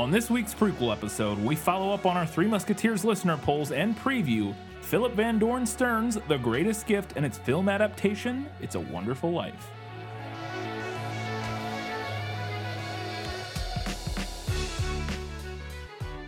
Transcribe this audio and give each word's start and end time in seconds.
On 0.00 0.10
this 0.10 0.30
week's 0.30 0.54
prequel 0.54 0.90
episode, 0.92 1.36
we 1.38 1.54
follow 1.54 1.92
up 1.92 2.06
on 2.06 2.16
our 2.16 2.24
Three 2.24 2.46
Musketeers 2.46 3.04
listener 3.04 3.36
polls 3.36 3.70
and 3.70 3.94
preview 3.98 4.54
Philip 4.80 5.12
Van 5.12 5.38
Doren 5.38 5.66
Stern's 5.66 6.16
The 6.26 6.38
Greatest 6.38 6.86
Gift 6.86 7.12
and 7.16 7.26
its 7.26 7.36
film 7.36 7.68
adaptation, 7.68 8.48
It's 8.62 8.76
a 8.76 8.80
Wonderful 8.80 9.30
Life. 9.30 9.70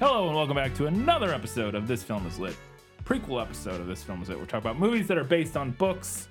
Hello 0.00 0.26
and 0.26 0.36
welcome 0.36 0.56
back 0.56 0.74
to 0.74 0.84
another 0.84 1.32
episode 1.32 1.74
of 1.74 1.88
This 1.88 2.02
Film 2.02 2.26
is 2.26 2.38
Lit. 2.38 2.54
Prequel 3.04 3.40
episode 3.40 3.80
of 3.80 3.86
This 3.86 4.02
Film 4.02 4.20
is 4.20 4.28
Lit. 4.28 4.38
We're 4.38 4.44
talking 4.44 4.70
about 4.70 4.78
movies 4.78 5.06
that 5.08 5.16
are 5.16 5.24
based 5.24 5.56
on 5.56 5.70
books. 5.70 6.28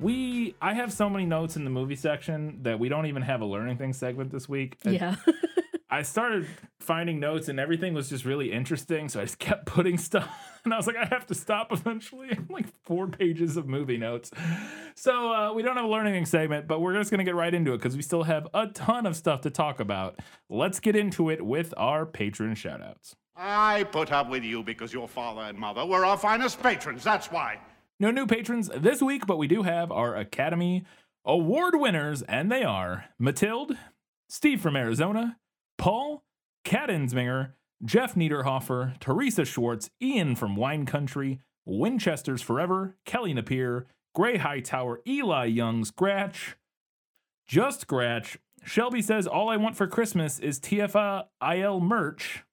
We 0.00 0.56
I 0.60 0.74
have 0.74 0.92
so 0.92 1.08
many 1.08 1.26
notes 1.26 1.54
in 1.54 1.62
the 1.62 1.70
movie 1.70 1.94
section 1.94 2.58
that 2.62 2.76
we 2.76 2.88
don't 2.88 3.06
even 3.06 3.22
have 3.22 3.40
a 3.40 3.46
learning 3.46 3.78
thing 3.78 3.92
segment 3.92 4.32
this 4.32 4.48
week. 4.48 4.78
Yeah. 4.84 5.14
I 5.88 6.02
started 6.02 6.48
finding 6.80 7.20
notes 7.20 7.48
and 7.48 7.60
everything 7.60 7.94
was 7.94 8.08
just 8.08 8.24
really 8.24 8.50
interesting, 8.50 9.08
so 9.08 9.20
I 9.20 9.24
just 9.24 9.38
kept 9.38 9.66
putting 9.66 9.98
stuff. 9.98 10.28
And 10.64 10.74
I 10.74 10.76
was 10.76 10.86
like, 10.86 10.96
I 10.96 11.04
have 11.06 11.26
to 11.26 11.34
stop 11.34 11.72
eventually. 11.72 12.36
like 12.48 12.66
four 12.84 13.06
pages 13.06 13.56
of 13.56 13.68
movie 13.68 13.96
notes. 13.96 14.30
So 14.96 15.32
uh, 15.32 15.52
we 15.52 15.62
don't 15.62 15.76
have 15.76 15.84
a 15.84 15.88
learning 15.88 16.26
segment, 16.26 16.66
but 16.66 16.80
we're 16.80 16.94
just 16.94 17.10
gonna 17.10 17.24
get 17.24 17.36
right 17.36 17.54
into 17.54 17.72
it 17.72 17.78
because 17.78 17.94
we 17.94 18.02
still 18.02 18.24
have 18.24 18.48
a 18.52 18.66
ton 18.68 19.06
of 19.06 19.14
stuff 19.14 19.42
to 19.42 19.50
talk 19.50 19.78
about. 19.78 20.18
Let's 20.48 20.80
get 20.80 20.96
into 20.96 21.30
it 21.30 21.44
with 21.44 21.72
our 21.76 22.04
patron 22.04 22.54
shoutouts. 22.54 23.14
I 23.36 23.84
put 23.84 24.10
up 24.10 24.30
with 24.30 24.42
you 24.42 24.62
because 24.62 24.92
your 24.92 25.06
father 25.06 25.42
and 25.42 25.58
mother 25.58 25.84
were 25.84 26.04
our 26.04 26.16
finest 26.16 26.62
patrons, 26.62 27.04
that's 27.04 27.30
why. 27.30 27.60
No 28.00 28.10
new 28.10 28.26
patrons 28.26 28.70
this 28.74 29.00
week, 29.00 29.26
but 29.26 29.38
we 29.38 29.46
do 29.46 29.62
have 29.62 29.92
our 29.92 30.16
Academy 30.16 30.84
Award 31.24 31.74
winners, 31.76 32.22
and 32.22 32.50
they 32.50 32.62
are 32.62 33.06
Matilde, 33.18 33.76
Steve 34.28 34.60
from 34.60 34.76
Arizona, 34.76 35.36
Paul, 35.78 36.24
Kat 36.64 36.88
Insminger, 36.88 37.52
Jeff 37.84 38.14
Niederhofer, 38.14 38.98
Teresa 38.98 39.44
Schwartz, 39.44 39.90
Ian 40.02 40.34
from 40.36 40.56
Wine 40.56 40.86
Country, 40.86 41.40
Winchester's 41.64 42.42
Forever, 42.42 42.96
Kelly 43.04 43.34
Napier, 43.34 43.86
Gray 44.14 44.38
Hightower, 44.38 45.00
Eli 45.06 45.44
Young, 45.46 45.84
Scratch, 45.84 46.56
Just 47.46 47.82
Scratch. 47.82 48.38
Shelby 48.64 49.02
says, 49.02 49.26
All 49.26 49.48
I 49.48 49.56
want 49.56 49.76
for 49.76 49.86
Christmas 49.86 50.38
is 50.38 50.58
TFIL 50.58 51.80
merch. 51.82 52.44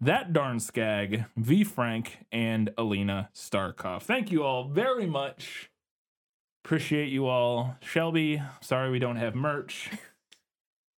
That 0.00 0.32
darn 0.32 0.60
skag, 0.60 1.24
V 1.36 1.64
Frank, 1.64 2.18
and 2.30 2.70
Alina 2.78 3.30
Starkov. 3.34 4.02
Thank 4.02 4.30
you 4.30 4.44
all 4.44 4.68
very 4.68 5.06
much. 5.06 5.70
Appreciate 6.64 7.08
you 7.08 7.26
all. 7.26 7.76
Shelby, 7.82 8.40
sorry 8.60 8.90
we 8.90 9.00
don't 9.00 9.16
have 9.16 9.34
merch. 9.34 9.90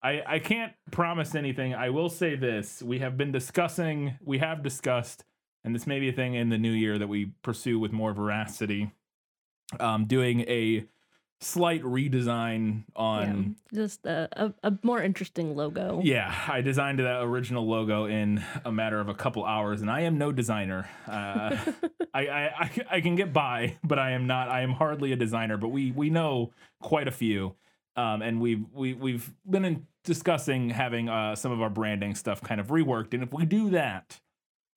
I, 0.03 0.21
I 0.25 0.39
can't 0.39 0.73
promise 0.91 1.35
anything. 1.35 1.75
I 1.75 1.89
will 1.89 2.09
say 2.09 2.35
this. 2.35 2.81
We 2.81 2.99
have 2.99 3.17
been 3.17 3.31
discussing, 3.31 4.17
we 4.23 4.39
have 4.39 4.63
discussed, 4.63 5.23
and 5.63 5.75
this 5.75 5.85
may 5.85 5.99
be 5.99 6.09
a 6.09 6.13
thing 6.13 6.33
in 6.33 6.49
the 6.49 6.57
new 6.57 6.71
year 6.71 6.97
that 6.97 7.07
we 7.07 7.33
pursue 7.43 7.79
with 7.79 7.91
more 7.91 8.13
veracity. 8.13 8.91
Um, 9.79 10.05
doing 10.05 10.41
a 10.41 10.85
slight 11.39 11.81
redesign 11.81 12.83
on 12.95 13.55
yeah. 13.73 13.81
Just 13.81 14.05
a, 14.05 14.29
a, 14.33 14.53
a 14.63 14.77
more 14.83 15.01
interesting 15.01 15.55
logo. 15.55 16.01
yeah, 16.03 16.33
I 16.47 16.61
designed 16.61 16.99
that 16.99 17.21
original 17.23 17.67
logo 17.67 18.05
in 18.05 18.43
a 18.63 18.71
matter 18.71 18.99
of 18.99 19.09
a 19.09 19.13
couple 19.13 19.43
hours, 19.43 19.81
and 19.81 19.89
I 19.89 20.01
am 20.01 20.17
no 20.17 20.31
designer. 20.31 20.89
Uh, 21.07 21.57
I, 22.13 22.27
I, 22.27 22.43
I 22.59 22.71
I 22.91 23.01
can 23.01 23.15
get 23.15 23.33
by, 23.33 23.77
but 23.83 23.97
I 23.97 24.11
am 24.11 24.27
not. 24.27 24.49
I 24.49 24.61
am 24.61 24.71
hardly 24.71 25.11
a 25.11 25.15
designer. 25.15 25.57
But 25.57 25.69
we 25.69 25.91
we 25.91 26.09
know 26.09 26.51
quite 26.81 27.07
a 27.07 27.11
few, 27.11 27.55
um, 27.95 28.21
and 28.21 28.39
we've 28.41 28.65
we 28.73 28.93
we've 28.93 29.31
been 29.49 29.65
in 29.65 29.87
discussing 30.03 30.69
having 30.69 31.09
uh, 31.09 31.35
some 31.35 31.51
of 31.51 31.61
our 31.61 31.69
branding 31.69 32.15
stuff 32.15 32.41
kind 32.41 32.59
of 32.61 32.67
reworked. 32.67 33.13
And 33.13 33.21
if 33.23 33.33
we 33.33 33.45
do 33.45 33.69
that, 33.71 34.19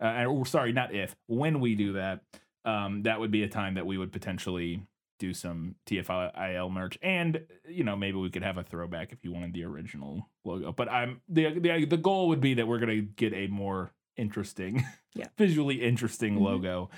uh, 0.02 0.24
or 0.24 0.44
sorry, 0.46 0.72
not 0.72 0.94
if 0.94 1.14
when 1.26 1.60
we 1.60 1.74
do 1.74 1.94
that, 1.94 2.20
um, 2.64 3.02
that 3.04 3.20
would 3.20 3.30
be 3.30 3.42
a 3.42 3.48
time 3.48 3.74
that 3.74 3.86
we 3.86 3.96
would 3.98 4.12
potentially 4.12 4.82
do 5.20 5.32
some 5.32 5.76
TFIL 5.86 6.70
merch, 6.72 6.98
and 7.00 7.44
you 7.68 7.84
know 7.84 7.94
maybe 7.96 8.18
we 8.18 8.30
could 8.30 8.42
have 8.42 8.58
a 8.58 8.64
throwback 8.64 9.12
if 9.12 9.18
you 9.24 9.32
wanted 9.32 9.52
the 9.54 9.64
original 9.64 10.28
logo. 10.44 10.72
But 10.72 10.90
I'm 10.90 11.20
the 11.28 11.58
the 11.58 11.84
the 11.84 11.96
goal 11.96 12.28
would 12.28 12.40
be 12.40 12.54
that 12.54 12.66
we're 12.66 12.80
gonna 12.80 13.00
get 13.02 13.32
a 13.32 13.46
more 13.46 13.92
interesting, 14.16 14.84
Yeah. 15.14 15.26
visually 15.38 15.82
interesting 15.82 16.36
Mhm. 16.36 16.42
logo 16.42 16.90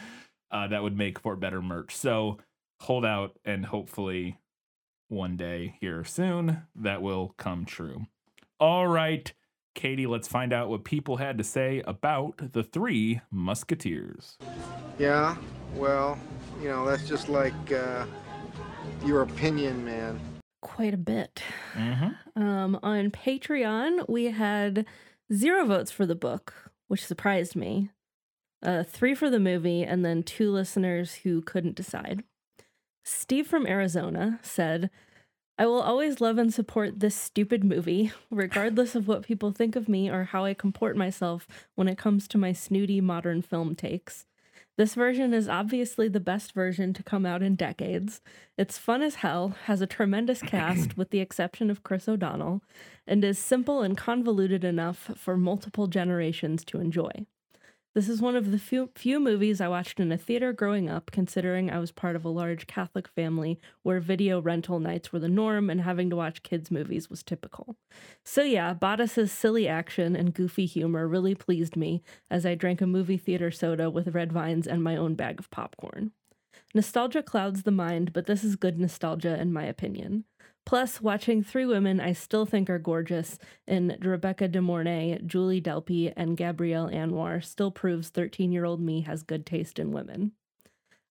uh, 0.50 0.69
that 0.69 0.82
would 0.82 0.97
make 0.97 1.19
for 1.19 1.37
better 1.37 1.60
merch. 1.62 1.94
So 1.94 2.38
hold 2.81 3.05
out, 3.05 3.38
and 3.44 3.65
hopefully 3.66 4.38
one 5.09 5.37
day 5.37 5.77
here 5.81 6.05
soon 6.05 6.62
that 6.75 7.03
will 7.03 7.34
come 7.37 7.65
true. 7.65 8.06
All 8.59 8.87
right. 8.87 9.33
Katie, 9.75 10.06
let's 10.06 10.27
find 10.27 10.53
out 10.55 10.71
what 10.71 10.84
people 10.84 11.19
had 11.19 11.37
to 11.37 11.44
say 11.44 11.83
about 11.87 12.53
the 12.53 12.62
three 12.62 13.21
musketeers. 13.31 14.39
Yeah, 14.99 15.37
well, 15.75 16.19
you 16.62 16.69
know, 16.69 16.87
that's 16.87 17.06
just 17.06 17.28
like 17.28 17.53
uh, 17.71 18.06
your 19.05 19.21
opinion, 19.22 19.84
man. 19.84 20.19
Quite 20.62 20.94
a 20.94 20.99
bit. 20.99 21.43
Mm-hmm. 21.75 22.43
Um, 22.43 22.81
on 22.83 23.11
Patreon, 23.11 24.09
we 24.09 24.25
had 24.27 24.87
zero 25.31 25.67
votes 25.67 25.91
for 25.91 26.06
the 26.06 26.15
book, 26.15 26.73
which 26.88 27.05
surprised 27.05 27.55
me. 27.55 27.91
Uh, 28.62 28.83
three 28.83 29.15
for 29.15 29.28
the 29.28 29.38
movie, 29.38 29.83
and 29.83 30.05
then 30.05 30.23
two 30.23 30.50
listeners 30.50 31.17
who 31.17 31.43
couldn't 31.43 31.77
decide. 31.77 32.25
Steve 33.09 33.47
from 33.47 33.69
Arizona 33.69 34.41
said, 34.43 34.91
I 35.56 35.65
will 35.67 35.81
always 35.81 36.21
love 36.21 36.39
and 36.39 36.53
support 36.53 36.99
this 36.99 37.15
stupid 37.15 37.62
movie, 37.62 38.11
regardless 38.33 38.97
of 38.97 39.06
what 39.06 39.22
people 39.22 39.53
think 39.53 39.77
of 39.77 39.89
me 39.89 40.11
or 40.11 40.25
how 40.25 40.44
I 40.44 40.55
comport 40.55 40.97
myself 40.97 41.47
when 41.77 41.87
it 41.87 41.99
comes 41.99 42.27
to 42.27 42.37
my 42.37 42.53
snooty 42.53 43.00
modern 43.00 43.43
film 43.43 43.77
takes. 43.77 44.25
This 44.77 44.94
version 44.94 45.33
is 45.33 45.49
obviously 45.49 46.09
the 46.09 46.19
best 46.19 46.53
version 46.53 46.93
to 46.94 47.05
come 47.05 47.25
out 47.25 47.44
in 47.44 47.55
decades. 47.55 48.21
It's 48.59 48.77
fun 48.77 49.03
as 49.03 49.17
hell, 49.17 49.55
has 49.67 49.81
a 49.81 49.87
tremendous 49.87 50.43
cast 50.43 50.97
with 50.97 51.11
the 51.11 51.21
exception 51.21 51.71
of 51.71 51.84
Chris 51.84 52.09
O'Donnell, 52.09 52.61
and 53.06 53.25
is 53.25 53.38
simple 53.38 53.83
and 53.83 53.97
convoluted 53.97 54.65
enough 54.65 55.12
for 55.17 55.37
multiple 55.37 55.87
generations 55.87 56.65
to 56.65 56.81
enjoy. 56.81 57.25
This 57.97 58.11
is 58.11 58.21
one 58.21 58.37
of 58.37 58.51
the 58.51 58.59
few, 58.59 58.91
few 58.95 59.19
movies 59.19 59.59
I 59.59 59.69
watched 59.69 60.01
in 60.01 60.12
a 60.12 60.19
theater 60.19 60.53
growing 60.53 60.87
up, 60.87 61.11
considering 61.11 61.71
I 61.71 61.79
was 61.79 61.93
part 61.93 62.15
of 62.15 62.27
a 62.27 62.29
large 62.29 62.67
Catholic 62.67 63.09
family 63.09 63.59
where 63.84 64.01
video 64.01 64.39
rental 64.39 64.79
nights 64.79 65.15
were 65.15 65.19
the 65.19 65.31
norm 65.31 65.71
and 65.71 65.81
having 65.81 66.11
to 66.11 66.17
watch 66.17 66.43
kids' 66.43 66.71
movies 66.71 67.09
was 67.09 67.23
typical. 67.23 67.75
So, 68.23 68.43
yeah, 68.43 68.75
Bodice's 68.75 69.33
silly 69.33 69.67
action 69.67 70.15
and 70.15 70.35
goofy 70.35 70.67
humor 70.67 71.09
really 71.09 71.35
pleased 71.35 71.75
me 71.75 72.03
as 72.31 72.45
I 72.45 72.55
drank 72.55 72.83
a 72.83 72.87
movie 72.87 73.17
theater 73.17 73.51
soda 73.51 73.89
with 73.89 74.15
red 74.15 74.31
vines 74.31 74.67
and 74.67 74.85
my 74.85 74.95
own 74.95 75.15
bag 75.15 75.39
of 75.39 75.51
popcorn. 75.51 76.12
Nostalgia 76.75 77.23
clouds 77.23 77.62
the 77.62 77.71
mind, 77.71 78.12
but 78.12 78.27
this 78.27 78.45
is 78.45 78.56
good 78.56 78.79
nostalgia 78.79 79.41
in 79.41 79.55
my 79.55 79.65
opinion. 79.65 80.25
Plus, 80.66 81.00
watching 81.00 81.44
three 81.44 81.65
women 81.65 82.00
I 82.00 82.12
still 82.12 82.44
think 82.44 82.69
are 82.69 82.81
gorgeous 82.81 83.38
in 83.69 83.97
Rebecca 84.03 84.49
De 84.49 84.60
Mornay, 84.60 85.21
Julie 85.25 85.62
Delpy, 85.62 86.12
and 86.16 86.37
Gabrielle 86.37 86.88
Anwar 86.88 87.43
still 87.43 87.71
proves 87.71 88.09
13 88.09 88.50
year 88.50 88.65
old 88.65 88.81
me 88.81 89.03
has 89.03 89.22
good 89.22 89.47
taste 89.47 89.78
in 89.78 89.93
women. 89.93 90.32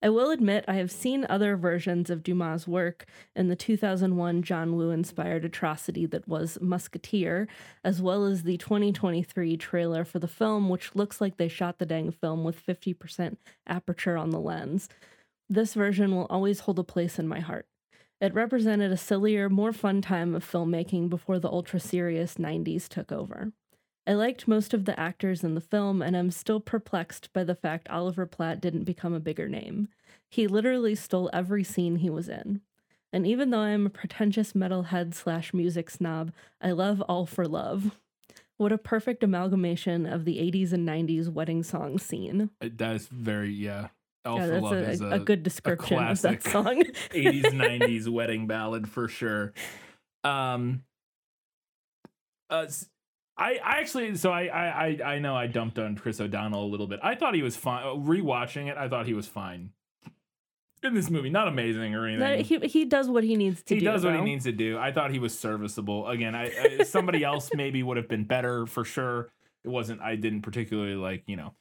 I 0.03 0.09
will 0.09 0.29
admit 0.29 0.65
I 0.67 0.73
have 0.75 0.91
seen 0.91 1.25
other 1.29 1.55
versions 1.55 2.09
of 2.09 2.21
Dumas' 2.21 2.67
work 2.67 3.05
in 3.33 3.47
the 3.47 3.55
2001 3.55 4.43
John 4.43 4.75
Woo 4.75 4.91
inspired 4.91 5.45
atrocity 5.45 6.05
that 6.07 6.27
was 6.27 6.59
Musketeer, 6.61 7.47
as 7.83 8.01
well 8.01 8.25
as 8.25 8.43
the 8.43 8.57
2023 8.57 9.55
trailer 9.55 10.03
for 10.03 10.19
the 10.19 10.27
film, 10.27 10.67
which 10.67 10.93
looks 10.95 11.21
like 11.21 11.37
they 11.37 11.47
shot 11.47 11.79
the 11.79 11.85
dang 11.85 12.11
film 12.11 12.43
with 12.43 12.63
50% 12.63 13.37
aperture 13.65 14.17
on 14.17 14.31
the 14.31 14.39
lens. 14.39 14.89
This 15.49 15.73
version 15.73 16.13
will 16.13 16.27
always 16.29 16.59
hold 16.59 16.77
a 16.77 16.83
place 16.83 17.17
in 17.17 17.27
my 17.27 17.39
heart. 17.39 17.65
It 18.25 18.33
represented 18.33 18.91
a 18.91 18.97
sillier, 18.97 19.51
more 19.51 19.71
fun 19.71 20.01
time 20.01 20.33
of 20.33 20.43
filmmaking 20.43 21.09
before 21.09 21.37
the 21.37 21.47
ultra 21.47 21.79
serious 21.79 22.37
90s 22.37 22.87
took 22.87 23.11
over. 23.11 23.51
I 24.07 24.13
liked 24.13 24.47
most 24.47 24.73
of 24.73 24.85
the 24.85 24.99
actors 24.99 25.43
in 25.43 25.53
the 25.53 25.61
film, 25.61 26.01
and 26.01 26.17
I'm 26.17 26.31
still 26.31 26.59
perplexed 26.59 27.31
by 27.33 27.43
the 27.43 27.53
fact 27.53 27.87
Oliver 27.87 28.25
Platt 28.25 28.61
didn't 28.61 28.85
become 28.85 29.13
a 29.13 29.19
bigger 29.19 29.47
name. 29.47 29.89
He 30.27 30.47
literally 30.47 30.95
stole 30.95 31.29
every 31.33 31.63
scene 31.63 31.97
he 31.97 32.09
was 32.09 32.27
in. 32.27 32.61
And 33.13 33.27
even 33.27 33.51
though 33.51 33.59
I'm 33.59 33.85
a 33.85 33.91
pretentious 33.91 34.53
metalhead 34.53 35.13
slash 35.13 35.53
music 35.53 35.91
snob, 35.91 36.31
I 36.59 36.71
love 36.71 37.01
All 37.01 37.27
for 37.27 37.47
Love. 37.47 37.91
What 38.57 38.71
a 38.71 38.79
perfect 38.79 39.23
amalgamation 39.23 40.07
of 40.07 40.25
the 40.25 40.39
80s 40.39 40.73
and 40.73 40.89
90s 40.89 41.29
wedding 41.29 41.61
song 41.61 41.99
scene. 41.99 42.49
That 42.59 42.95
is 42.95 43.05
very 43.05 43.53
yeah. 43.53 43.89
All 44.25 44.37
yeah, 44.37 44.47
that's 44.47 44.63
Love 44.63 44.73
a, 44.73 44.89
is 44.89 45.01
a, 45.01 45.09
a 45.09 45.19
good 45.19 45.43
description 45.43 45.99
of 45.99 46.21
that 46.21 46.43
song. 46.43 46.83
80s 47.11 47.43
90s 47.43 48.07
wedding 48.07 48.47
ballad 48.47 48.89
for 48.89 49.07
sure 49.07 49.53
um 50.23 50.83
uh 52.49 52.65
I, 53.37 53.59
I 53.63 53.79
actually 53.79 54.15
so 54.15 54.31
I, 54.31 54.45
I 54.45 54.67
I 54.67 55.13
I 55.15 55.19
know 55.19 55.35
I 55.35 55.47
dumped 55.47 55.77
on 55.77 55.95
Chris 55.95 56.21
O'Donnell 56.21 56.63
a 56.63 56.69
little 56.69 56.87
bit. 56.87 56.99
I 57.03 57.15
thought 57.15 57.35
he 57.35 57.41
was 57.41 57.57
fine. 57.57 57.83
Rewatching 58.05 58.71
it, 58.71 58.77
I 58.77 58.87
thought 58.87 59.07
he 59.07 59.13
was 59.13 59.27
fine 59.27 59.71
in 60.85 60.93
this 60.93 61.09
movie. 61.09 61.29
Not 61.29 61.47
amazing 61.47 61.95
or 61.95 62.07
anything. 62.07 62.43
He, 62.45 62.67
he 62.67 62.85
does 62.85 63.09
what 63.09 63.23
he 63.23 63.35
needs 63.35 63.61
to 63.63 63.73
he 63.73 63.79
do. 63.79 63.85
does 63.85 64.05
what 64.05 64.15
he 64.15 64.21
needs 64.21 64.45
to 64.45 64.51
do. 64.51 64.77
I 64.77 64.91
thought 64.91 65.11
he 65.11 65.19
was 65.19 65.37
serviceable. 65.37 66.07
Again, 66.07 66.35
I, 66.35 66.51
I 66.79 66.83
somebody 66.83 67.23
else 67.23 67.49
maybe 67.53 67.83
would 67.83 67.97
have 67.97 68.07
been 68.07 68.23
better 68.23 68.65
for 68.65 68.85
sure. 68.85 69.31
it 69.63 69.69
wasn't. 69.69 70.01
I 70.01 70.15
didn't 70.15 70.41
particularly 70.41 70.95
like. 70.95 71.23
You 71.27 71.35
know, 71.35 71.53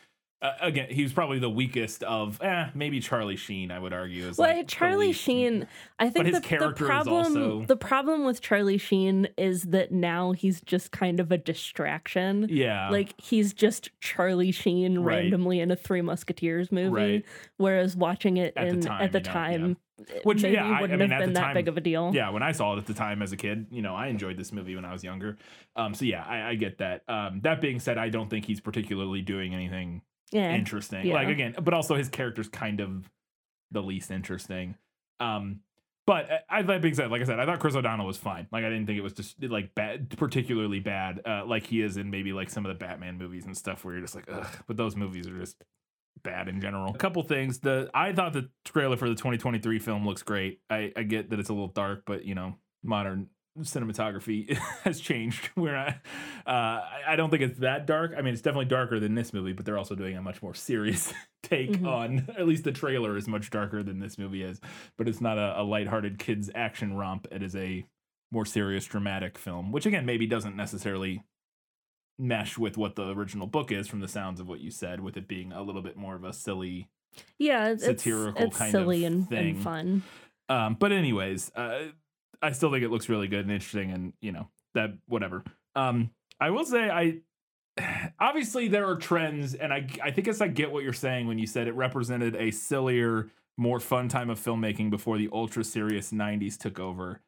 uh, 0.45 0.53
again, 0.61 0.89
he 0.91 1.03
was 1.03 1.13
probably 1.13 1.39
the 1.39 1.51
weakest 1.51 2.03
of. 2.05 2.41
Eh, 2.43 2.67
maybe 2.75 3.01
Charlie 3.01 3.37
Sheen. 3.37 3.71
I 3.71 3.79
would 3.79 3.93
argue 3.93 4.29
is 4.29 4.37
Well, 4.39 4.55
like 4.55 4.69
Charlie. 4.69 5.13
Sheen, 5.13 5.67
I 5.99 6.11
think 6.11 6.27
his 6.27 6.35
the, 6.37 6.41
the 6.41 6.47
character 6.47 6.85
is 6.85 6.89
problem 6.89 7.17
also- 7.17 7.65
the 7.67 7.77
problem 7.77 8.25
with 8.25 8.41
Charlie 8.41 8.79
Sheen 8.79 9.29
is 9.39 9.63
that 9.65 9.91
now 9.91 10.33
he's 10.33 10.61
just 10.61 10.93
kind 10.93 11.19
of 11.21 11.33
a 11.33 11.39
distraction. 11.39 12.47
Yeah, 12.51 12.91
Like 12.91 13.15
he's 13.21 13.53
just 13.53 13.91
Charlie 14.01 14.53
Sheen 14.53 14.99
Right. 15.01 15.17
randomly 15.23 15.61
in 15.61 15.71
a 15.71 15.77
Three 15.77 16.03
Musketeers 16.03 16.71
movie, 16.71 16.91
Right. 16.91 17.25
whereas 17.57 17.97
watching 17.97 18.37
it 18.37 18.53
At 18.57 18.71
the 18.81 18.87
time, 18.87 19.03
at 19.03 19.13
the 19.13 19.19
you 19.19 19.25
know, 19.25 19.29
yeah. 19.29 19.33
time, 19.33 19.77
it 20.09 20.25
Which, 20.25 20.43
maybe 20.43 20.55
yeah, 20.55 20.65
I- 20.67 20.79
I 20.79 20.81
wouldn't 20.83 21.01
mean, 21.01 21.11
have 21.11 21.21
been 21.21 21.33
that 21.35 21.41
time- 21.41 21.55
big 21.55 21.69
of 21.69 21.77
a 21.77 21.81
deal. 21.81 22.11
yeah. 22.15 22.29
When 22.31 22.43
I 22.43 22.53
saw 22.53 22.75
it 22.75 22.79
at 22.79 22.87
the 22.87 22.95
time 22.95 23.23
as 23.23 23.33
a 23.33 23.37
kid, 23.37 23.67
you 23.71 23.81
know, 23.81 23.95
I 23.95 24.09
enjoyed 24.09 24.37
this 24.37 24.53
movie 24.53 24.75
when 24.75 24.85
I 24.85 24.93
was 24.93 25.05
younger. 25.05 25.37
Um, 25.77 25.95
so 25.95 26.05
yeah, 26.05 26.25
I, 26.25 26.51
I 26.51 26.55
get 26.57 26.79
that. 26.79 27.03
Um, 27.09 27.41
that 27.45 27.61
being 27.61 27.79
said, 27.81 27.97
I 27.97 28.09
don't 28.09 28.29
think 28.29 28.45
he's 28.45 28.61
particularly 28.61 29.23
doing 29.23 29.55
anything 29.55 30.03
Yeah. 30.35 30.55
interesting. 30.55 31.07
yeah. 31.07 31.15
Like 31.15 31.29
again, 31.29 31.55
but 31.63 31.73
also 31.73 31.95
his 31.95 32.09
character's 32.09 32.49
kind 32.49 32.81
of 32.81 33.09
the 33.71 33.83
least 33.83 34.11
interesting. 34.11 34.77
Um, 35.21 35.61
but 36.07 36.31
uh, 36.31 36.39
I 36.51 36.63
that 36.63 36.83
being 36.83 36.95
said, 36.95 37.11
like 37.11 37.23
I 37.23 37.25
said, 37.25 37.41
I 37.41 37.47
thought 37.47 37.61
Chris 37.61 37.75
O'Donnell 37.75 38.07
was 38.07 38.17
fine. 38.17 38.47
Like 38.53 38.65
I 38.65 38.69
didn't 38.69 38.87
think 38.87 38.99
it 38.99 39.03
was 39.03 39.13
just 39.13 39.43
like 39.43 39.75
bad, 39.75 40.17
particularly 40.19 40.81
bad. 40.81 41.21
Uh, 41.25 41.45
like 41.47 41.67
he 41.67 41.81
is 41.81 41.97
in 41.97 42.11
maybe 42.11 42.33
like 42.33 42.51
some 42.51 42.67
of 42.67 42.77
the 42.77 42.85
Batman 42.85 43.17
movies 43.17 43.47
and 43.47 43.57
stuff 43.57 43.85
where 43.85 43.95
you're 43.95 44.03
just 44.03 44.15
like, 44.15 44.27
ugh. 44.31 44.47
But 44.67 44.77
those 44.77 44.97
movies 44.97 45.27
are 45.29 45.39
just 45.39 45.57
bad 46.23 46.49
in 46.49 46.61
general. 46.61 46.95
A 46.95 46.99
couple 46.99 47.23
things. 47.23 47.61
The 47.61 47.91
I 47.95 48.13
thought 48.13 48.33
the 48.33 48.51
trailer 48.65 48.97
for 48.97 49.09
the 49.09 49.15
2023 49.15 49.79
film 49.79 50.07
looks 50.07 50.23
great. 50.23 50.61
I 50.69 50.93
I 50.97 51.05
get 51.05 51.31
that 51.31 51.41
it's 51.41 51.49
a 51.49 51.53
little 51.53 51.69
dark, 51.69 52.03
but 52.07 52.25
you 52.25 52.35
know, 52.35 52.57
modern 52.83 53.29
cinematography 53.61 54.57
has 54.85 55.01
changed 55.01 55.47
where 55.55 55.77
I, 55.77 56.01
uh, 56.51 56.85
I 57.07 57.17
don't 57.17 57.31
think 57.31 57.43
it's 57.43 57.59
that 57.61 57.87
dark. 57.87 58.13
I 58.17 58.23
mean, 58.23 58.33
it's 58.33 58.43
definitely 58.43 58.67
darker 58.67 58.99
than 59.01 59.15
this 59.15 59.33
movie, 59.33 59.53
but 59.53 59.65
they're 59.65 59.79
also 59.79 59.95
doing 59.95 60.17
a 60.17 60.23
much 60.23 60.43
more 60.43 60.55
serious 60.55 61.13
take 61.43 61.71
Mhm. 61.73 61.87
on. 61.87 62.29
At 62.37 62.47
least 62.47 62.65
the 62.65 62.73
trailer 62.73 63.17
is 63.17 63.29
much 63.29 63.51
darker 63.51 63.83
than 63.83 64.01
this 64.01 64.19
movie 64.19 64.43
is, 64.43 64.61
but 64.99 65.09
it's 65.09 65.21
not 65.21 65.39
a, 65.39 65.61
a 65.61 65.63
lighthearted 65.63 66.19
kids 66.19 66.51
action 66.55 66.95
romp. 66.97 67.27
It 67.31 67.43
is 67.43 67.55
a 67.55 67.85
more 68.33 68.45
serious, 68.47 68.85
dramatic 68.87 69.39
film, 69.39 69.71
which 69.71 69.87
again 69.87 70.05
maybe 70.07 70.27
doesn't 70.27 70.57
necessarily 70.57 71.23
mesh 72.19 72.57
with 72.59 72.77
what 72.77 72.95
the 72.97 73.09
original 73.11 73.47
book 73.47 73.71
is 73.73 73.87
from 73.89 74.01
the 74.01 74.09
sounds 74.09 74.41
of 74.41 74.49
what 74.49 74.61
you 74.61 74.71
said, 74.71 75.01
with 75.01 75.17
it 75.17 75.29
being 75.29 75.53
a 75.53 75.63
little 75.63 75.83
bit 75.83 75.97
more 75.97 76.15
of 76.17 76.25
a 76.25 76.33
silly 76.33 76.89
yeah, 77.39 77.69
it's, 77.69 77.85
satirical 77.85 78.47
it's 78.47 78.57
kind 78.59 78.71
silly 78.73 79.05
of 79.05 79.13
and, 79.13 79.29
thing. 79.29 79.49
and 79.57 79.63
fun. 79.63 80.03
Um, 80.49 80.77
but 80.79 80.91
anyways, 80.93 81.51
uh, 81.55 81.87
I 82.45 82.53
still 82.53 82.71
think 82.71 82.85
it 82.85 82.91
looks 82.91 83.09
really 83.09 83.27
good 83.27 83.41
and 83.41 83.51
interesting, 83.51 83.91
and 83.91 84.13
you 84.21 84.33
know 84.33 84.49
that 84.75 84.91
whatever. 85.07 85.43
Um, 85.75 86.11
I 86.39 86.51
will 86.51 86.65
say 86.65 86.91
I 86.91 87.21
obviously 88.21 88.69
there 88.69 88.87
are 88.87 88.97
trends, 88.97 89.55
and 89.55 89.73
I 89.73 89.89
I 90.03 90.11
think 90.11 90.29
as 90.29 90.41
I 90.41 90.49
get 90.49 90.71
what 90.71 90.85
you're 90.85 90.93
saying 90.93 91.27
when 91.27 91.39
you 91.39 91.47
said 91.47 91.69
it 91.69 91.75
represented 91.75 92.37
a 92.37 92.51
sillier, 92.51 93.31
more 93.57 93.81
fun 93.81 94.09
time 94.09 94.29
of 94.29 94.39
filmmaking 94.39 94.91
before 94.91 95.17
the 95.17 95.31
ultra 95.33 95.65
serious 95.65 96.13
'90s 96.13 96.59
took 96.59 96.79
over. 96.79 97.23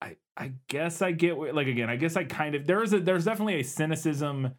I 0.00 0.16
I 0.36 0.52
guess 0.68 1.02
I 1.02 1.12
get 1.12 1.36
like 1.54 1.66
again 1.66 1.90
I 1.90 1.96
guess 1.96 2.16
I 2.16 2.24
kind 2.24 2.54
of 2.54 2.66
there 2.66 2.82
is 2.82 2.92
a 2.92 3.00
there's 3.00 3.24
definitely 3.24 3.60
a 3.60 3.64
cynicism 3.64 4.54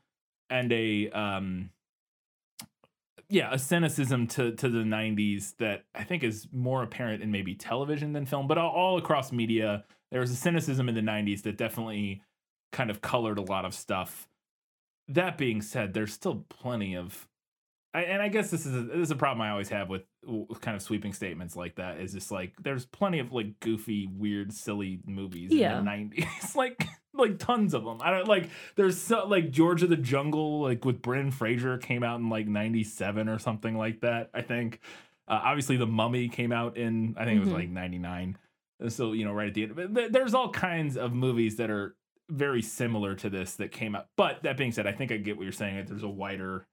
and 0.49 0.71
a 0.73 1.09
um 1.11 1.69
yeah, 3.29 3.49
a 3.53 3.59
cynicism 3.59 4.27
to 4.27 4.51
to 4.53 4.69
the 4.69 4.79
'90s 4.83 5.55
that 5.57 5.83
I 5.93 6.03
think 6.03 6.23
is 6.23 6.47
more 6.51 6.83
apparent 6.83 7.21
in 7.23 7.31
maybe 7.31 7.55
television 7.55 8.13
than 8.13 8.25
film, 8.25 8.47
but 8.47 8.57
all, 8.57 8.71
all 8.71 8.97
across 8.97 9.31
media, 9.31 9.83
there 10.11 10.21
was 10.21 10.31
a 10.31 10.35
cynicism 10.35 10.87
in 10.89 10.95
the 10.95 11.01
'90s 11.01 11.41
that 11.43 11.57
definitely 11.57 12.21
kind 12.71 12.89
of 12.89 13.01
colored 13.01 13.37
a 13.37 13.41
lot 13.41 13.65
of 13.65 13.73
stuff. 13.73 14.27
That 15.09 15.37
being 15.37 15.61
said, 15.61 15.93
there's 15.93 16.11
still 16.13 16.45
plenty 16.49 16.95
of, 16.95 17.27
I, 17.93 18.01
and 18.03 18.21
I 18.21 18.27
guess 18.27 18.51
this 18.51 18.65
is 18.65 18.75
a, 18.75 18.81
this 18.81 18.97
is 19.03 19.11
a 19.11 19.15
problem 19.15 19.41
I 19.41 19.51
always 19.51 19.69
have 19.69 19.87
with, 19.89 20.03
with 20.25 20.59
kind 20.59 20.75
of 20.75 20.81
sweeping 20.81 21.13
statements 21.13 21.55
like 21.55 21.75
that. 21.75 21.99
Is 21.99 22.13
just 22.13 22.29
like 22.31 22.53
there's 22.61 22.85
plenty 22.85 23.19
of 23.19 23.31
like 23.31 23.59
goofy, 23.61 24.07
weird, 24.07 24.51
silly 24.53 24.99
movies 25.05 25.51
Yeah. 25.53 25.79
in 25.79 25.85
the 25.85 25.91
'90s, 25.91 26.55
like 26.55 26.85
like 27.17 27.39
tons 27.39 27.73
of 27.73 27.83
them. 27.83 27.97
I 28.01 28.11
don't 28.11 28.27
like 28.27 28.49
there's 28.75 28.99
so 29.01 29.25
like 29.27 29.51
George 29.51 29.83
of 29.83 29.89
the 29.89 29.97
Jungle, 29.97 30.61
like 30.61 30.85
with 30.85 31.01
Brendan 31.01 31.31
Fraser, 31.31 31.77
came 31.77 32.03
out 32.03 32.19
in 32.19 32.29
like 32.29 32.47
'97 32.47 33.27
or 33.29 33.39
something 33.39 33.77
like 33.77 34.01
that. 34.01 34.29
I 34.33 34.41
think. 34.41 34.79
Uh, 35.29 35.41
obviously, 35.43 35.75
The 35.75 35.85
Mummy 35.87 36.29
came 36.29 36.51
out 36.53 36.77
in 36.77 37.15
I 37.17 37.25
think 37.25 37.37
it 37.37 37.41
was 37.41 37.49
Mhm. 37.49 37.53
like 37.53 37.69
'99. 37.69 38.37
So 38.89 39.11
you 39.13 39.25
know, 39.25 39.33
right 39.33 39.47
at 39.49 39.53
the 39.53 39.63
end. 39.63 39.75
But 39.75 39.93
th- 39.95 40.11
there's 40.11 40.33
all 40.33 40.51
kinds 40.51 40.95
of 40.97 41.13
movies 41.13 41.57
that 41.57 41.69
are 41.69 41.95
very 42.29 42.61
similar 42.61 43.15
to 43.15 43.29
this 43.29 43.55
that 43.55 43.71
came 43.71 43.95
out. 43.95 44.07
But 44.15 44.43
that 44.43 44.55
being 44.57 44.71
said, 44.71 44.85
I 44.87 44.91
think 44.91 45.11
I 45.11 45.17
get 45.17 45.35
what 45.37 45.43
you're 45.43 45.51
saying. 45.51 45.75
That 45.77 45.87
there's 45.87 46.03
a 46.03 46.07
wider 46.09 46.67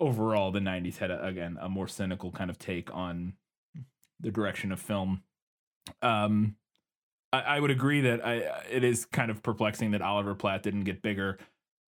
overall. 0.00 0.50
The 0.50 0.60
'90s 0.60 0.98
had 0.98 1.10
a, 1.10 1.24
again 1.24 1.56
a 1.60 1.68
more 1.68 1.86
cynical 1.86 2.30
kind 2.32 2.50
of 2.50 2.58
take 2.58 2.92
on 2.94 3.34
the 4.20 4.30
direction 4.30 4.72
of 4.72 4.80
film. 4.80 5.22
Um, 6.02 6.56
I, 7.34 7.56
I 7.56 7.60
would 7.60 7.70
agree 7.70 8.00
that 8.02 8.24
I 8.26 8.34
it 8.70 8.84
is 8.84 9.04
kind 9.06 9.30
of 9.30 9.42
perplexing 9.42 9.90
that 9.92 10.02
Oliver 10.02 10.34
Platt 10.34 10.62
didn't 10.62 10.84
get 10.84 11.02
bigger. 11.02 11.38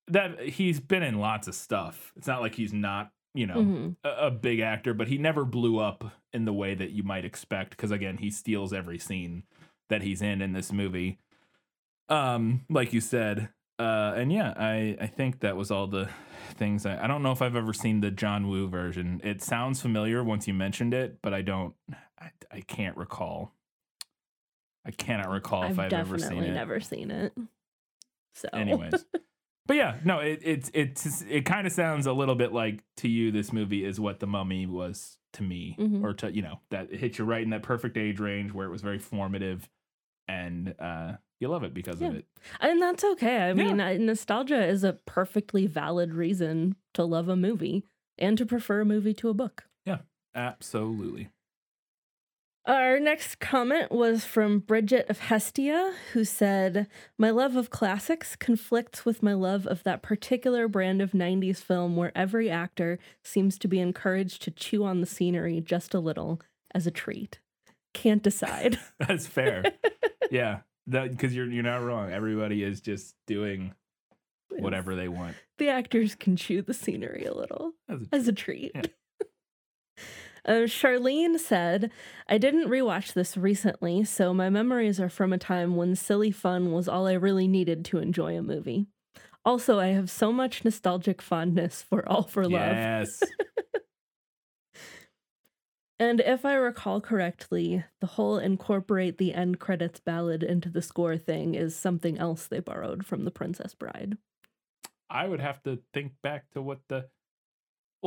That 0.07 0.39
he's 0.41 0.79
been 0.79 1.03
in 1.03 1.19
lots 1.19 1.47
of 1.47 1.55
stuff. 1.55 2.13
It's 2.15 2.27
not 2.27 2.41
like 2.41 2.55
he's 2.55 2.73
not, 2.73 3.11
you 3.33 3.45
know, 3.47 3.55
Mhm. 3.57 3.95
a, 4.03 4.27
a 4.27 4.31
big 4.31 4.59
actor, 4.61 4.93
but 4.93 5.07
he 5.07 5.17
never 5.17 5.43
blew 5.45 5.79
up 5.79 6.03
in 6.33 6.45
the 6.45 6.53
way 6.53 6.75
that 6.75 6.91
you 6.91 7.03
might 7.03 7.25
expect. 7.25 7.71
Because 7.71 7.91
again, 7.91 8.17
he 8.17 8.29
steals 8.31 8.71
every 8.73 8.97
scene 8.99 9.43
that 9.89 10.01
he's 10.03 10.21
in 10.21 10.41
in 10.41 10.53
this 10.53 10.71
movie. 10.71 11.19
Um, 12.09 12.65
like 12.69 12.93
you 12.93 13.01
said, 13.01 13.49
uh, 13.79 14.13
and 14.15 14.31
yeah, 14.31 14.53
I 14.57 14.97
I 15.01 15.07
think 15.07 15.41
that 15.41 15.57
was 15.57 15.71
all 15.71 15.87
the 15.87 16.09
things. 16.55 16.85
I, 16.85 17.03
I 17.03 17.07
don't 17.07 17.21
know 17.21 17.31
if 17.33 17.41
I've 17.41 17.55
ever 17.55 17.73
seen 17.73 17.99
the 17.99 18.11
John 18.11 18.47
Woo 18.47 18.67
version. 18.69 19.19
It 19.23 19.41
sounds 19.41 19.81
familiar 19.81 20.23
once 20.23 20.47
you 20.47 20.53
mentioned 20.53 20.93
it, 20.93 21.17
but 21.21 21.33
I 21.33 21.41
don't. 21.41 21.73
I, 22.19 22.31
I 22.51 22.61
can't 22.61 22.95
recall. 22.97 23.53
I 24.87 24.91
cannot 24.91 25.29
recall 25.29 25.63
if 25.65 25.71
I've 25.71 25.79
I've 25.87 25.93
ever 25.93 26.17
seen 26.17 26.21
it. 26.21 26.25
I've 26.25 26.29
definitely 26.31 26.49
never 26.55 26.79
seen 26.79 27.11
it. 27.11 27.33
So 28.33 28.47
Anyways, 28.53 29.05
but 29.67 29.75
yeah, 29.75 29.97
no, 30.05 30.19
it 30.19 30.39
it's 30.43 30.71
it's 30.73 31.21
it 31.23 31.45
kind 31.45 31.67
of 31.67 31.73
sounds 31.73 32.05
a 32.07 32.13
little 32.13 32.35
bit 32.35 32.53
like 32.53 32.83
to 32.97 33.07
you. 33.09 33.31
This 33.31 33.51
movie 33.51 33.83
is 33.83 33.99
what 33.99 34.19
the 34.19 34.27
Mummy 34.27 34.65
was 34.65 35.17
to 35.33 35.43
me, 35.43 35.75
Mhm. 35.77 36.03
or 36.03 36.13
to 36.13 36.31
you 36.33 36.41
know 36.41 36.61
that 36.69 36.91
it 36.91 36.99
hit 36.99 37.17
you 37.17 37.25
right 37.25 37.41
in 37.43 37.49
that 37.49 37.63
perfect 37.63 37.97
age 37.97 38.19
range 38.19 38.53
where 38.53 38.65
it 38.65 38.69
was 38.71 38.81
very 38.81 38.99
formative, 38.99 39.69
and 40.27 40.73
uh 40.79 41.13
you 41.39 41.47
love 41.49 41.63
it 41.63 41.73
because 41.73 42.01
of 42.01 42.15
it. 42.15 42.25
And 42.61 42.81
that's 42.81 43.03
okay. 43.03 43.37
I 43.49 43.53
Yeah. 43.53 43.73
mean, 43.73 44.05
nostalgia 44.07 44.65
is 44.65 44.83
a 44.83 44.93
perfectly 45.05 45.67
valid 45.67 46.13
reason 46.13 46.75
to 46.93 47.03
love 47.03 47.27
a 47.29 47.35
movie 47.35 47.83
and 48.17 48.37
to 48.39 48.45
prefer 48.45 48.81
a 48.81 48.85
movie 48.85 49.13
to 49.15 49.29
a 49.29 49.33
book. 49.35 49.65
Yeah, 49.85 49.99
absolutely. 50.33 51.29
Our 52.67 52.99
next 52.99 53.39
comment 53.39 53.93
was 53.93 54.25
from 54.25 54.59
Bridget 54.59 55.05
of 55.09 55.19
Hestia, 55.19 55.93
who 56.11 56.25
said, 56.25 56.87
My 57.17 57.29
love 57.29 57.55
of 57.55 57.69
classics 57.69 58.35
conflicts 58.35 59.05
with 59.05 59.23
my 59.23 59.33
love 59.33 59.65
of 59.65 59.83
that 59.83 60.01
particular 60.01 60.67
brand 60.67 61.01
of 61.01 61.11
90s 61.11 61.59
film 61.59 61.95
where 61.95 62.11
every 62.13 62.49
actor 62.49 62.99
seems 63.23 63.57
to 63.59 63.69
be 63.69 63.79
encouraged 63.79 64.41
to 64.41 64.51
chew 64.51 64.83
on 64.83 64.99
the 64.99 65.05
scenery 65.07 65.61
just 65.61 65.93
a 65.93 65.99
little 65.99 66.41
as 66.75 66.85
a 66.85 66.91
treat. 66.91 67.39
Can't 67.93 68.21
decide. 68.21 68.77
That's 68.99 69.25
fair. 69.27 69.63
yeah, 70.29 70.59
because 70.89 71.33
you're 71.33 71.49
you're 71.49 71.63
not 71.63 71.81
wrong. 71.83 72.11
Everybody 72.11 72.63
is 72.63 72.81
just 72.81 73.15
doing 73.27 73.73
whatever 74.49 74.93
they 74.93 75.07
want. 75.07 75.35
the 75.57 75.69
actors 75.69 76.15
can 76.15 76.35
chew 76.35 76.61
the 76.61 76.73
scenery 76.73 77.23
a 77.23 77.33
little. 77.33 77.71
That's 77.87 78.03
a- 78.11 78.15
as 78.15 78.27
a 78.27 78.33
treat. 78.33 78.71
Yeah. 78.75 78.81
Uh, 80.47 80.65
Charlene 80.65 81.37
said, 81.37 81.91
I 82.29 82.37
didn't 82.37 82.69
rewatch 82.69 83.13
this 83.13 83.35
recently, 83.35 84.05
so 84.05 84.33
my 84.33 84.49
memories 84.49 84.99
are 84.99 85.09
from 85.09 85.33
a 85.33 85.37
time 85.37 85.75
when 85.75 85.95
silly 85.95 86.31
fun 86.31 86.71
was 86.71 86.87
all 86.87 87.05
I 87.05 87.13
really 87.13 87.47
needed 87.47 87.83
to 87.85 87.97
enjoy 87.97 88.37
a 88.37 88.41
movie. 88.41 88.87
Also, 89.43 89.79
I 89.79 89.87
have 89.87 90.09
so 90.09 90.31
much 90.31 90.63
nostalgic 90.63 91.21
fondness 91.21 91.81
for 91.81 92.07
All 92.07 92.23
for 92.23 92.43
Love. 92.43 92.51
yes. 92.51 93.21
And 95.99 96.19
if 96.19 96.45
I 96.45 96.53
recall 96.53 97.01
correctly, 97.01 97.83
the 98.01 98.07
whole 98.07 98.37
incorporate 98.37 99.17
the 99.17 99.33
end 99.33 99.59
credits 99.59 99.99
ballad 99.99 100.43
into 100.43 100.69
the 100.69 100.81
score 100.81 101.17
thing 101.17 101.55
is 101.55 101.75
something 101.75 102.19
else 102.19 102.45
they 102.45 102.59
borrowed 102.59 103.03
from 103.05 103.25
The 103.25 103.31
Princess 103.31 103.73
Bride. 103.73 104.17
I 105.09 105.27
would 105.27 105.39
have 105.39 105.63
to 105.63 105.79
think 105.93 106.13
back 106.21 106.49
to 106.51 106.61
what 106.61 106.79
the. 106.87 107.07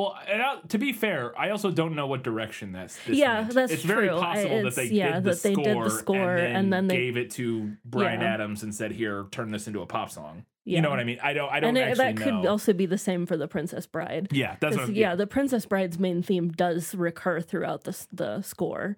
Well, 0.00 0.16
I, 0.16 0.58
to 0.68 0.78
be 0.78 0.92
fair, 0.94 1.38
I 1.38 1.50
also 1.50 1.70
don't 1.70 1.94
know 1.94 2.06
what 2.06 2.22
direction 2.22 2.72
that's. 2.72 2.96
This 3.04 3.18
Yeah, 3.18 3.42
went. 3.42 3.54
that's 3.54 3.72
It's 3.72 3.82
very 3.82 4.08
true. 4.08 4.16
I- 4.18 4.20
possible 4.34 4.62
that 4.62 4.74
they 4.74 4.84
yeah, 4.86 5.12
did 5.14 5.24
the 5.24 5.30
that 5.32 5.42
they 5.42 5.52
score, 5.52 5.64
did 5.64 5.84
the 5.84 5.90
score 5.90 6.16
and 6.36 6.38
then, 6.38 6.56
and 6.56 6.72
then 6.72 6.86
they- 6.86 6.96
gave 6.96 7.16
it 7.18 7.30
to 7.32 7.76
Bryan 7.84 8.20
Yeah. 8.22 8.32
Adams 8.34 8.62
and 8.62 8.74
said, 8.74 8.92
"Here, 8.92 9.26
turn 9.30 9.50
this 9.50 9.66
into 9.66 9.82
a 9.82 9.86
pop 9.86 10.10
song." 10.10 10.46
Yeah. 10.64 10.76
You 10.76 10.82
know 10.82 10.90
what 10.90 11.00
I 11.00 11.04
mean? 11.04 11.18
I 11.22 11.32
don't. 11.34 11.50
I 11.52 11.60
don't 11.60 11.76
and 11.76 11.78
it, 11.92 11.96
that 11.98 12.16
could 12.16 12.32
know. 12.34 12.48
also 12.48 12.72
be 12.72 12.86
the 12.86 12.96
same 12.98 13.26
for 13.26 13.36
The 13.36 13.48
Princess 13.48 13.86
Bride. 13.86 14.28
yeah, 14.30 14.56
that's 14.60 14.76
what 14.76 14.86
I'm, 14.88 14.94
yeah, 14.94 15.14
the 15.16 15.26
Princess 15.26 15.66
Bride's 15.66 15.98
main 15.98 16.22
theme 16.22 16.48
does 16.50 16.94
recur 16.94 17.40
throughout 17.42 17.84
the 17.84 18.06
the 18.12 18.40
score, 18.42 18.96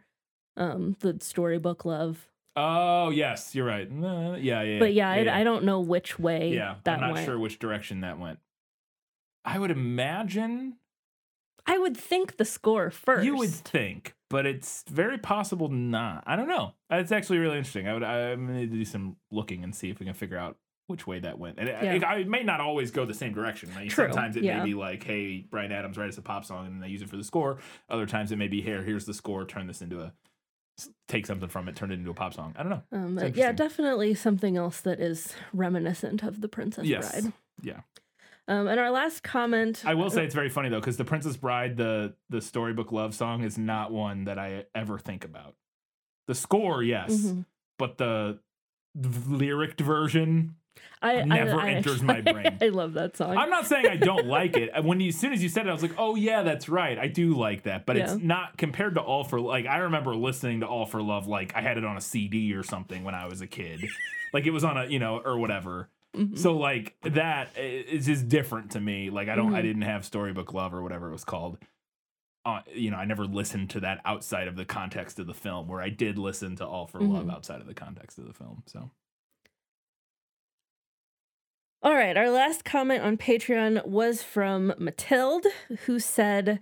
um, 0.56 0.96
the 1.00 1.18
storybook 1.20 1.84
love. 1.84 2.28
Oh 2.54 3.10
yes, 3.10 3.54
you're 3.54 3.66
right. 3.66 3.88
Uh, 3.90 4.36
yeah, 4.38 4.62
yeah. 4.62 4.78
But 4.78 4.92
yeah, 4.92 5.14
yeah, 5.16 5.34
I, 5.34 5.40
I 5.40 5.44
don't 5.44 5.64
know 5.64 5.80
which 5.80 6.18
way 6.18 6.52
yeah, 6.54 6.76
that 6.84 6.96
I'm 6.96 7.00
not 7.00 7.12
went. 7.14 7.26
sure 7.26 7.38
which 7.38 7.58
direction 7.58 8.02
that 8.02 8.18
went. 8.18 8.38
I 9.44 9.58
would 9.58 9.70
imagine 9.72 10.76
I 11.66 11.78
would 11.78 11.96
think 11.96 12.36
the 12.36 12.44
score 12.44 12.90
first. 12.90 13.24
you 13.24 13.36
would 13.36 13.50
think, 13.50 14.14
but 14.30 14.46
it's 14.46 14.84
very 14.90 15.18
possible 15.18 15.68
not. 15.68 16.24
I 16.26 16.36
don't 16.36 16.48
know. 16.48 16.74
It's 16.90 17.12
actually 17.12 17.38
really 17.38 17.58
interesting. 17.58 17.88
I 17.88 17.94
would. 17.94 18.02
I'm 18.02 18.46
gonna 18.46 18.66
do 18.66 18.84
some 18.84 19.16
looking 19.30 19.62
and 19.64 19.74
see 19.74 19.90
if 19.90 20.00
we 20.00 20.06
can 20.06 20.14
figure 20.14 20.38
out 20.38 20.56
which 20.88 21.06
way 21.06 21.20
that 21.20 21.38
went. 21.38 21.58
And 21.58 21.68
it, 21.68 21.76
Yeah. 21.82 22.14
it, 22.16 22.20
it 22.22 22.28
may 22.28 22.42
not 22.42 22.60
always 22.60 22.90
go 22.90 23.04
the 23.06 23.14
same 23.14 23.32
direction. 23.32 23.70
Like, 23.74 23.90
Sometimes 23.92 24.36
it 24.36 24.42
yeah. 24.42 24.58
may 24.58 24.64
be 24.64 24.74
like, 24.74 25.04
"Hey, 25.04 25.46
Bryan 25.48 25.70
Adams, 25.72 25.96
write 25.96 26.08
us 26.08 26.18
a 26.18 26.22
pop 26.22 26.44
song," 26.44 26.66
and 26.66 26.82
they 26.82 26.88
use 26.88 27.02
it 27.02 27.08
for 27.08 27.16
the 27.16 27.24
score. 27.24 27.58
Other 27.88 28.06
times 28.06 28.32
it 28.32 28.36
may 28.36 28.48
be, 28.48 28.60
"Here, 28.60 28.82
here's 28.82 29.06
the 29.06 29.14
score. 29.14 29.44
Turn 29.44 29.66
this 29.68 29.80
into 29.82 30.00
a." 30.00 30.12
Take 31.06 31.26
something 31.26 31.48
from 31.48 31.68
it, 31.68 31.76
turn 31.76 31.92
it 31.92 31.94
into 31.94 32.10
a 32.10 32.14
pop 32.14 32.34
song. 32.34 32.54
I 32.58 32.62
don't 32.64 32.70
know. 32.70 32.82
Um, 32.92 33.18
yeah, 33.34 33.52
definitely 33.52 34.14
something 34.14 34.56
else 34.56 34.80
that 34.80 34.98
is 35.00 35.34
reminiscent 35.52 36.22
of 36.24 36.40
the 36.40 36.48
Princess 36.48 36.86
Yes. 36.86 37.12
Bride. 37.20 37.32
Yeah. 37.62 37.80
Um, 38.48 38.66
and 38.66 38.80
our 38.80 38.90
last 38.90 39.22
comment. 39.22 39.82
I 39.86 39.94
will 39.94 40.10
say 40.10 40.24
it's 40.24 40.34
very 40.34 40.48
funny 40.48 40.68
though, 40.68 40.80
because 40.80 40.96
the 40.96 41.04
Princess 41.04 41.36
Bride, 41.36 41.76
the 41.76 42.14
the 42.28 42.40
storybook 42.40 42.90
love 42.92 43.14
song, 43.14 43.44
is 43.44 43.56
not 43.56 43.92
one 43.92 44.24
that 44.24 44.38
I 44.38 44.64
ever 44.74 44.98
think 44.98 45.24
about. 45.24 45.54
The 46.26 46.34
score, 46.34 46.82
yes, 46.82 47.12
Mhm. 47.12 47.46
but 47.78 47.98
the, 47.98 48.38
lyric 48.94 49.78
version. 49.80 50.56
I, 51.02 51.20
I- 51.20 51.24
never 51.24 51.60
I 51.60 51.70
enters 51.72 52.02
my 52.02 52.20
brain. 52.32 52.58
I 52.60 52.68
love 52.68 52.94
that 52.94 53.16
song. 53.16 53.36
I'm 53.36 53.50
not 53.50 53.66
saying 53.66 53.86
I 53.86 53.96
don't 53.96 54.26
like 54.26 54.56
it. 54.56 54.70
When 54.84 55.00
you, 55.00 55.08
as 55.08 55.16
soon 55.16 55.32
as 55.32 55.42
you 55.42 55.48
said 55.48 55.66
it, 55.66 55.70
I 55.70 55.72
was 55.72 55.82
like, 55.82 55.94
oh 55.98 56.14
yeah, 56.14 56.42
that's 56.42 56.68
right. 56.68 56.98
I 56.98 57.08
do 57.08 57.34
like 57.34 57.64
that, 57.64 57.84
but 57.86 57.96
it's 57.96 58.14
not 58.14 58.56
compared 58.56 58.94
to 58.94 59.00
All 59.00 59.24
for 59.24 59.40
like. 59.40 59.66
I 59.66 59.78
remember 59.78 60.14
listening 60.16 60.60
to 60.60 60.66
All 60.66 60.86
for 60.86 61.02
Love 61.02 61.26
like 61.26 61.54
I 61.54 61.60
had 61.60 61.76
it 61.78 61.84
on 61.84 61.96
a 61.96 62.00
CD 62.00 62.54
or 62.54 62.62
something 62.62 63.04
when 63.04 63.14
I 63.14 63.26
was 63.26 63.40
a 63.40 63.46
kid, 63.46 63.84
like 64.32 64.46
it 64.46 64.50
was 64.50 64.64
on 64.64 64.76
a 64.78 64.86
you 64.86 64.98
know 64.98 65.20
or 65.24 65.38
whatever. 65.38 65.88
Mhm. 66.14 66.36
So 66.38 66.56
like 66.58 66.96
that 67.02 67.56
is 67.56 68.06
just 68.06 68.28
different 68.28 68.72
to 68.72 68.80
me. 68.80 69.08
Like 69.10 69.28
I 69.28 69.34
don't, 69.34 69.54
I 69.54 69.60
Mhm. 69.60 69.64
didn't 69.64 69.82
have 69.82 70.04
Storybook 70.04 70.52
Love 70.52 70.74
or 70.74 70.82
whatever 70.82 71.08
it 71.08 71.12
was 71.12 71.24
called. 71.24 71.58
Uh, 72.44 72.60
you 72.74 72.90
know, 72.90 72.96
I 72.96 73.04
never 73.04 73.24
listened 73.24 73.70
to 73.70 73.80
that 73.80 74.00
outside 74.04 74.48
of 74.48 74.56
the 74.56 74.64
context 74.64 75.18
of 75.18 75.26
the 75.26 75.34
film. 75.34 75.68
Where 75.68 75.80
I 75.80 75.88
did 75.90 76.18
listen 76.18 76.56
to 76.56 76.66
All 76.66 76.86
for 76.86 77.00
Love 77.00 77.26
Mhm. 77.26 77.32
outside 77.32 77.60
of 77.60 77.66
the 77.66 77.74
context 77.74 78.18
of 78.18 78.26
the 78.26 78.32
film. 78.34 78.62
So 78.66 78.90
All 81.84 81.94
right, 81.94 82.16
our 82.16 82.30
last 82.30 82.64
comment 82.64 83.02
on 83.02 83.16
Patreon 83.16 83.84
was 83.86 84.22
from 84.22 84.72
Matilde, 84.78 85.46
who 85.86 85.98
said, 85.98 86.60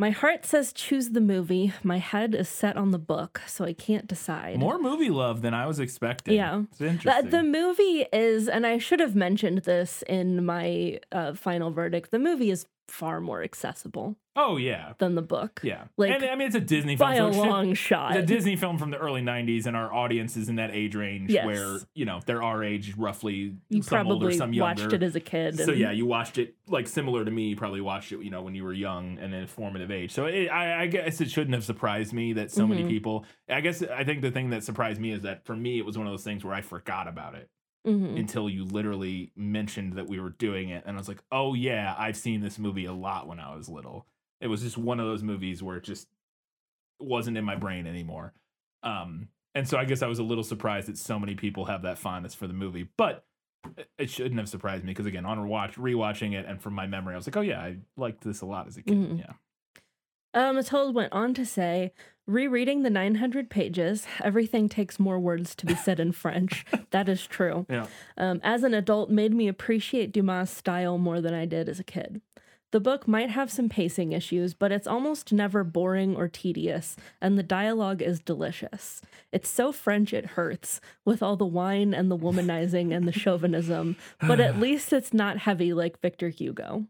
My 0.00 0.10
heart 0.10 0.46
says 0.46 0.72
choose 0.72 1.10
the 1.10 1.20
movie. 1.20 1.72
My 1.82 1.98
head 1.98 2.32
is 2.32 2.48
set 2.48 2.76
on 2.76 2.92
the 2.92 3.00
book, 3.00 3.40
so 3.48 3.64
I 3.64 3.72
can't 3.72 4.06
decide. 4.06 4.56
more 4.56 4.78
movie 4.78 5.10
love 5.10 5.42
than 5.42 5.54
I 5.54 5.66
was 5.66 5.80
expecting. 5.80 6.34
Yeah. 6.34 6.62
it's 6.70 6.78
The, 6.78 6.86
interesting. 6.86 7.30
the 7.30 7.42
movie 7.42 8.06
is, 8.12 8.48
and 8.48 8.64
I 8.64 8.78
should 8.78 9.00
have 9.00 9.16
mentioned 9.16 9.58
this 9.64 10.02
in 10.02 10.46
my 10.46 11.00
uh, 11.10 11.34
final 11.34 11.72
verdict, 11.72 12.12
the 12.12 12.20
movie 12.20 12.52
is 12.52 12.64
far 12.88 13.20
more 13.20 13.42
accessible 13.42 14.16
oh 14.40 14.56
yeah, 14.56 14.92
than 14.98 15.14
the 15.16 15.22
book 15.22 15.60
yeah. 15.64 15.84
Like, 15.96 16.12
and 16.12 16.24
I 16.24 16.34
mean, 16.36 16.46
it's 16.46 16.56
a 16.56 16.60
Disney 16.60 16.96
film. 16.96 17.10
by 17.10 17.16
so 17.16 17.28
a 17.28 17.32
should- 17.32 17.40
long 17.40 17.74
shot. 17.74 18.16
It's 18.16 18.22
a 18.22 18.26
Disney 18.26 18.56
film 18.64 18.78
from 18.78 18.90
the 18.90 18.96
early 18.98 19.20
'90s, 19.20 19.66
and 19.66 19.76
our 19.76 19.92
audience 19.92 20.36
is 20.36 20.48
in 20.48 20.56
that 20.56 20.70
age 20.70 20.94
range 20.94 21.30
Yes. 21.30 21.44
where 21.44 21.78
you 21.94 22.04
know 22.04 22.20
they're 22.24 22.42
our 22.42 22.62
age, 22.64 22.94
roughly. 22.96 23.56
you 23.68 23.82
some 23.82 24.06
older, 24.06 24.30
some 24.32 24.52
younger. 24.52 24.82
watched 24.84 24.92
it 24.94 25.02
as 25.02 25.16
a 25.16 25.20
kid. 25.20 25.58
So 25.58 25.72
yeah, 25.72 25.90
you 25.90 26.06
watched 26.06 26.38
it 26.38 26.54
like 26.68 26.86
similar 26.86 27.24
to 27.24 27.30
me. 27.30 27.48
You 27.48 27.56
probably 27.56 27.80
watched 27.80 28.12
it, 28.12 28.22
you 28.22 28.30
know, 28.30 28.42
when 28.42 28.54
you 28.54 28.64
were 28.64 28.72
young 28.72 29.18
and 29.18 29.34
in 29.34 29.46
formative 29.46 29.90
age. 29.90 30.12
So 30.12 30.26
it, 30.26 30.48
I, 30.48 30.82
I 30.82 30.86
guess 30.86 31.20
it 31.20 31.30
shouldn't 31.30 31.54
have 31.54 31.64
surprised 31.64 32.12
me 32.12 32.32
that 32.34 32.50
so 32.50 32.66
many 32.66 32.84
Mhm. 32.84 32.88
people. 32.88 33.24
I 33.48 33.60
guess 33.60 33.82
I 33.82 34.04
think 34.04 34.22
the 34.22 34.30
thing 34.30 34.50
that 34.50 34.62
surprised 34.64 35.00
me 35.00 35.12
is 35.12 35.22
that 35.22 35.44
for 35.44 35.56
me 35.56 35.78
it 35.78 35.84
was 35.84 35.98
one 35.98 36.06
of 36.06 36.12
those 36.12 36.24
things 36.24 36.44
where 36.44 36.54
I 36.54 36.60
forgot 36.62 37.08
about 37.08 37.34
it 37.34 37.48
Mhm. 37.86 38.18
until 38.18 38.48
you 38.50 38.64
literally 38.64 39.32
mentioned 39.36 39.94
that 39.94 40.08
we 40.08 40.20
were 40.20 40.30
doing 40.30 40.68
it, 40.70 40.84
and 40.86 40.96
I 40.96 40.98
was 41.00 41.08
like, 41.08 41.22
oh 41.32 41.54
yeah, 41.54 41.94
I've 41.98 42.16
seen 42.16 42.40
this 42.40 42.58
movie 42.58 42.84
a 42.86 42.92
lot 42.92 43.26
when 43.28 43.40
I 43.40 43.54
was 43.54 43.68
little. 43.68 44.06
It 44.40 44.48
was 44.48 44.62
just 44.62 44.76
one 44.78 45.00
of 45.00 45.06
those 45.06 45.22
movies 45.22 45.62
where 45.62 45.76
it 45.76 45.84
just 45.84 46.08
wasn't 47.00 47.36
in 47.38 47.44
my 47.44 47.56
brain 47.56 47.86
anymore. 47.86 48.32
Um, 48.82 49.28
and 49.54 49.68
so 49.68 49.78
I 49.78 49.84
guess 49.84 50.02
I 50.02 50.06
was 50.08 50.18
a 50.18 50.22
little 50.24 50.44
surprised 50.44 50.88
that 50.88 50.98
so 50.98 51.18
many 51.18 51.34
people 51.34 51.64
have 51.66 51.82
that 51.82 51.98
fondness 51.98 52.34
for 52.34 52.46
the 52.46 52.54
movie, 52.54 52.88
but 52.96 53.24
it- 53.98 54.10
shouldn't 54.10 54.38
have 54.38 54.48
surprised 54.48 54.84
me 54.84 54.92
because 54.92 55.06
again, 55.06 55.26
on 55.26 55.46
watch 55.48 55.76
rewatching 55.76 56.34
it 56.34 56.46
and 56.46 56.60
from 56.60 56.74
my 56.74 56.86
memory, 56.86 57.14
I 57.14 57.16
was 57.16 57.26
like, 57.26 57.36
oh 57.36 57.40
yeah, 57.42 57.60
I 57.60 57.78
liked 57.96 58.22
this 58.22 58.40
a 58.42 58.46
lot 58.46 58.66
as 58.66 58.76
a 58.76 58.82
kid. 58.82 58.96
Mhm. 58.96 59.18
Yeah. 59.18 59.32
Uh, 60.34 60.52
Matilda 60.52 60.92
went 60.92 61.12
on 61.12 61.34
to 61.34 61.46
say, 61.46 61.92
rereading 62.26 62.82
the 62.82 62.90
900 62.90 63.48
pages, 63.48 64.06
everything 64.22 64.68
takes 64.68 65.00
more 65.00 65.18
words 65.18 65.54
to 65.56 65.66
be 65.66 65.74
said 65.74 65.98
in 65.98 66.12
French. 66.12 66.64
That 66.90 67.08
is 67.10 67.26
true. 67.26 67.66
Yeah. 67.68 67.86
Um, 68.16 68.40
as 68.42 68.62
an 68.62 68.72
adult, 68.72 69.10
made 69.10 69.34
me 69.34 69.46
appreciate 69.46 70.10
Dumas' 70.10 70.48
style 70.48 70.96
more 70.96 71.20
than 71.20 71.34
I 71.34 71.44
did 71.44 71.68
as 71.68 71.78
a 71.78 71.84
kid. 71.84 72.22
The 72.70 72.80
book 72.80 73.06
might 73.06 73.28
have 73.28 73.50
some 73.50 73.68
pacing 73.68 74.12
issues, 74.12 74.54
but 74.54 74.72
it's 74.72 74.86
almost 74.86 75.30
never 75.32 75.64
boring 75.64 76.16
or 76.16 76.28
tedious, 76.28 76.96
and 77.20 77.38
the 77.38 77.42
dialogue 77.42 78.00
is 78.00 78.20
delicious. 78.20 79.02
It's 79.32 79.50
so 79.50 79.70
French 79.70 80.14
it 80.14 80.26
hurts, 80.26 80.80
with 81.04 81.22
all 81.22 81.36
the 81.36 81.44
wine 81.44 81.92
and 81.92 82.10
the 82.10 82.16
womanizing 82.16 82.94
and 82.94 83.06
the 83.06 83.12
chauvinism, 83.18 83.96
but 84.20 84.40
at 84.40 84.58
least 84.58 84.92
it's 84.92 85.12
not 85.12 85.38
heavy 85.38 85.74
like 85.74 86.00
Victor 86.00 86.30
Hugo. 86.30 86.86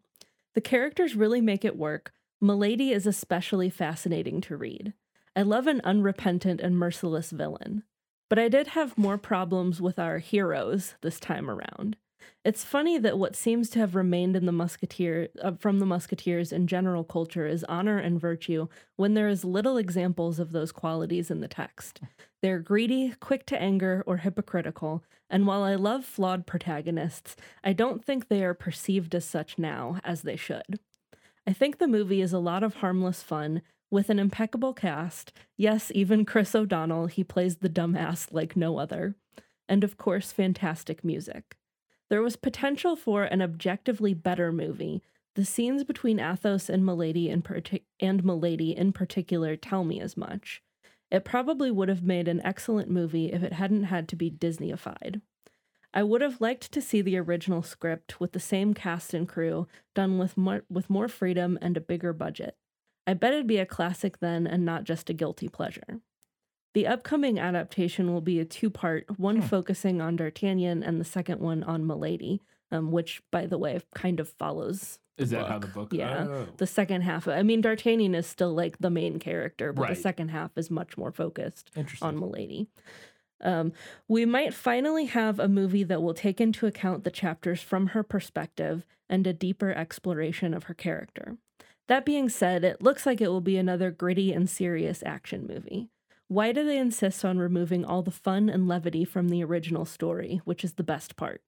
The 0.54 0.61
characters 0.61 1.14
really 1.16 1.40
make 1.40 1.64
it 1.64 1.76
work. 1.76 2.12
Milady 2.40 2.92
is 2.92 3.07
especially 3.07 3.68
fascinating 3.68 4.40
to 4.42 4.57
read. 4.57 4.92
I 5.35 5.42
love 5.42 5.66
an 5.66 5.80
unrepentant 5.83 6.61
and 6.61 6.78
merciless 6.78 7.30
villain. 7.30 7.83
But 8.28 8.38
I 8.38 8.49
did 8.49 8.68
have 8.68 8.99
more 8.99 9.18
problems 9.18 9.80
with 9.80 9.99
our 9.99 10.18
heroes 10.18 10.95
this 11.00 11.18
time 11.18 11.50
around. 11.50 11.97
It's 12.45 12.64
funny 12.64 12.99
that 12.99 13.18
what 13.18 13.35
seems 13.35 13.71
to 13.71 13.78
have 13.78 13.95
remained 13.95 14.37
in 14.37 14.47
the 14.47 14.52
musketeer 14.52 15.28
uh, 15.42 15.52
from 15.52 15.80
the 15.80 15.87
musketeers 15.87 16.52
in 16.52 16.66
general 16.66 17.04
culture 17.04 17.47
is 17.47 17.64
honor 17.64 17.99
and 17.99 18.21
virtue 18.21 18.68
when 18.97 19.14
there 19.14 19.28
is 19.28 19.45
little 19.45 19.76
examples 19.76 20.38
of 20.38 20.52
those 20.52 20.71
qualities 20.71 21.30
in 21.30 21.40
the 21.40 21.49
text. 21.49 22.00
They're 22.42 22.61
greedy, 22.61 23.14
quick 23.21 23.47
to 23.47 23.61
anger, 23.61 24.04
or 24.07 24.18
hypocritical, 24.18 25.04
and 25.28 25.47
while 25.47 25.62
I 25.62 25.75
love 25.75 26.04
flawed 26.04 26.47
protagonists, 26.47 27.37
I 27.64 27.73
don't 27.73 28.04
think 28.04 28.28
they 28.28 28.45
are 28.45 28.54
perceived 28.54 29.14
as 29.14 29.25
such 29.25 29.59
now 29.59 30.00
as 30.04 30.23
they 30.23 30.37
should. 30.37 30.80
I 31.49 31.55
think 31.55 31.78
the 31.78 31.88
movie 31.88 32.21
is 32.21 32.35
a 32.35 32.38
lot 32.38 32.62
of 32.62 32.75
harmless 32.75 33.23
fun 33.23 33.62
with 33.90 34.11
an 34.11 34.19
impeccable 34.19 34.75
cast. 34.75 35.33
Yes, 35.57 35.90
even 35.95 36.26
Chris 36.26 36.55
O'Donnell, 36.55 37.07
he 37.07 37.25
plays 37.25 37.57
the 37.57 37.71
dumbass 37.71 38.31
like 38.31 38.55
no 38.55 38.76
other. 38.76 39.17
And 39.67 39.83
of 39.83 39.97
course, 39.97 40.31
fantastic 40.31 41.02
music. 41.02 41.57
There 42.11 42.21
was 42.21 42.37
potential 42.37 42.97
for 42.97 43.25
an 43.25 43.40
objectively 43.40 44.12
better 44.12 44.52
movie. 44.52 45.02
The 45.37 45.45
scenes 45.47 45.85
between 45.85 46.21
Athos 46.21 46.69
and 46.69 46.85
Milady 46.85 47.31
in 47.31 47.40
partic- 47.40 47.85
and 47.99 48.23
Milady 48.23 48.76
in 48.76 48.93
particular 48.93 49.57
tell 49.57 49.85
me 49.85 50.02
as 50.02 50.19
much. 50.19 50.62
It 51.11 51.25
probably 51.25 51.71
would 51.71 51.88
have 51.88 52.02
made 52.02 52.28
an 52.28 52.43
excellent 52.45 52.90
movie 52.90 53.33
if 53.33 53.43
it 53.43 53.55
hadn't 53.55 53.85
had 53.85 54.07
to 54.09 54.17
be 54.17 54.31
Disneyified. 54.31 55.23
I 55.95 56.02
would 56.02 56.21
have 56.21 56.40
liked 56.40 56.71
to 56.73 56.83
see 56.83 57.00
the 57.00 57.16
original 57.16 57.62
script 57.62 58.21
with 58.21 58.33
the 58.33 58.40
same 58.40 58.75
cast 58.75 59.14
and 59.14 59.28
crew, 59.28 59.66
done 59.95 60.18
with 60.18 60.37
more, 60.37 60.62
with 60.68 60.90
more 60.90 61.09
freedom 61.09 61.59
and 61.62 61.76
a 61.76 61.80
bigger 61.80 62.12
budget. 62.12 62.57
I 63.07 63.14
bet 63.14 63.33
it'd 63.33 63.47
be 63.47 63.59
a 63.59 63.66
classic 63.66 64.18
then 64.21 64.47
and 64.47 64.64
not 64.64 64.85
just 64.85 65.09
a 65.09 65.14
guilty 65.14 65.49
pleasure. 65.49 66.00
The 66.75 66.87
upcoming 66.87 67.38
adaptation 67.38 68.12
will 68.12 68.21
be 68.21 68.38
a 68.38 68.45
two 68.45 68.68
part, 68.71 69.18
one 69.18 69.37
Hmm. 69.37 69.42
focusing 69.47 70.00
on 70.02 70.16
D'Artagnan 70.16 70.83
and 70.83 71.00
the 71.00 71.04
second 71.04 71.40
one 71.40 71.62
on 71.62 71.87
Milady, 71.87 72.42
um, 72.71 72.92
which, 72.92 73.23
by 73.33 73.47
the 73.47 73.57
way, 73.59 73.80
kind 73.95 74.21
of 74.21 74.28
follows. 74.28 74.99
Is 75.16 75.30
that 75.30 75.49
how 75.49 75.59
the 75.59 75.66
book? 75.68 75.92
Yeah. 75.92 76.26
Oh. 76.28 76.47
The 76.59 76.66
second 76.66 77.00
half, 77.00 77.26
I 77.26 77.42
mean, 77.42 77.62
D'Artagnan 77.62 78.14
is 78.14 78.26
still 78.26 78.52
like 78.54 78.78
the 78.78 78.90
main 78.90 79.18
character, 79.18 79.73
but 79.73 79.83
Right. 79.83 79.97
the 79.97 80.00
second 80.00 80.28
half 80.28 80.57
is 80.57 80.71
much 80.71 80.97
more 80.99 81.11
focused 81.11 81.71
on 82.02 82.21
Milady. 82.21 82.68
Um, 83.40 83.73
we 84.09 84.25
might 84.25 84.54
finally 84.54 85.07
have 85.07 85.38
a 85.38 85.49
movie 85.49 85.85
that 85.85 86.02
will 86.02 86.14
take 86.14 86.40
into 86.40 86.66
account 86.66 87.04
the 87.04 87.11
chapters 87.11 87.61
from 87.62 87.88
her 87.88 88.02
perspective 88.02 88.85
and 89.09 89.26
a 89.26 89.33
deeper 89.33 89.73
exploration 89.73 90.54
of 90.54 90.64
her 90.64 90.75
character. 90.75 91.37
That 91.87 92.04
being 92.04 92.28
said, 92.28 92.64
it 92.64 92.83
looks 92.83 93.07
like 93.07 93.21
it 93.21 93.28
will 93.28 93.40
be 93.40 93.57
another 93.57 93.90
gritty 93.90 94.33
and 94.33 94.49
serious 94.49 95.02
action 95.07 95.47
movie. 95.47 95.88
Why 96.28 96.52
do 96.52 96.64
they 96.64 96.76
insist 96.76 97.25
on 97.25 97.38
removing 97.38 97.85
all 97.85 98.02
the 98.02 98.11
fun 98.11 98.50
and 98.50 98.68
levity 98.68 99.04
from 99.04 99.30
the 99.30 99.42
original 99.42 99.87
story, 99.87 100.42
which 100.45 100.62
is 100.62 100.75
the 100.75 100.83
best 100.83 101.16
part? 101.16 101.40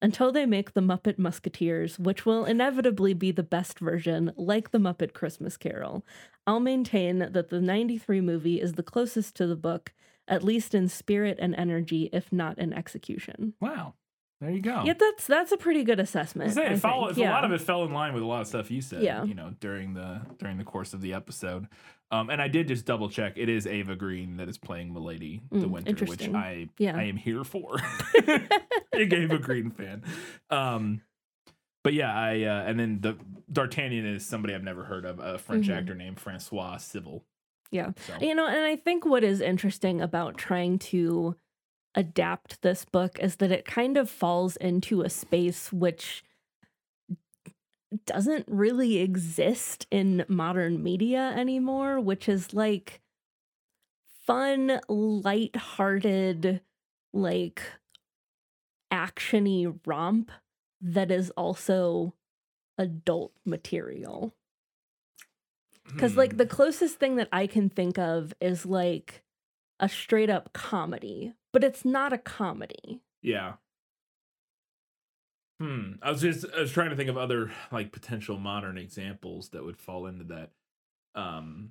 Until 0.00 0.32
they 0.32 0.46
make 0.46 0.72
the 0.72 0.80
Muppet 0.80 1.18
Musketeers, 1.18 1.98
which 1.98 2.24
will 2.24 2.46
inevitably 2.46 3.12
be 3.12 3.30
the 3.30 3.42
best 3.42 3.78
version, 3.78 4.32
like 4.36 4.70
the 4.70 4.78
Muppet 4.78 5.12
Christmas 5.12 5.58
Carol, 5.58 6.04
I'll 6.46 6.60
maintain 6.60 7.18
that 7.18 7.50
the 7.50 7.60
93 7.60 8.22
movie 8.22 8.60
is 8.60 8.74
the 8.74 8.82
closest 8.82 9.34
to 9.36 9.46
the 9.46 9.56
book, 9.56 9.92
at 10.28 10.42
least 10.42 10.74
in 10.74 10.88
spirit 10.88 11.38
and 11.40 11.54
energy, 11.54 12.08
if 12.12 12.32
not 12.32 12.58
in 12.58 12.72
execution. 12.72 13.54
Wow. 13.60 13.94
There 14.40 14.50
you 14.50 14.60
go. 14.60 14.82
Yeah, 14.84 14.94
that's 14.98 15.26
that's 15.26 15.52
a 15.52 15.56
pretty 15.56 15.84
good 15.84 16.00
assessment. 16.00 16.52
say, 16.52 16.72
it 16.72 16.78
follow, 16.78 17.12
think. 17.12 17.26
a 17.26 17.30
lot 17.30 17.44
of 17.44 17.52
it 17.52 17.60
fell 17.60 17.84
in 17.84 17.92
line 17.92 18.12
with 18.12 18.22
a 18.22 18.26
lot 18.26 18.40
of 18.42 18.46
stuff 18.46 18.70
you 18.70 18.82
said. 18.82 19.02
Yeah. 19.02 19.24
You 19.24 19.34
know, 19.34 19.54
during 19.60 19.94
the 19.94 20.20
during 20.38 20.58
the 20.58 20.64
course 20.64 20.92
of 20.92 21.00
the 21.00 21.14
episode. 21.14 21.68
Um, 22.10 22.28
and 22.30 22.42
I 22.42 22.48
did 22.48 22.68
just 22.68 22.84
double 22.84 23.08
check. 23.08 23.34
It 23.36 23.48
is 23.48 23.66
Eva 23.66 23.96
Green 23.96 24.36
that 24.36 24.48
is 24.48 24.58
playing 24.58 24.92
Milady 24.92 25.40
the 25.50 25.60
Mm, 25.66 25.70
Winter, 25.70 26.04
which. 26.04 26.28
I 26.28 26.68
Yeah. 26.78 26.96
I 26.96 27.04
am 27.04 27.16
here 27.16 27.42
for. 27.44 27.78
Big 28.92 29.12
Eva 29.12 29.38
Green 29.38 29.70
fan. 29.70 30.02
Um, 30.50 31.00
but 31.82 31.94
yeah, 31.94 32.12
I 32.14 32.42
uh, 32.42 32.64
and 32.66 32.78
then 32.78 33.00
the 33.00 33.16
D'Artagnan 33.50 34.04
is 34.06 34.26
somebody 34.26 34.54
I've 34.54 34.62
never 34.62 34.84
heard 34.84 35.04
of, 35.04 35.18
a 35.20 35.38
French 35.38 35.68
Mhm. 35.68 35.76
actor 35.78 35.94
named 35.94 36.18
Francois 36.20 36.76
Civil. 36.78 37.24
Yeah. 37.74 37.90
So 38.06 38.14
You 38.20 38.36
know, 38.36 38.46
and 38.46 38.64
I 38.64 38.76
think 38.76 39.04
what 39.04 39.24
is 39.24 39.40
interesting 39.40 40.00
about 40.00 40.38
trying 40.38 40.78
to 40.78 41.34
adapt 41.96 42.62
this 42.62 42.84
book 42.84 43.18
is 43.18 43.36
that 43.36 43.50
it 43.50 43.64
kind 43.64 43.96
of 43.96 44.08
falls 44.08 44.54
into 44.56 45.02
a 45.02 45.10
space 45.10 45.72
which 45.72 46.22
doesn't 48.06 48.46
really 48.48 48.98
exist 48.98 49.88
in 49.90 50.24
modern 50.28 50.84
media 50.84 51.34
anymore, 51.36 51.98
which 51.98 52.28
is 52.28 52.54
like 52.54 53.00
fun, 54.24 54.80
light-hearted, 54.88 56.60
like 57.12 57.60
actiony 58.92 59.80
romp 59.84 60.30
that 60.80 61.10
is 61.10 61.30
also 61.30 62.14
adult 62.78 63.32
material. 63.44 64.32
Because, 65.92 66.16
like, 66.16 66.32
hmm, 66.32 66.36
the 66.38 66.46
closest 66.46 66.96
thing 66.98 67.16
that 67.16 67.28
I 67.32 67.46
can 67.46 67.68
think 67.68 67.98
of 67.98 68.32
is 68.40 68.64
like 68.66 69.22
a 69.80 69.88
straight 69.88 70.30
up 70.30 70.52
comedy, 70.52 71.34
but 71.52 71.62
it's 71.64 71.84
not 71.84 72.12
a 72.12 72.18
comedy. 72.18 73.02
yeah. 73.22 73.54
Hmm. 75.60 75.92
I 76.02 76.10
was 76.10 76.20
just 76.20 76.44
I 76.56 76.60
was 76.60 76.72
trying 76.72 76.90
to 76.90 76.96
think 76.96 77.08
of 77.08 77.16
other 77.16 77.52
like 77.70 77.92
potential 77.92 78.38
modern 78.38 78.76
examples 78.76 79.50
that 79.50 79.64
would 79.64 79.76
fall 79.78 80.06
into 80.06 80.24
that. 80.24 80.50
Um. 81.14 81.70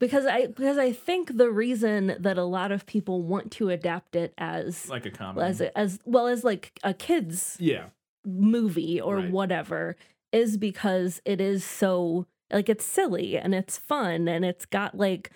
Because 0.00 0.26
I 0.26 0.46
because 0.46 0.76
I 0.78 0.92
think 0.92 1.36
the 1.36 1.50
reason 1.50 2.16
that 2.18 2.36
a 2.38 2.42
lot 2.44 2.72
of 2.72 2.86
people 2.86 3.22
want 3.22 3.52
to 3.52 3.68
adapt 3.68 4.16
it 4.16 4.34
as 4.38 4.88
Like 4.88 5.06
a 5.06 5.10
comedy. 5.10 5.46
as 5.46 5.60
as 5.60 5.98
well 6.04 6.26
as 6.26 6.42
like 6.42 6.72
a 6.82 6.92
kids 6.94 7.56
yeah. 7.60 7.86
movie 8.24 9.00
or 9.00 9.16
Right. 9.18 9.30
whatever 9.30 9.94
is 10.32 10.56
because 10.56 11.20
it 11.24 11.40
is 11.40 11.64
so 11.64 12.26
like 12.52 12.68
it's 12.68 12.84
silly 12.84 13.36
and 13.36 13.54
it's 13.54 13.78
fun 13.78 14.28
and 14.28 14.44
it's 14.44 14.66
got 14.66 14.96
like 14.96 15.30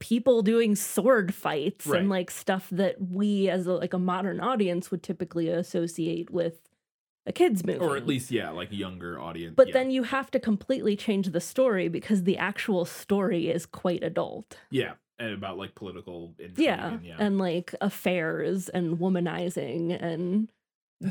people 0.00 0.42
doing 0.42 0.74
sword 0.74 1.34
fights 1.34 1.86
Right. 1.86 2.00
and 2.00 2.08
like 2.08 2.30
stuff 2.30 2.68
that 2.70 2.96
we 3.00 3.48
as 3.50 3.66
a, 3.66 3.72
like 3.74 3.92
a 3.92 3.98
modern 3.98 4.40
audience 4.40 4.90
would 4.90 5.02
typically 5.02 5.48
associate 5.48 6.30
with 6.30 6.60
a 7.26 7.32
kids 7.32 7.64
movie 7.64 7.78
Or 7.80 7.96
at 7.98 8.06
least 8.06 8.30
yeah, 8.30 8.48
like 8.50 8.72
younger 8.72 9.20
audience. 9.20 9.54
but 9.56 9.68
yeah. 9.68 9.72
then 9.74 9.90
you 9.90 10.04
have 10.04 10.30
to 10.30 10.40
completely 10.40 10.96
change 10.96 11.28
the 11.28 11.40
story 11.40 11.88
because 11.88 12.22
the 12.24 12.38
actual 12.38 12.84
story 12.86 13.50
is 13.50 13.66
quite 13.66 14.02
adult 14.02 14.56
yeah, 14.70 14.92
and 15.18 15.34
about 15.34 15.58
like 15.58 15.74
political 15.74 16.34
yeah 16.56 16.92
and, 16.94 17.04
yeah. 17.04 17.16
and 17.18 17.36
like 17.38 17.74
affairs 17.82 18.70
and 18.70 18.98
womanizing 18.98 20.02
and 20.02 20.50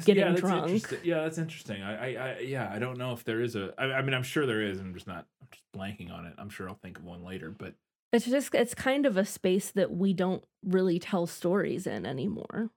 getting 0.05 0.23
yeah, 0.23 0.33
drunk. 0.33 0.93
Yeah, 1.03 1.21
that's 1.23 1.37
interesting. 1.37 1.81
I, 1.81 2.13
I, 2.13 2.29
I, 2.29 2.39
yeah, 2.39 2.71
I 2.71 2.79
don't 2.79 2.97
know 2.97 3.13
if 3.13 3.23
there 3.23 3.41
is 3.41 3.55
a. 3.55 3.73
I, 3.77 3.85
I 3.85 4.01
mean, 4.01 4.13
I'm 4.13 4.23
sure 4.23 4.45
there 4.45 4.61
is. 4.61 4.79
I'm 4.79 4.93
just 4.93 5.07
not. 5.07 5.25
I'm 5.41 5.47
just 5.51 5.63
blanking 5.75 6.11
on 6.11 6.25
it. 6.25 6.33
I'm 6.37 6.49
sure 6.49 6.69
I'll 6.69 6.75
think 6.75 6.97
of 6.97 7.03
one 7.03 7.23
later. 7.23 7.49
But 7.49 7.73
It's 8.13 8.25
just 8.25 8.53
it's 8.53 8.75
kind 8.75 9.05
of 9.05 9.17
a 9.17 9.25
space 9.25 9.71
that 9.71 9.91
we 9.91 10.13
don't 10.13 10.43
really 10.63 10.99
tell 10.99 11.27
stories 11.27 11.87
in 11.87 12.05
anymore. 12.05 12.69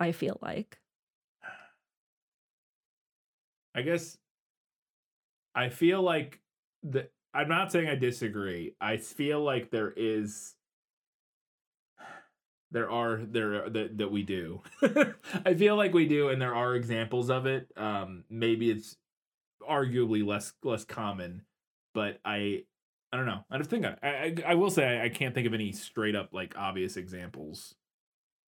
I 0.00 0.12
feel 0.12 0.38
like. 0.42 0.78
I 3.74 3.82
guess 3.82 4.16
I 5.54 5.68
feel 5.68 6.02
like 6.02 6.40
the. 6.82 7.08
I'm 7.34 7.48
not 7.48 7.70
saying 7.70 7.88
I 7.88 7.96
disagree. 7.96 8.74
I 8.80 8.96
feel 8.96 9.42
like 9.42 9.70
there 9.70 9.92
is. 9.94 10.55
There 12.72 12.90
are 12.90 13.18
there 13.22 13.68
that 13.70 13.98
that 13.98 14.10
we 14.10 14.22
do. 14.22 14.62
I 15.44 15.54
feel 15.54 15.76
like 15.76 15.94
we 15.94 16.06
do, 16.06 16.28
and 16.30 16.40
there 16.40 16.54
are 16.54 16.74
examples 16.74 17.30
of 17.30 17.46
it. 17.46 17.68
Um, 17.76 18.24
maybe 18.28 18.70
it's 18.70 18.96
arguably 19.68 20.26
less 20.26 20.52
less 20.62 20.84
common, 20.84 21.42
but 21.94 22.18
I 22.24 22.64
I 23.12 23.16
don't 23.16 23.26
know. 23.26 23.44
I 23.50 23.56
don't 23.56 23.66
think 23.66 23.86
I 23.86 23.96
I, 24.02 24.34
I 24.46 24.54
will 24.54 24.70
say 24.70 24.98
I, 24.98 25.04
I 25.04 25.08
can't 25.08 25.34
think 25.34 25.46
of 25.46 25.54
any 25.54 25.72
straight 25.72 26.16
up 26.16 26.30
like 26.32 26.54
obvious 26.58 26.96
examples. 26.96 27.74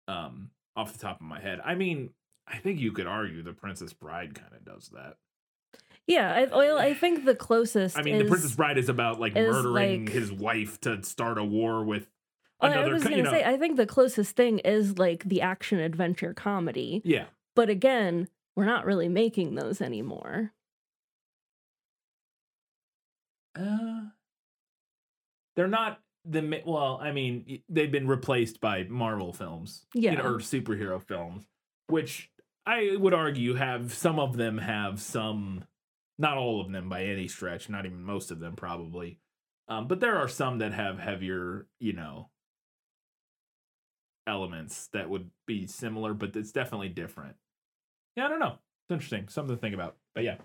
Um, 0.09 0.51
off 0.75 0.93
the 0.93 0.99
top 0.99 1.21
of 1.21 1.27
my 1.27 1.41
head. 1.41 1.61
I 1.65 1.75
mean, 1.75 2.11
I 2.47 2.59
think 2.59 2.81
you 2.81 2.93
could 2.93 3.07
argue 3.07 3.43
the 3.43 3.53
Princess 3.53 3.93
Bride 3.93 4.35
kind 4.35 4.55
of 4.55 4.65
does 4.65 4.91
that. 4.95 5.17
Yeah, 6.07 6.33
I 6.33 6.45
well, 6.47 6.79
I 6.79 6.95
think 6.95 7.27
the 7.27 7.35
closest 7.35 7.99
I 7.99 8.03
mean, 8.03 8.15
is, 8.15 8.23
the 8.23 8.29
Princess 8.29 8.55
Bride 8.55 8.79
is 8.79 8.89
about 8.89 9.21
like 9.21 9.37
is, 9.37 9.47
murdering 9.47 10.07
like- 10.07 10.15
his 10.15 10.33
wife 10.33 10.81
to 10.83 11.03
start 11.03 11.37
a 11.37 11.45
war 11.45 11.85
with 11.85 12.09
Oh, 12.61 12.67
I 12.69 12.87
was 12.89 13.05
you 13.05 13.23
know, 13.23 13.31
say 13.31 13.45
I 13.45 13.57
think 13.57 13.77
the 13.77 13.87
closest 13.87 14.35
thing 14.37 14.59
is 14.61 14.99
like 14.99 15.25
the 15.25 15.41
action 15.41 15.79
adventure 15.79 16.35
comedy. 16.35 17.03
yeah, 17.05 17.27
But 17.55 17.71
again, 17.71 18.29
we're 18.57 18.65
not 18.65 18.85
really 18.85 19.09
making 19.09 19.55
those 19.55 19.81
anymore. 19.81 20.53
uh, 23.59 24.03
they're 25.57 25.69
not 25.69 26.01
the 26.25 26.63
well. 26.67 26.99
I 27.03 27.13
mean, 27.13 27.63
they've 27.69 27.91
been 27.91 28.07
replaced 28.09 28.61
by 28.61 28.85
Marvel 28.85 29.33
films, 29.33 29.87
you 29.95 30.03
Yeah. 30.03 30.15
know, 30.15 30.25
or 30.25 30.39
superhero 30.39 31.03
films, 31.03 31.47
which 31.89 32.31
I 32.67 32.97
would 32.97 33.15
argue 33.15 33.55
have 33.55 33.93
some 33.95 34.19
of 34.19 34.37
them 34.37 34.59
have 34.59 35.01
some, 35.01 35.65
not 36.19 36.37
all 36.37 36.61
of 36.61 36.71
them 36.71 36.89
by 36.89 37.05
any 37.05 37.29
stretch, 37.29 37.69
not 37.69 37.87
even 37.87 38.03
most 38.03 38.31
of 38.31 38.41
them 38.41 38.57
probably, 38.57 39.21
um, 39.69 39.89
but 39.89 40.01
there 40.01 40.17
are 40.19 40.29
some 40.29 40.59
that 40.59 40.73
have 40.73 40.99
heavier, 40.99 41.67
you 41.79 41.93
know, 41.95 42.31
elements 44.29 44.89
that 44.93 45.09
would 45.09 45.31
be 45.47 45.67
similar, 45.67 46.15
but 46.15 46.37
it's 46.37 46.53
definitely 46.53 46.91
different. 46.91 47.35
Yeah, 48.17 48.27
I 48.27 48.29
don't 48.29 48.41
know. 48.41 48.59
It's 48.85 48.93
interesting, 48.93 49.29
something 49.29 49.57
to 49.57 49.61
think 49.61 49.75
about. 49.75 49.97
But 50.15 50.25
yeah, 50.25 50.37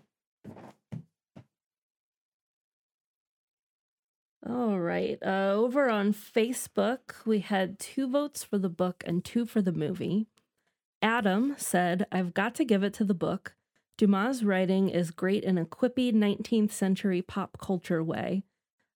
All 4.47 4.77
right. 4.77 5.17
Uh, 5.25 5.53
over 5.53 5.89
on 5.89 6.13
Facebook, 6.13 7.25
we 7.25 7.39
had 7.39 7.79
two 7.79 8.09
votes 8.09 8.43
for 8.43 8.57
the 8.57 8.69
book 8.69 9.01
and 9.07 9.23
two 9.23 9.45
for 9.45 9.61
the 9.61 9.71
movie. 9.71 10.27
Adam 11.01 11.55
said, 11.57 12.05
I've 12.11 12.33
got 12.33 12.53
to 12.55 12.65
give 12.65 12.83
it 12.83 12.93
to 12.95 13.05
the 13.05 13.13
book. 13.13 13.55
Dumas' 13.97 14.43
writing 14.43 14.89
is 14.89 15.11
great 15.11 15.45
in 15.45 15.57
a 15.57 15.65
quippy 15.65 16.13
19th 16.13 16.71
century 16.71 17.21
pop 17.21 17.57
culture 17.57 18.03
way. 18.03 18.43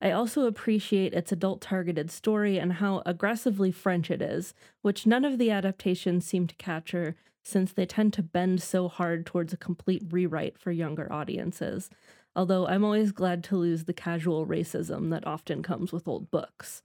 I 0.01 0.11
also 0.11 0.45
appreciate 0.45 1.13
its 1.13 1.31
adult 1.31 1.61
targeted 1.61 2.11
story 2.11 2.57
and 2.59 2.73
how 2.73 3.01
aggressively 3.05 3.71
French 3.71 4.11
it 4.11 4.21
is, 4.21 4.53
which 4.81 5.07
none 5.07 5.25
of 5.25 5.37
the 5.37 5.51
adaptations 5.51 6.25
seem 6.25 6.47
to 6.47 6.55
capture 6.55 7.15
since 7.43 7.71
they 7.71 7.85
tend 7.85 8.13
to 8.13 8.21
bend 8.21 8.61
so 8.61 8.87
hard 8.87 9.25
towards 9.25 9.53
a 9.53 9.57
complete 9.57 10.03
rewrite 10.09 10.57
for 10.57 10.71
younger 10.71 11.11
audiences 11.11 11.89
although 12.37 12.67
I'm 12.67 12.85
always 12.85 13.11
glad 13.11 13.43
to 13.45 13.57
lose 13.57 13.85
the 13.85 13.93
casual 13.93 14.45
racism 14.45 15.09
that 15.09 15.25
often 15.25 15.63
comes 15.63 15.91
with 15.91 16.07
old 16.07 16.29
books. 16.29 16.83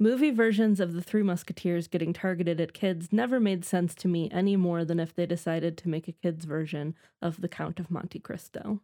Movie 0.00 0.32
versions 0.32 0.80
of 0.80 0.92
The 0.92 1.02
Three 1.02 1.22
Musketeers 1.22 1.86
getting 1.86 2.12
targeted 2.12 2.60
at 2.60 2.72
kids 2.72 3.12
never 3.12 3.38
made 3.38 3.64
sense 3.64 3.94
to 3.96 4.08
me 4.08 4.28
any 4.32 4.56
more 4.56 4.84
than 4.84 4.98
if 4.98 5.14
they 5.14 5.24
decided 5.24 5.78
to 5.78 5.88
make 5.88 6.08
a 6.08 6.12
kids' 6.12 6.44
version 6.44 6.96
of 7.22 7.40
The 7.40 7.48
Count 7.48 7.78
of 7.78 7.90
Monte 7.92 8.18
Cristo. 8.18 8.80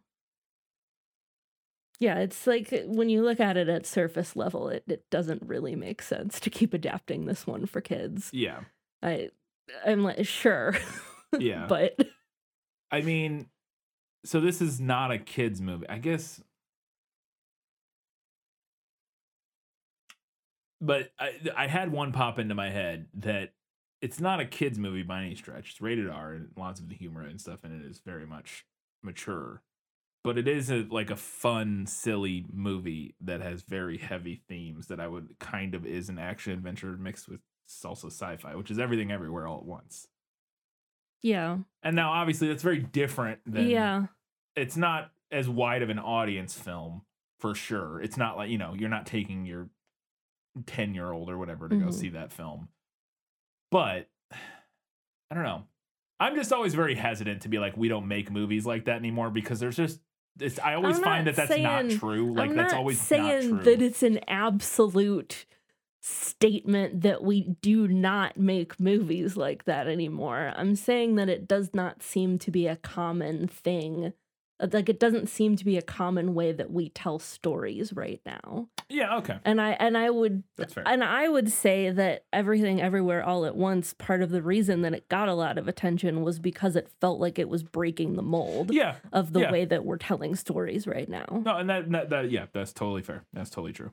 Yeah, 1.99 2.19
it's 2.19 2.45
like 2.45 2.71
uh, 2.73 2.79
when 2.87 3.09
you 3.09 3.23
look 3.23 3.39
at 3.39 3.57
it 3.57 3.69
at 3.69 3.85
surface 3.85 4.35
level, 4.35 4.69
it, 4.69 4.83
it 4.87 5.09
doesn't 5.09 5.41
really 5.45 5.75
make 5.75 6.01
sense 6.01 6.39
to 6.41 6.49
keep 6.49 6.73
adapting 6.73 7.25
this 7.25 7.47
one 7.47 7.65
for 7.65 7.81
kids. 7.81 8.29
yeah, 8.33 8.61
I 9.01 9.29
I'm 9.85 10.03
like, 10.03 10.25
sure. 10.25 10.75
Yeah. 11.37 11.65
but 11.67 11.99
I 12.91 13.01
mean, 13.01 13.47
so 14.23 14.39
this 14.39 14.61
is 14.61 14.79
not 14.79 15.11
a 15.11 15.17
kids 15.17 15.59
movie. 15.59 15.89
I 15.89 15.97
guess 15.97 16.41
but 20.81 21.11
I 21.19 21.33
I 21.55 21.67
had 21.67 21.91
one 21.91 22.11
pop 22.11 22.39
into 22.39 22.55
my 22.55 22.69
head 22.69 23.07
that 23.15 23.53
it's 24.01 24.19
not 24.19 24.39
a 24.39 24.45
kids 24.45 24.77
movie 24.77 25.03
by 25.03 25.23
any 25.23 25.35
stretch. 25.35 25.71
It's 25.71 25.81
rated 25.81 26.09
R 26.09 26.33
and 26.33 26.49
lots 26.55 26.79
of 26.79 26.89
the 26.89 26.95
humor 26.95 27.21
and 27.21 27.39
stuff 27.39 27.63
in 27.63 27.71
it 27.71 27.85
is 27.85 28.01
very 28.05 28.25
much 28.25 28.65
mature. 29.03 29.61
But 30.25 30.37
it 30.37 30.47
is 30.47 30.69
a 30.71 30.85
like 30.89 31.09
a 31.11 31.15
fun, 31.15 31.85
silly 31.87 32.45
movie 32.51 33.15
that 33.21 33.41
has 33.41 33.61
very 33.61 33.97
heavy 33.97 34.41
themes 34.49 34.87
that 34.87 34.99
I 34.99 35.07
would 35.07 35.35
kind 35.39 35.73
of 35.75 35.85
is 35.85 36.09
an 36.09 36.19
action 36.19 36.51
adventure 36.51 36.97
mixed 36.97 37.29
with 37.29 37.39
salsa 37.69 38.07
sci-fi, 38.07 38.55
which 38.55 38.69
is 38.71 38.79
everything 38.79 39.11
everywhere 39.11 39.47
all 39.47 39.59
at 39.59 39.65
once. 39.65 40.07
yeah. 41.21 41.59
And 41.83 41.95
now 41.95 42.11
obviously 42.11 42.47
that's 42.47 42.63
very 42.63 42.79
different 42.79 43.39
than 43.45 43.67
yeah. 43.69 44.05
it's 44.55 44.75
not 44.75 45.11
as 45.31 45.47
wide 45.47 45.81
of 45.81 45.89
an 45.89 45.99
audience 45.99 46.53
film 46.57 47.03
for 47.39 47.55
sure. 47.55 48.01
It's 48.01 48.17
not 48.17 48.37
like, 48.37 48.49
you 48.49 48.57
know, 48.57 48.73
you're 48.77 48.89
not 48.89 49.05
taking 49.05 49.45
your 49.45 49.69
10 50.65 50.93
year 50.93 51.11
old 51.11 51.29
or 51.29 51.37
whatever 51.37 51.67
to 51.69 51.75
go 51.75 51.87
Mhm. 51.87 51.93
see 51.93 52.09
that 52.09 52.31
film. 52.31 52.69
But 53.71 54.09
I 54.31 55.35
don't 55.35 55.43
know. 55.43 55.63
I'm 56.19 56.35
just 56.35 56.53
always 56.53 56.73
very 56.73 56.95
hesitant 56.95 57.41
to 57.41 57.49
be 57.49 57.59
like, 57.59 57.75
we 57.75 57.87
don't 57.89 58.07
make 58.07 58.31
movies 58.31 58.65
like 58.65 58.85
that 58.85 58.97
anymore 58.97 59.29
because 59.29 59.59
there's 59.59 59.75
just, 59.75 59.99
it's, 60.39 60.59
I 60.59 60.75
always 60.75 60.99
find 60.99 61.27
that 61.27 61.35
that's 61.35 61.57
not 61.57 61.89
true. 61.91 62.33
Like, 62.33 62.49
I'm 62.49 62.55
that's 62.55 62.73
always 62.73 62.99
saying 62.99 63.57
that 63.59 63.81
it's 63.81 64.03
an 64.03 64.19
absolute 64.27 65.45
statement 66.01 67.01
that 67.01 67.23
we 67.23 67.55
do 67.61 67.87
not 67.87 68.37
make 68.37 68.79
movies 68.79 69.35
like 69.35 69.65
that 69.65 69.87
anymore. 69.87 70.53
I'm 70.55 70.75
saying 70.75 71.15
that 71.15 71.29
it 71.29 71.47
does 71.47 71.73
not 71.73 72.03
seem 72.03 72.37
to 72.39 72.51
be 72.51 72.67
a 72.67 72.75
common 72.75 73.47
thing 73.47 74.13
Like 74.59 74.87
it 74.87 74.99
doesn't 74.99 75.27
seem 75.27 75.55
to 75.57 75.65
be 75.65 75.77
a 75.77 75.81
common 75.81 76.33
way 76.33 76.53
that 76.53 76.71
we 76.71 76.89
tell 76.89 77.19
stories 77.19 77.91
right 77.93 78.21
now. 78.25 78.69
Yeah, 78.87 79.17
okay. 79.17 79.37
And 79.43 79.59
I 79.59 79.71
and 79.71 79.97
I 79.97 80.09
would 80.09 80.43
That's 80.55 80.73
fair. 80.73 80.83
and 80.87 81.03
I 81.03 81.27
would 81.27 81.51
say 81.51 81.89
that 81.89 82.23
everything 82.31 82.81
everywhere 82.81 83.23
all 83.23 83.45
at 83.45 83.55
once 83.55 83.93
part 83.93 84.21
of 84.21 84.29
the 84.29 84.41
reason 84.41 84.81
that 84.83 84.93
it 84.93 85.09
got 85.09 85.27
a 85.27 85.33
lot 85.33 85.57
of 85.57 85.67
attention 85.67 86.23
was 86.23 86.39
because 86.39 86.75
it 86.75 86.89
felt 87.01 87.19
like 87.19 87.37
it 87.37 87.49
was 87.49 87.63
breaking 87.63 88.15
the 88.15 88.21
mold 88.21 88.73
yeah. 88.73 88.95
of 89.11 89.33
the 89.33 89.41
yeah. 89.41 89.51
way 89.51 89.65
that 89.65 89.83
we're 89.83 89.97
telling 89.97 90.35
stories 90.35 90.87
right 90.87 91.09
now. 91.09 91.25
No, 91.43 91.57
and 91.57 91.69
that, 91.69 91.91
that 91.91 92.09
that 92.09 92.31
yeah, 92.31 92.45
that's 92.53 92.71
totally 92.71 93.01
fair. 93.01 93.25
That's 93.33 93.49
totally 93.49 93.73
true. 93.73 93.91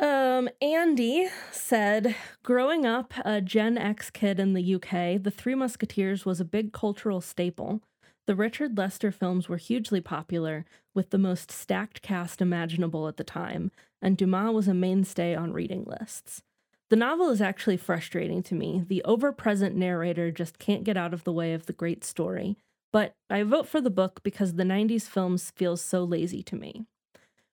Um, 0.00 0.48
Andy 0.62 1.28
said, 1.50 2.14
growing 2.44 2.86
up 2.86 3.14
a 3.24 3.40
Gen 3.40 3.76
X 3.76 4.10
kid 4.10 4.38
in 4.38 4.54
the 4.54 4.74
UK, 4.76 5.20
The 5.20 5.32
Three 5.34 5.56
Musketeers 5.56 6.24
was 6.24 6.40
a 6.40 6.44
big 6.44 6.72
cultural 6.72 7.20
staple. 7.20 7.80
The 8.28 8.36
Richard 8.36 8.76
Lester 8.76 9.10
films 9.10 9.48
were 9.48 9.56
hugely 9.56 10.02
popular, 10.02 10.66
with 10.92 11.08
the 11.08 11.16
most 11.16 11.50
stacked 11.50 12.02
cast 12.02 12.42
imaginable 12.42 13.08
at 13.08 13.16
the 13.16 13.24
time, 13.24 13.70
and 14.02 14.18
Dumas 14.18 14.52
was 14.52 14.68
a 14.68 14.74
mainstay 14.74 15.34
on 15.34 15.54
reading 15.54 15.86
lists. 15.86 16.42
The 16.90 16.96
novel 16.96 17.30
is 17.30 17.40
actually 17.40 17.78
frustrating 17.78 18.42
to 18.42 18.54
me. 18.54 18.84
The 18.86 19.02
over 19.04 19.32
present 19.32 19.76
narrator 19.76 20.30
just 20.30 20.58
can't 20.58 20.84
get 20.84 20.98
out 20.98 21.14
of 21.14 21.24
the 21.24 21.32
way 21.32 21.54
of 21.54 21.64
the 21.64 21.72
great 21.72 22.04
story. 22.04 22.58
But 22.92 23.14
I 23.30 23.44
vote 23.44 23.66
for 23.66 23.80
the 23.80 23.88
book 23.88 24.20
because 24.22 24.56
the 24.56 24.62
90s 24.62 25.04
films 25.08 25.50
feels 25.56 25.80
so 25.80 26.04
lazy 26.04 26.42
to 26.42 26.54
me. 26.54 26.84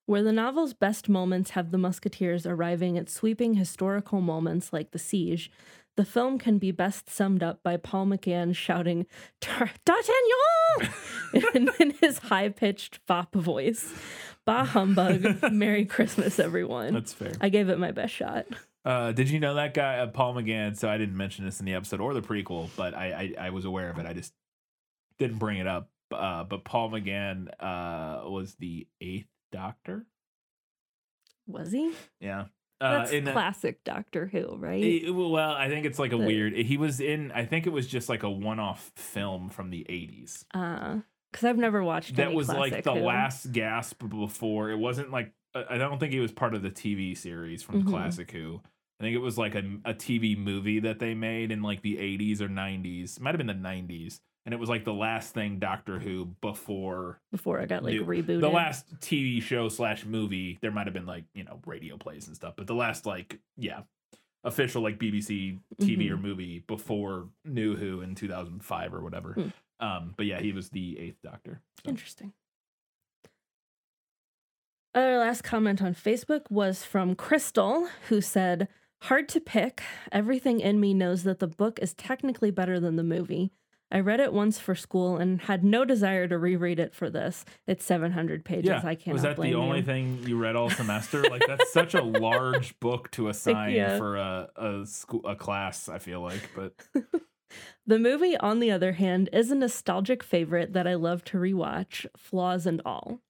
Where 0.08 0.24
the 0.24 0.34
novel's 0.34 0.74
best 0.74 1.08
moments 1.08 1.52
have 1.52 1.72
the 1.72 1.78
Musketeers 1.78 2.46
arriving 2.46 2.98
at 2.98 3.10
sweeping 3.10 3.54
historical 3.54 4.20
moments 4.20 4.74
like 4.74 4.92
the 4.92 5.00
siege, 5.00 5.50
the 5.96 6.06
film 6.06 6.38
can 6.38 6.58
be 6.58 6.72
best 6.72 7.10
summed 7.10 7.44
up 7.44 7.64
by 7.64 7.78
Paul 7.78 8.08
McGann 8.08 8.56
shouting, 8.56 9.06
D'Artagnan! 9.42 10.94
in, 11.54 11.70
in 11.80 11.92
his 12.02 12.20
high 12.20 12.50
pitched 12.50 13.00
fop 13.08 13.34
voice. 13.34 13.94
Bah 14.46 14.66
humbug. 14.66 15.42
Merry 15.52 15.86
Christmas, 15.86 16.40
everyone. 16.40 16.94
That's 16.94 17.14
fair. 17.14 17.34
I 17.42 17.50
gave 17.50 17.70
it 17.70 17.80
my 17.80 17.92
best 17.92 18.14
shot. 18.14 18.46
Uh, 18.84 19.12
did 19.12 19.30
you 19.30 19.40
know 19.40 19.56
that 19.56 19.74
guy, 19.74 19.98
uh, 19.98 20.08
Paul 20.08 20.36
McGann? 20.36 20.78
So 20.78 20.88
I 20.88 20.98
didn't 20.98 21.18
mention 21.18 21.46
this 21.46 21.60
in 21.60 21.66
the 21.66 21.74
episode 21.74 22.00
or 22.00 22.14
the 22.14 22.22
prequel, 22.22 22.70
but 22.76 22.94
I 22.94 23.34
I, 23.40 23.48
I 23.48 23.50
was 23.50 23.66
aware 23.66 23.90
of 23.90 23.98
it. 23.98 24.06
I 24.06 24.14
just 24.14 24.34
didn't 25.18 25.40
bring 25.40 25.58
it 25.58 25.68
up. 25.68 25.90
Uh, 26.12 26.44
but 26.44 26.64
Paul 26.64 26.92
McGann 26.92 27.48
uh, 27.60 28.30
was 28.30 28.56
the 28.56 28.88
eighth 29.02 29.28
Doctor. 29.52 30.06
Was 31.48 31.72
he? 31.72 31.94
Yeah. 32.20 32.46
Uh, 32.82 33.00
That's 33.00 33.12
in 33.12 33.24
classic 33.26 33.84
Doctor 33.86 34.26
Who, 34.28 34.58
right? 34.58 34.84
Eh, 35.06 35.10
well, 35.10 35.54
I 35.54 35.70
think 35.70 35.86
it's 35.86 35.98
like 36.00 36.12
a 36.12 36.18
The- 36.18 36.26
weird. 36.26 36.54
He 36.54 36.76
was 36.78 37.00
in. 37.00 37.32
I 37.32 37.46
think 37.46 37.66
it 37.68 37.70
was 37.72 37.88
just 37.88 38.10
like 38.10 38.24
a 38.24 38.30
one-off 38.30 38.92
film 38.96 39.50
from 39.50 39.70
the 39.70 39.86
'80s. 39.90 40.44
Uh, 40.54 41.00
because 41.32 41.46
I've 41.50 41.58
never 41.58 41.84
watched 41.84 42.16
That 42.16 42.34
was 42.34 42.48
like 42.50 42.84
the 42.84 42.94
Who. 42.94 43.00
last 43.02 43.52
gasp 43.52 44.04
before. 44.08 44.72
It 44.72 44.78
wasn't 44.78 45.12
like 45.12 45.34
uh, 45.54 45.64
I 45.70 45.78
don't 45.78 46.00
think 46.00 46.12
he 46.14 46.20
was 46.20 46.32
part 46.32 46.54
of 46.54 46.62
the 46.64 46.70
TV 46.70 47.16
series 47.16 47.64
from 47.64 47.84
Mhm. 47.84 47.90
Classic 47.90 48.30
Who. 48.32 48.62
I 49.00 49.04
think 49.04 49.16
it 49.16 49.20
was 49.20 49.38
like 49.38 49.56
a, 49.56 49.64
a 49.84 49.94
TV 49.94 50.38
movie 50.38 50.80
that 50.80 51.00
they 51.00 51.14
made 51.14 51.52
in 51.52 51.62
like 51.62 51.82
the 51.82 51.98
80s 51.98 52.40
or 52.42 52.48
90s. 52.48 53.18
It 53.18 53.22
might 53.24 53.32
have 53.32 53.38
been 53.38 53.48
the 53.48 53.54
90s. 53.54 54.20
And 54.46 54.54
it 54.54 54.60
was 54.60 54.70
like 54.70 54.86
the 54.86 54.94
last 54.94 55.34
thing 55.34 55.58
Doctor 55.58 55.98
Who 55.98 56.26
before 56.42 57.20
before 57.32 57.60
it 57.60 57.70
got 57.70 57.84
like 57.84 57.94
new- 57.94 58.06
rebooted. 58.06 58.42
the 58.42 58.50
last 58.50 59.00
TV 59.00 59.42
show 59.42 59.70
slash 59.70 60.06
movie. 60.06 60.60
There 60.62 60.72
might 60.72 60.86
have 60.86 60.94
been 60.94 61.08
like, 61.08 61.24
you 61.34 61.44
know, 61.44 61.60
radio 61.66 61.98
plays 61.98 62.28
and 62.28 62.36
stuff, 62.36 62.54
but 62.56 62.68
the 62.68 62.76
last 62.76 63.08
like, 63.08 63.40
yeah, 63.58 63.82
official 64.44 64.84
like 64.84 65.00
BBC 65.00 65.60
TV 65.82 66.12
or 66.12 66.18
movie 66.18 66.60
before 66.68 67.30
New 67.44 67.76
Who 67.76 68.02
in 68.02 68.14
2005 68.14 68.94
or 68.94 69.02
whatever. 69.02 69.34
Hmm. 69.34 69.48
Um, 69.86 70.14
but 70.16 70.28
yeah, 70.28 70.40
he 70.40 70.54
was 70.54 70.70
the 70.70 71.00
eighth 71.00 71.22
Doctor. 71.24 71.62
So. 71.84 71.90
Interesting. 71.90 72.34
Our 74.94 75.18
last 75.18 75.44
comment 75.44 75.82
on 75.82 75.94
Facebook 75.94 76.50
was 76.50 76.86
from 76.86 77.16
Crystal, 77.16 77.90
who 78.08 78.22
said, 78.22 78.70
Hard 79.02 79.28
to 79.30 79.42
pick. 79.42 79.84
Everything 80.12 80.62
in 80.62 80.80
me 80.80 80.94
knows 80.94 81.24
that 81.24 81.40
the 81.40 81.48
book 81.48 81.80
is 81.82 81.94
technically 81.94 82.50
better 82.50 82.80
than 82.80 82.96
the 82.96 83.04
movie. 83.04 83.52
I 83.92 84.00
read 84.00 84.20
it 84.20 84.34
once 84.34 84.60
for 84.60 84.74
school 84.76 85.18
and 85.18 85.42
had 85.42 85.64
no 85.64 85.86
desire 85.86 86.28
to 86.28 86.38
reread 86.38 86.80
it 86.80 86.94
for 86.96 87.10
this. 87.10 87.46
It's 87.68 87.86
700 87.86 88.44
pages. 88.44 88.66
Yeah, 88.70 88.82
I 88.84 88.96
cannot 88.96 89.14
was 89.14 89.22
that 89.22 89.40
the 89.40 89.54
only 89.54 89.78
you. 89.80 89.84
thing 89.84 90.20
you 90.26 90.38
read 90.38 90.56
all 90.56 90.70
semester? 90.70 91.22
like 91.30 91.44
that's 91.48 91.72
such 91.72 91.94
a 91.94 92.02
large 92.02 92.80
book 92.80 93.12
to 93.12 93.30
assign 93.30 93.74
Yeah. 93.74 93.98
for 93.98 94.18
a 94.18 94.50
a 94.56 94.86
school 94.86 95.22
a 95.26 95.36
class. 95.36 95.88
I 95.88 96.00
feel 96.00 96.22
like, 96.22 96.50
but 96.56 96.74
The 97.86 98.00
movie, 98.00 98.36
on 98.38 98.60
the 98.60 98.72
other 98.72 98.94
hand, 98.94 99.30
is 99.32 99.52
a 99.52 99.56
nostalgic 99.56 100.24
favorite 100.24 100.74
that 100.74 100.88
I 100.88 100.96
love 100.96 101.24
to 101.26 101.38
rewatch, 101.38 102.06
flaws 102.18 102.66
and 102.66 102.82
all. 102.86 103.22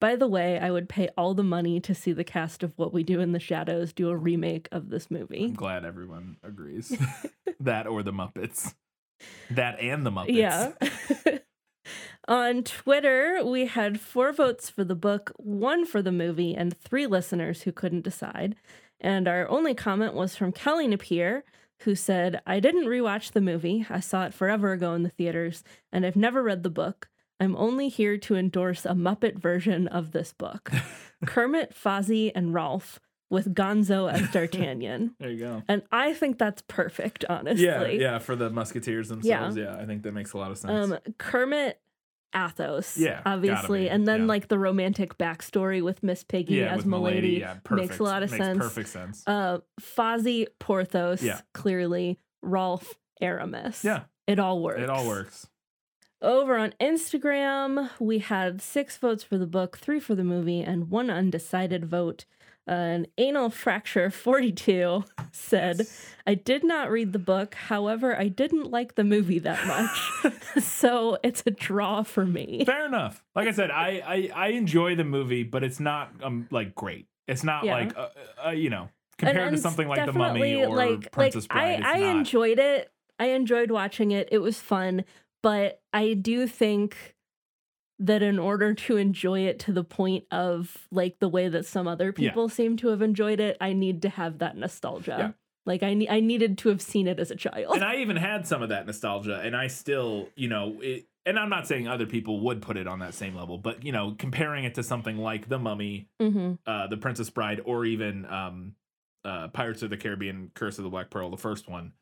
By 0.00 0.14
the 0.14 0.28
way, 0.28 0.58
I 0.58 0.70
would 0.70 0.88
pay 0.88 1.08
all 1.16 1.34
the 1.34 1.42
money 1.42 1.80
to 1.80 1.94
see 1.94 2.12
the 2.12 2.24
cast 2.24 2.62
of 2.62 2.72
What 2.76 2.92
We 2.92 3.02
Do 3.02 3.20
in 3.20 3.32
the 3.32 3.40
Shadows 3.40 3.92
do 3.92 4.08
a 4.08 4.16
remake 4.16 4.68
of 4.70 4.88
this 4.90 5.10
movie. 5.10 5.44
I'm 5.46 5.54
glad 5.54 5.84
everyone 5.84 6.36
agrees. 6.42 6.96
that 7.60 7.86
or 7.86 8.02
the 8.02 8.12
Muppets. 8.12 8.74
That 9.50 9.80
and 9.80 10.04
the 10.04 10.10
Muppets. 10.10 10.34
Yeah. 10.34 10.72
On 12.28 12.64
Twitter, 12.64 13.40
we 13.44 13.66
had 13.66 14.00
four 14.00 14.32
votes 14.32 14.68
for 14.68 14.82
the 14.84 14.96
book, 14.96 15.32
one 15.36 15.86
for 15.86 16.02
the 16.02 16.12
movie, 16.12 16.54
and 16.54 16.76
three 16.76 17.06
listeners 17.06 17.62
who 17.62 17.72
couldn't 17.72 18.02
decide. 18.02 18.56
And 19.00 19.28
our 19.28 19.48
only 19.48 19.74
comment 19.74 20.14
was 20.14 20.34
from 20.34 20.52
Kelly 20.52 20.88
Napier, 20.88 21.44
who 21.80 21.94
said, 21.94 22.40
I 22.46 22.58
didn't 22.58 22.86
rewatch 22.86 23.32
the 23.32 23.40
movie. 23.40 23.86
I 23.88 24.00
saw 24.00 24.24
it 24.24 24.34
forever 24.34 24.72
ago 24.72 24.94
in 24.94 25.02
the 25.02 25.10
theaters, 25.10 25.62
and 25.92 26.04
I've 26.04 26.16
never 26.16 26.42
read 26.42 26.62
the 26.62 26.70
book. 26.70 27.08
I'm 27.38 27.54
only 27.56 27.88
here 27.88 28.16
to 28.16 28.36
endorse 28.36 28.86
a 28.86 28.90
Muppet 28.90 29.38
version 29.38 29.86
of 29.88 30.12
this 30.12 30.32
book 30.32 30.70
Kermit, 31.26 31.74
Fozzie, 31.74 32.32
and 32.34 32.54
Rolf, 32.54 32.98
with 33.30 33.54
Gonzo 33.54 34.10
as 34.12 34.28
D'Artagnan. 34.30 35.14
There 35.18 35.30
you 35.30 35.38
go. 35.38 35.62
and 35.68 35.82
I 35.90 36.14
think 36.14 36.38
that's 36.38 36.62
perfect, 36.68 37.24
honestly. 37.28 37.64
Yeah, 37.66 37.86
yeah, 37.88 38.18
for 38.18 38.36
the 38.36 38.50
Musketeers 38.50 39.08
themselves. 39.08 39.56
Yeah. 39.56 39.76
I 39.76 39.84
think 39.86 40.02
that 40.04 40.12
makes 40.12 40.32
a 40.32 40.38
lot 40.38 40.50
of 40.50 40.58
sense. 40.58 40.92
Um, 40.92 40.98
Kermit 41.18 41.80
Athos, 42.34 42.96
Yeah, 42.98 43.22
obviously, 43.24 43.88
and 43.88 44.06
then 44.06 44.20
yeah. 44.22 44.26
like 44.26 44.48
the 44.48 44.58
romantic 44.58 45.16
backstory 45.16 45.82
with 45.82 46.02
Miss 46.02 46.22
Piggy 46.22 46.56
yeah, 46.56 46.74
as 46.74 46.84
Milady, 46.84 47.38
yeah, 47.40 47.54
perfect. 47.64 47.88
makes 47.90 47.98
a 47.98 48.02
lot 48.02 48.22
of 48.22 48.30
Makes 48.30 48.44
sense. 48.44 48.58
Perfect 48.58 48.88
sense. 48.90 49.22
Uh, 49.26 49.58
Fozzie 49.80 50.46
Porthos, 50.58 51.22
Yeah. 51.22 51.40
clearly 51.54 52.18
Rolf 52.42 52.94
Aramis. 53.22 53.82
yeah, 53.84 54.02
it 54.26 54.38
all 54.38 54.60
works. 54.62 54.80
it 54.82 54.90
all 54.90 55.06
works. 55.06 55.46
Over 56.22 56.56
on 56.56 56.74
Instagram, 56.80 57.90
we 58.00 58.18
had 58.18 58.60
six 58.62 58.96
votes 58.96 59.22
for 59.22 59.38
the 59.38 59.46
book, 59.46 59.78
three 59.78 60.00
for 60.00 60.14
the 60.14 60.24
movie, 60.24 60.60
and 60.62 60.90
one 60.90 61.10
undecided 61.10 61.84
vote. 61.86 62.24
An 62.66 63.06
anal 63.16 63.50
fracture 63.50 64.10
42 64.10 65.04
said, 65.30 65.86
I 66.26 66.34
did 66.34 66.64
not 66.64 66.90
read 66.90 67.12
the 67.12 67.18
book. 67.20 67.54
However, 67.54 68.18
I 68.18 68.28
didn't 68.28 68.70
like 68.70 68.96
the 68.96 69.04
movie 69.04 69.38
that 69.38 69.64
much. 69.66 70.32
so 70.62 71.18
it's 71.22 71.42
a 71.46 71.50
draw 71.52 72.02
for 72.02 72.26
me. 72.26 72.64
Fair 72.66 72.86
enough. 72.86 73.22
Like 73.36 73.46
I 73.46 73.52
said, 73.52 73.70
I, 73.70 74.02
I 74.04 74.30
I 74.34 74.48
enjoy 74.48 74.96
the 74.96 75.04
movie, 75.04 75.44
but 75.44 75.62
it's 75.62 75.78
not 75.78 76.10
um 76.22 76.48
like 76.50 76.74
great. 76.74 77.06
It's 77.28 77.44
not 77.44 77.64
Yeah. 77.64 77.74
like 77.74 77.96
uh, 77.96 78.08
uh, 78.46 78.50
you 78.50 78.70
know 78.70 78.88
compared 79.18 79.48
and 79.48 79.56
to 79.56 79.62
something 79.62 79.86
like 79.88 80.04
The 80.04 80.12
Mummy 80.12 80.62
or 80.64 80.74
like, 80.76 81.10
Princess 81.12 81.44
like, 81.44 81.80
Bride. 81.80 81.82
I, 81.84 81.98
I 81.98 82.00
not. 82.00 82.16
enjoyed 82.16 82.58
it. 82.58 82.90
I 83.18 83.26
enjoyed 83.26 83.70
watching 83.70 84.10
it. 84.10 84.28
It 84.32 84.38
was 84.38 84.58
fun. 84.60 85.04
But 85.42 85.80
I 85.92 86.14
do 86.14 86.46
think 86.48 87.14
that 87.98 88.22
in 88.22 88.38
order 88.38 88.74
to 88.74 88.96
enjoy 88.96 89.40
it 89.40 89.58
to 89.60 89.72
the 89.72 89.84
point 89.84 90.24
of 90.30 90.76
like 90.90 91.18
the 91.18 91.28
way 91.28 91.48
that 91.48 91.64
some 91.64 91.88
other 91.88 92.06
Yeah. 92.16 92.30
people 92.30 92.48
seem 92.48 92.76
to 92.78 92.88
have 92.88 93.00
enjoyed 93.02 93.40
it, 93.40 93.56
I 93.60 93.72
need 93.72 94.02
to 94.02 94.08
have 94.10 94.38
that 94.38 94.56
nostalgia. 94.56 95.16
Yeah. 95.18 95.32
Like 95.64 95.82
I 95.82 95.94
ne- 95.94 96.08
I 96.08 96.20
needed 96.20 96.58
to 96.58 96.68
have 96.68 96.80
seen 96.82 97.08
it 97.08 97.18
as 97.18 97.30
a 97.30 97.36
child. 97.36 97.74
and 97.74 97.84
I 97.84 97.96
even 97.96 98.16
had 98.16 98.46
some 98.46 98.62
of 98.62 98.68
that 98.68 98.86
nostalgia, 98.86 99.40
and 99.40 99.56
I 99.56 99.66
still, 99.66 100.28
you 100.36 100.48
know, 100.48 100.78
it, 100.80 101.06
and 101.24 101.38
I'm 101.38 101.48
not 101.48 101.66
saying 101.66 101.88
other 101.88 102.06
people 102.06 102.38
would 102.40 102.62
put 102.62 102.76
it 102.76 102.86
on 102.86 103.00
that 103.00 103.14
same 103.14 103.34
level, 103.34 103.58
but 103.58 103.82
you 103.84 103.90
know, 103.92 104.14
comparing 104.16 104.64
it 104.64 104.74
to 104.76 104.82
something 104.84 105.16
like 105.16 105.48
The 105.48 105.58
Mummy, 105.58 106.08
hmm 106.20 106.52
uh, 106.66 106.86
The 106.86 106.96
Princess 106.98 107.30
Bride, 107.30 107.62
or 107.64 107.84
even 107.84 108.26
um, 108.26 108.74
uh, 109.24 109.48
Pirates 109.48 109.82
of 109.82 109.90
the 109.90 109.96
Caribbean: 109.96 110.52
Curse 110.54 110.78
of 110.78 110.84
the 110.84 110.90
Black 110.90 111.10
Pearl, 111.10 111.30
the 111.30 111.36
first 111.36 111.68
one, 111.68 111.94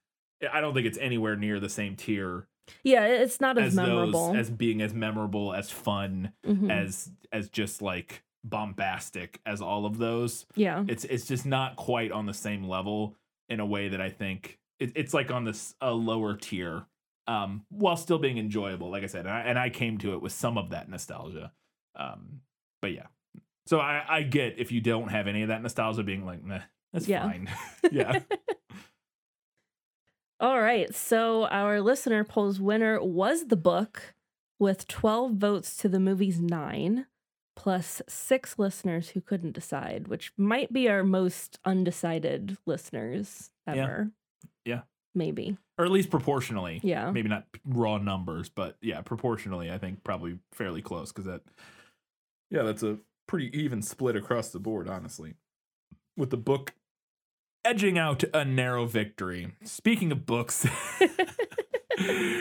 I 0.53 0.61
don't 0.61 0.75
think 0.75 0.87
it's 0.87 0.99
anywhere 0.99 1.37
near 1.37 1.59
the 1.59 1.71
same 1.71 1.97
tier 1.97 2.49
Yeah, 2.83 3.05
it's 3.07 3.41
not 3.41 3.59
as, 3.59 3.69
as 3.69 3.75
memorable. 3.75 4.29
those, 4.33 4.37
as 4.37 4.51
being 4.51 4.81
as 4.83 4.95
memorable, 4.95 5.53
as 5.55 5.71
fun, 5.71 6.33
Mhm. 6.47 6.71
as 6.71 7.11
as 7.33 7.49
just 7.49 7.83
like 7.83 8.23
bombastic 8.45 9.41
as 9.47 9.61
all 9.61 9.87
of 9.87 9.99
those. 9.99 10.47
yeah. 10.55 10.85
It's 10.89 11.05
it's 11.05 11.27
just 11.27 11.45
not 11.47 11.77
quite 11.77 12.13
on 12.13 12.27
the 12.27 12.35
same 12.35 12.65
level 12.65 13.17
in 13.49 13.61
a 13.61 13.67
way 13.67 13.89
that 13.89 14.01
I 14.01 14.11
think 14.11 14.59
it, 14.79 14.93
it's 14.95 15.13
like 15.15 15.31
on 15.31 15.45
this 15.45 15.75
a 15.81 15.93
lower 15.93 16.35
tier, 16.37 16.87
um, 17.27 17.65
while 17.71 17.97
still 17.97 18.19
being 18.19 18.39
enjoyable. 18.39 18.91
Like 18.91 19.03
I 19.03 19.07
said, 19.07 19.27
and 19.27 19.35
I, 19.35 19.41
and 19.41 19.59
I 19.59 19.71
came 19.71 19.99
to 19.99 20.15
it 20.15 20.23
with 20.23 20.33
some 20.33 20.57
of 20.59 20.71
that 20.71 20.89
nostalgia, 20.89 21.53
um, 21.97 22.41
but 22.83 22.93
yeah. 22.93 23.07
So 23.67 23.79
I, 23.81 24.05
I 24.09 24.23
get 24.23 24.59
if 24.59 24.73
you 24.73 24.81
don't 24.81 25.09
have 25.09 25.27
any 25.27 25.43
of 25.43 25.49
that 25.49 25.63
nostalgia, 25.63 26.03
being 26.03 26.25
like, 26.27 26.45
nah, 26.45 26.61
that's 26.93 27.09
Yeah. 27.09 27.23
fine. 27.23 27.49
yeah, 27.93 28.21
All 30.41 30.61
right. 30.61 30.95
So 30.95 31.47
our 31.47 31.81
listener 31.81 32.25
polls 32.25 32.61
winner 32.61 33.03
was 33.03 33.47
the 33.47 33.57
book. 33.57 34.15
with 34.61 34.87
12 34.87 35.33
votes 35.33 35.77
to 35.77 35.89
the 35.89 35.99
movie's 35.99 36.41
nine, 36.41 37.07
plus 37.57 38.01
six 38.09 38.57
listeners 38.57 39.11
who 39.11 39.21
couldn't 39.21 39.53
decide, 39.53 40.07
which 40.07 40.33
might 40.39 40.73
be 40.73 40.89
our 40.89 41.03
most 41.03 41.59
undecided 41.65 42.57
listeners 42.65 43.51
Yeah. 43.67 43.75
ever. 43.75 44.11
Yeah. 44.65 44.83
Maybe. 45.15 45.59
or 45.77 45.85
at 45.85 45.91
least 45.91 46.09
proportionally. 46.09 46.81
Yeah. 46.85 47.11
Maybe 47.11 47.29
not 47.29 47.47
raw 47.65 47.99
numbers, 47.99 48.49
but 48.49 48.77
yeah, 48.81 49.01
proportionally, 49.03 49.73
I 49.73 49.79
think 49.79 50.05
probably 50.05 50.39
fairly 50.53 50.83
close 50.83 51.11
because 51.11 51.25
that, 51.27 51.43
yeah, 52.51 52.63
that's 52.63 52.85
a 52.85 52.99
pretty 53.27 53.51
even 53.59 53.83
split 53.83 54.15
across 54.15 54.51
the 54.51 54.61
board, 54.61 54.89
honestly. 54.89 55.35
With 56.17 56.31
the 56.31 56.37
book 56.37 56.75
edging 57.65 57.99
out 57.99 58.23
a 58.35 58.45
narrow 58.45 58.87
victory. 58.87 59.53
Speaking 59.65 60.13
of 60.13 60.27
books, 60.27 60.67
we're 61.01 61.09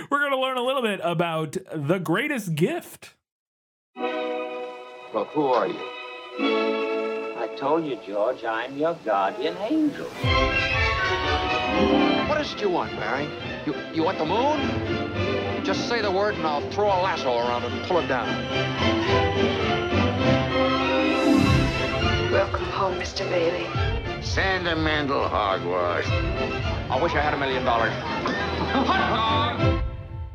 going 0.10 0.32
to 0.32 0.40
learn 0.40 0.58
a 0.58 0.64
little 0.64 0.82
bit 0.82 1.00
about 1.04 1.58
The 1.74 2.00
Greatest 2.00 2.56
Gift. 2.56 3.16
Well, 3.96 5.26
who 5.32 5.46
are 5.48 5.68
you? 5.68 5.80
I 7.38 7.48
told 7.56 7.86
you, 7.86 7.98
George, 8.06 8.44
I'm 8.44 8.78
your 8.78 8.98
guardian 9.06 9.56
angel. 9.58 10.08
What 12.28 12.42
is 12.42 12.54
it 12.54 12.62
you 12.62 12.70
want, 12.70 12.92
Barry? 12.94 13.28
You, 13.66 13.76
you 13.94 14.04
want 14.04 14.18
the 14.18 14.26
moon? 14.26 15.64
Just 15.64 15.88
say 15.88 16.02
the 16.02 16.12
word 16.12 16.36
and 16.36 16.46
I'll 16.46 16.70
throw 16.72 16.88
a 16.88 17.00
lasso 17.02 17.38
around 17.38 17.64
it 17.64 17.72
and 17.72 17.86
pull 17.86 18.00
it 18.00 18.08
down. 18.08 18.28
Welcome 22.32 22.66
home, 22.66 22.96
Mr. 22.96 23.30
Bailey. 23.30 23.93
Sentimental 24.24 25.28
hogwash. 25.28 26.08
I 26.08 27.00
wish 27.02 27.14
I 27.14 27.22
had 27.22 27.34
a 27.34 27.38
million 27.38 27.64
dollars. 27.64 27.92
Hot 27.94 29.58
dog! 29.60 29.84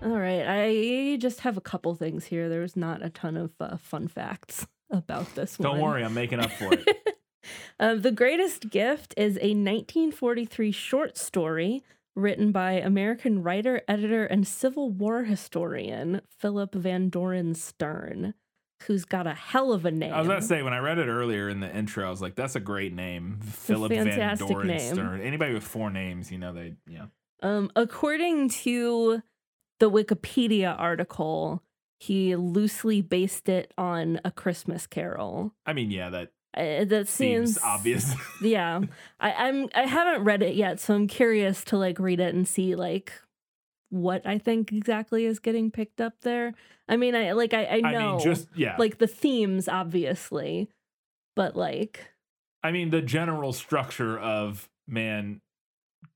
All 0.05 0.19
right. 0.19 0.45
I 0.47 1.17
just 1.17 1.41
have 1.41 1.57
a 1.57 1.61
couple 1.61 1.95
things 1.95 2.25
here. 2.27 2.49
There's 2.49 2.77
not 2.77 3.05
a 3.05 3.11
ton 3.11 3.37
of 3.37 3.53
uh, 3.59 3.77
fun 3.79 4.07
facts 4.09 4.67
about 4.91 5.35
this 5.35 5.59
one. 5.59 5.71
Don't 5.71 5.81
one. 5.81 5.91
worry, 5.91 6.05
I'm 6.05 6.15
making 6.15 6.41
up 6.41 6.51
for 6.53 6.73
it. 6.73 6.87
Uh, 7.81 7.95
the 7.95 8.11
Greatest 8.13 8.69
Gift 8.69 9.15
is 9.17 9.37
a 9.37 9.55
1943 9.55 10.71
short 10.73 11.17
story 11.17 11.83
written 12.15 12.53
by 12.53 12.73
American 12.73 13.43
writer, 13.43 13.81
editor, 13.89 14.27
and 14.27 14.47
Civil 14.47 14.91
War 14.91 15.23
historian 15.25 16.21
Philip 16.29 16.75
Van 16.75 17.09
Doren 17.09 17.55
Stern, 17.55 18.35
who's 18.87 19.05
got 19.05 19.27
a 19.27 19.35
hell 19.35 19.73
of 19.73 19.85
a 19.85 19.91
name. 19.91 20.13
I 20.13 20.21
was 20.21 20.29
to 20.29 20.43
say, 20.43 20.63
when 20.63 20.73
I 20.73 20.79
read 20.79 20.99
it 20.99 21.09
earlier 21.09 21.49
in 21.49 21.61
the 21.61 21.75
intro, 21.75 22.07
I 22.07 22.11
was 22.11 22.23
like, 22.23 22.35
that's 22.35 22.57
a 22.57 22.61
great 22.61 22.93
name. 22.93 23.41
Philip 23.43 23.91
Van 23.91 24.07
fantastic 24.07 24.49
Doren. 24.49 24.79
Stern. 24.79 25.21
Anybody 25.21 25.55
with 25.55 25.65
four 25.65 25.91
names, 25.91 26.31
you 26.31 26.39
know, 26.39 26.53
they, 26.53 26.75
yeah. 26.89 27.07
Um, 27.43 27.71
according 27.77 28.49
to 28.51 29.23
the 29.81 29.91
Wikipedia 29.91 30.75
article, 30.79 31.63
he 31.99 32.37
loosely 32.37 33.01
based 33.03 33.49
it 33.49 33.73
on 33.77 34.21
A 34.25 34.31
Christmas 34.31 34.87
Carol. 34.87 35.53
I 35.67 35.73
mean, 35.73 35.91
yeah, 35.91 36.11
that 36.11 36.31
Uh, 36.57 36.85
that 36.85 37.09
seems, 37.09 37.55
seems 37.55 37.65
obvious. 37.65 38.15
yeah 38.43 38.81
I, 39.21 39.33
i'm 39.33 39.69
i 39.75 39.83
haven't 39.83 40.25
read 40.25 40.43
it 40.43 40.55
yet 40.55 40.81
so 40.81 40.95
i'm 40.95 41.07
curious 41.07 41.63
to 41.65 41.77
like 41.77 41.99
read 42.01 42.21
it 42.21 42.35
and 42.35 42.49
see 42.49 42.75
like 42.75 43.13
what 43.91 44.27
i 44.27 44.39
think 44.39 44.73
exactly 44.73 45.25
is 45.25 45.39
getting 45.39 45.71
picked 45.71 46.01
up 46.01 46.15
there 46.23 46.53
i 46.89 46.97
mean 46.97 47.15
i 47.15 47.33
like 47.33 47.55
i, 47.55 47.65
I 47.65 47.81
I 47.85 47.93
know 47.93 48.17
mean, 48.17 48.21
just, 48.21 48.49
yeah. 48.55 48.77
like 48.79 48.99
the 48.99 49.07
themes 49.07 49.69
obviously 49.69 50.69
but 51.35 51.57
like 51.57 52.13
I 52.63 52.73
mean, 52.73 52.91
the 52.91 53.03
general 53.03 53.53
structure 53.53 54.19
of 54.19 54.69
man 54.87 55.41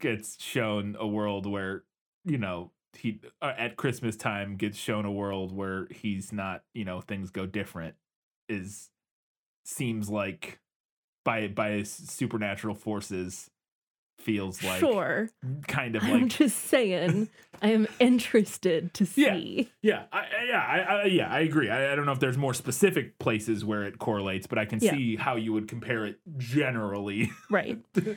gets 0.00 0.42
shown 0.42 0.96
a 0.98 1.06
world 1.06 1.46
where, 1.46 1.84
you 2.24 2.38
know, 2.38 2.72
he 2.94 3.20
uh, 3.40 3.52
at 3.56 3.76
Christmas 3.76 4.16
time 4.16 4.56
gets 4.56 4.76
shown 4.76 5.04
a 5.04 5.12
world 5.12 5.52
where 5.52 5.86
he's 5.90 6.32
not, 6.32 6.62
you 6.74 6.84
know, 6.84 7.00
things 7.00 7.30
go 7.30 7.46
different 7.46 7.94
is 8.48 8.90
seems 9.64 10.10
like 10.10 10.58
by 11.24 11.46
by 11.46 11.84
supernatural 11.84 12.74
forces 12.74 13.48
feels 14.18 14.62
like 14.62 14.78
sure. 14.78 15.28
kind 15.66 15.96
of 15.96 16.02
like 16.04 16.12
i'm 16.12 16.28
just 16.28 16.56
saying 16.66 17.28
i 17.60 17.68
am 17.70 17.88
interested 17.98 18.94
to 18.94 19.04
see. 19.04 19.68
Yeah 19.82 20.04
I, 20.12 20.18
I- 20.18 20.26
yeah 20.48 20.60
I, 20.60 20.78
I 20.78 21.04
yeah 21.06 21.28
I 21.32 21.40
agree. 21.40 21.68
I, 21.70 21.92
I 21.92 21.96
don't 21.96 22.06
know 22.06 22.12
if 22.12 22.20
there's 22.20 22.38
more 22.38 22.54
specific 22.54 23.18
places 23.18 23.64
where 23.64 23.82
it 23.82 23.98
correlates 23.98 24.46
but 24.46 24.58
I 24.58 24.64
can 24.64 24.78
Yeah. 24.80 24.92
see 24.92 25.16
how 25.16 25.34
you 25.36 25.52
would 25.52 25.66
compare 25.68 26.04
it 26.06 26.20
generally. 26.38 27.32
Right. 27.50 27.78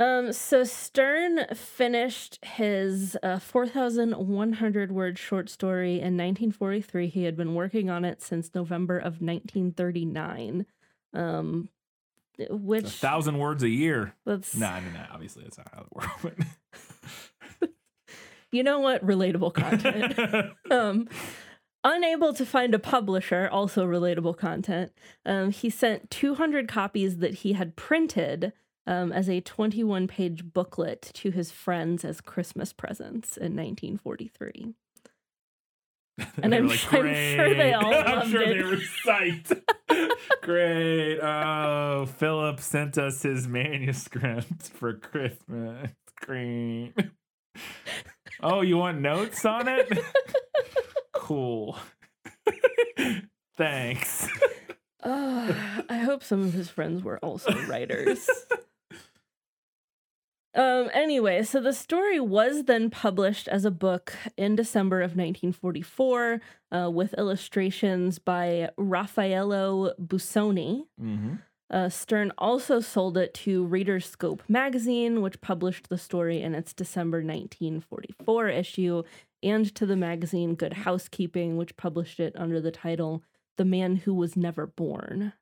Um 0.00 0.32
so 0.32 0.64
stern 0.64 1.46
finished 1.54 2.44
his 2.44 3.16
uh, 3.22 3.38
4100 3.38 4.90
word 4.90 5.18
short 5.20 5.48
story 5.48 5.92
in 5.94 6.16
1943 6.16 7.06
he 7.06 7.22
had 7.24 7.36
been 7.36 7.54
working 7.54 7.88
on 7.90 8.04
it 8.04 8.20
since 8.20 8.52
november 8.56 8.98
of 8.98 9.20
1939 9.22 10.66
um 11.14 11.68
a 12.38 12.90
thousand 12.90 13.38
words 13.38 13.62
a 13.62 13.68
year 13.68 14.14
that's 14.24 14.54
No, 14.54 14.66
I 14.66 14.80
mean, 14.80 14.92
obviously 15.12 15.42
that's 15.44 15.58
not 15.58 15.70
how 15.72 15.82
it 15.82 16.22
works. 16.22 16.46
you 18.52 18.62
know 18.62 18.80
what 18.80 19.04
relatable 19.04 19.52
content 19.52 20.52
um 20.70 21.08
unable 21.82 22.32
to 22.32 22.46
find 22.46 22.72
a 22.74 22.78
publisher 22.78 23.48
also 23.50 23.84
relatable 23.84 24.36
content 24.36 24.92
um 25.26 25.50
he 25.50 25.68
sent 25.68 26.10
200 26.10 26.68
copies 26.68 27.18
that 27.18 27.34
he 27.34 27.54
had 27.54 27.74
printed 27.76 28.52
um, 28.86 29.12
as 29.12 29.28
a 29.28 29.40
21 29.40 30.06
page 30.08 30.44
booklet 30.52 31.10
to 31.14 31.30
his 31.30 31.50
friends 31.50 32.04
as 32.04 32.20
Christmas 32.20 32.72
presents 32.72 33.36
in 33.36 33.56
1943. 33.56 34.74
And 36.42 36.54
I'm 36.54 36.68
like, 36.68 36.78
sure- 36.78 37.06
I'm 37.06 37.14
sure 37.36 37.54
they 37.54 37.72
all 37.72 37.92
I'm 38.06 38.30
sure 38.30 38.42
it. 38.42 38.56
they 38.58 38.62
were 38.62 38.76
psyched. 38.76 39.60
Great. 40.42 41.18
Oh, 41.20 42.06
Philip 42.06 42.60
sent 42.60 42.98
us 42.98 43.22
his 43.22 43.48
manuscript 43.48 44.68
for 44.70 44.94
Christmas. 44.94 45.90
Great. 46.20 46.92
Oh, 48.42 48.60
you 48.62 48.76
want 48.76 49.00
notes 49.00 49.44
on 49.44 49.66
it? 49.68 49.88
cool. 51.12 51.76
Thanks. 53.56 54.28
Uh, 55.02 55.52
I 55.88 55.98
hope 55.98 56.22
some 56.24 56.42
of 56.42 56.52
his 56.52 56.68
friends 56.68 57.02
were 57.02 57.18
also 57.18 57.52
writers. 57.66 58.28
Um, 60.54 60.88
anyway, 60.92 61.42
so 61.42 61.60
the 61.60 61.72
story 61.72 62.20
was 62.20 62.64
then 62.64 62.88
published 62.88 63.48
as 63.48 63.64
a 63.64 63.70
book 63.72 64.14
in 64.36 64.54
December 64.54 65.00
of 65.00 65.16
1944 65.16 66.40
uh, 66.70 66.90
with 66.90 67.14
illustrations 67.14 68.20
by 68.20 68.70
Raffaello 68.76 69.94
Busoni. 70.00 70.84
Mm-hmm. 71.00 71.34
Uh, 71.70 71.88
Stern 71.88 72.30
also 72.38 72.78
sold 72.78 73.18
it 73.18 73.34
to 73.34 73.64
Reader's 73.64 74.06
Scope 74.06 74.42
magazine, 74.48 75.22
which 75.22 75.40
published 75.40 75.88
the 75.88 75.98
story 75.98 76.40
in 76.40 76.54
its 76.54 76.72
December 76.72 77.18
1944 77.18 78.48
issue, 78.48 79.02
and 79.42 79.74
to 79.74 79.86
the 79.86 79.96
magazine 79.96 80.54
Good 80.54 80.74
Housekeeping, 80.74 81.56
which 81.56 81.76
published 81.76 82.20
it 82.20 82.34
under 82.36 82.60
the 82.60 82.70
title 82.70 83.24
The 83.56 83.64
Man 83.64 83.96
Who 83.96 84.14
Was 84.14 84.36
Never 84.36 84.68
Born 84.68 85.32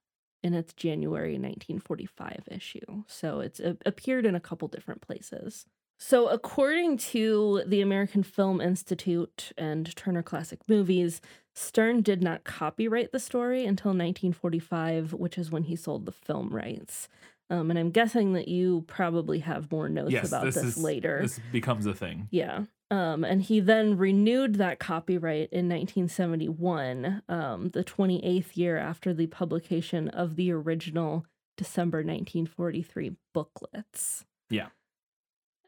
in 0.42 0.54
its 0.54 0.72
January 0.72 1.32
1945 1.38 2.48
issue. 2.50 3.04
So 3.06 3.40
it's 3.40 3.60
a- 3.60 3.76
appeared 3.86 4.26
in 4.26 4.34
a 4.34 4.40
couple 4.40 4.68
different 4.68 5.00
places. 5.00 5.66
So, 5.98 6.26
according 6.26 6.96
to 6.98 7.62
the 7.64 7.80
American 7.80 8.24
Film 8.24 8.60
Institute 8.60 9.52
and 9.56 9.94
Turner 9.94 10.22
Classic 10.22 10.58
Movies, 10.66 11.20
Stern 11.54 12.02
did 12.02 12.22
not 12.24 12.42
copyright 12.42 13.12
the 13.12 13.20
story 13.20 13.64
until 13.64 13.90
1945, 13.90 15.12
which 15.12 15.38
is 15.38 15.52
when 15.52 15.64
he 15.64 15.76
sold 15.76 16.06
the 16.06 16.12
film 16.12 16.48
rights. 16.48 17.08
Um, 17.50 17.70
and 17.70 17.78
I'm 17.78 17.90
guessing 17.90 18.32
that 18.32 18.48
you 18.48 18.82
probably 18.88 19.40
have 19.40 19.70
more 19.70 19.88
notes 19.88 20.10
Yes, 20.10 20.26
about 20.28 20.44
this, 20.46 20.54
this, 20.56 20.64
is 20.64 20.78
later. 20.78 21.20
This 21.22 21.38
becomes 21.52 21.86
a 21.86 21.94
thing. 21.94 22.26
Yeah. 22.30 22.64
Um, 22.92 23.24
and 23.24 23.40
he 23.40 23.58
then 23.58 23.96
renewed 23.96 24.56
that 24.56 24.78
copyright 24.78 25.48
in 25.50 25.66
1971, 25.66 27.22
um, 27.26 27.70
the 27.70 27.82
28th 27.82 28.54
year 28.54 28.76
after 28.76 29.14
the 29.14 29.28
publication 29.28 30.10
of 30.10 30.36
the 30.36 30.52
original 30.52 31.24
December 31.56 31.98
1943 32.00 33.12
booklets. 33.32 34.26
Yeah. 34.50 34.68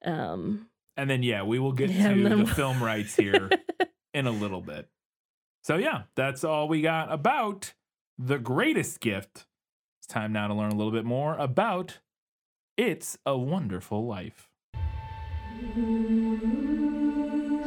Um, 0.04 0.68
And 0.98 1.08
then 1.08 1.22
yeah, 1.22 1.44
we 1.44 1.58
will 1.58 1.72
get 1.72 1.90
to 1.90 2.28
the 2.28 2.46
film 2.46 2.82
rights 2.82 3.16
here 3.16 3.48
in 4.12 4.26
a 4.26 4.30
little 4.30 4.60
bit. 4.60 4.90
So 5.62 5.76
yeah, 5.76 6.02
that's 6.16 6.44
all 6.44 6.68
we 6.68 6.82
got 6.82 7.10
about 7.10 7.72
the 8.18 8.38
greatest 8.38 9.00
gift. 9.00 9.46
It's 9.98 10.06
time 10.06 10.34
now 10.34 10.48
to 10.48 10.52
learn 10.52 10.72
a 10.72 10.76
little 10.76 10.92
bit 10.92 11.06
more 11.06 11.38
about 11.38 12.00
It's 12.76 13.16
a 13.24 13.38
Wonderful 13.38 14.06
Life. 14.06 14.50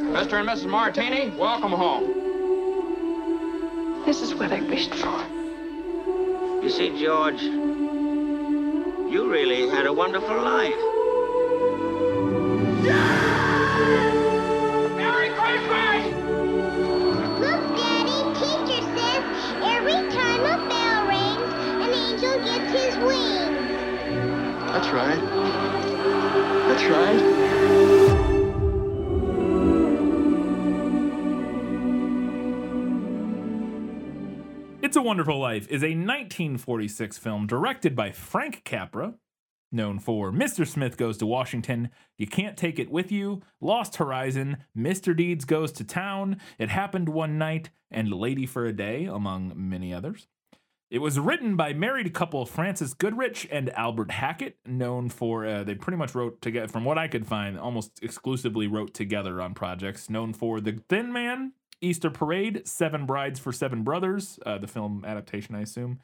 Mr. 0.08 0.40
and 0.40 0.48
Mrs. 0.48 0.66
Martini, 0.70 1.30
welcome 1.36 1.70
home. 1.70 2.04
This 4.06 4.22
is 4.22 4.34
what 4.34 4.50
I 4.50 4.60
wished 4.62 4.94
for. 4.94 5.22
You 6.62 6.70
see, 6.70 6.98
George, 6.98 7.42
you 7.42 9.30
really 9.30 9.68
had 9.68 9.84
a 9.84 9.92
wonderful 9.92 10.34
life. 10.34 10.74
Merry 14.96 15.28
Christmas! 15.36 16.06
Look, 17.38 17.76
Daddy, 17.76 18.22
teacher 18.40 18.82
says 18.96 19.24
every 19.62 20.00
time 20.10 20.40
a 20.40 20.56
bell 20.68 21.06
rings, 21.06 21.52
an 21.84 21.92
angel 21.92 22.38
gets 22.44 22.72
his 22.72 22.96
wings. 23.04 23.68
That's 24.72 24.88
right. 24.88 25.20
That's 26.66 26.84
right. 26.84 27.37
It's 34.88 34.96
a 34.96 35.02
Wonderful 35.02 35.38
Life 35.38 35.68
is 35.68 35.82
a 35.82 35.88
1946 35.88 37.18
film 37.18 37.46
directed 37.46 37.94
by 37.94 38.10
Frank 38.10 38.64
Capra, 38.64 39.16
known 39.70 39.98
for 39.98 40.32
Mr. 40.32 40.66
Smith 40.66 40.96
Goes 40.96 41.18
to 41.18 41.26
Washington, 41.26 41.90
You 42.16 42.26
Can't 42.26 42.56
Take 42.56 42.78
It 42.78 42.90
With 42.90 43.12
You, 43.12 43.42
Lost 43.60 43.96
Horizon, 43.96 44.64
Mr. 44.74 45.14
Deeds 45.14 45.44
Goes 45.44 45.72
to 45.72 45.84
Town, 45.84 46.38
It 46.58 46.70
Happened 46.70 47.10
One 47.10 47.36
Night, 47.36 47.68
and 47.90 48.10
Lady 48.10 48.46
for 48.46 48.64
a 48.64 48.72
Day, 48.72 49.04
among 49.04 49.52
many 49.54 49.92
others. 49.92 50.26
It 50.90 51.00
was 51.00 51.18
written 51.18 51.54
by 51.54 51.74
married 51.74 52.14
couple 52.14 52.46
Frances 52.46 52.94
Goodrich 52.94 53.46
and 53.50 53.68
Albert 53.74 54.10
Hackett, 54.10 54.56
known 54.64 55.10
for, 55.10 55.44
uh, 55.44 55.64
they 55.64 55.74
pretty 55.74 55.98
much 55.98 56.14
wrote 56.14 56.40
together, 56.40 56.68
from 56.68 56.86
what 56.86 56.96
I 56.96 57.08
could 57.08 57.26
find, 57.26 57.58
almost 57.58 58.02
exclusively 58.02 58.66
wrote 58.66 58.94
together 58.94 59.42
on 59.42 59.52
projects, 59.52 60.08
known 60.08 60.32
for 60.32 60.62
The 60.62 60.80
Thin 60.88 61.12
Man, 61.12 61.52
Easter 61.80 62.10
Parade, 62.10 62.66
Seven 62.66 63.06
Brides 63.06 63.38
for 63.40 63.52
Seven 63.52 63.82
Brothers, 63.82 64.38
uh, 64.46 64.58
the 64.58 64.66
film 64.66 65.04
adaptation, 65.06 65.54
I 65.54 65.60
assume. 65.62 66.00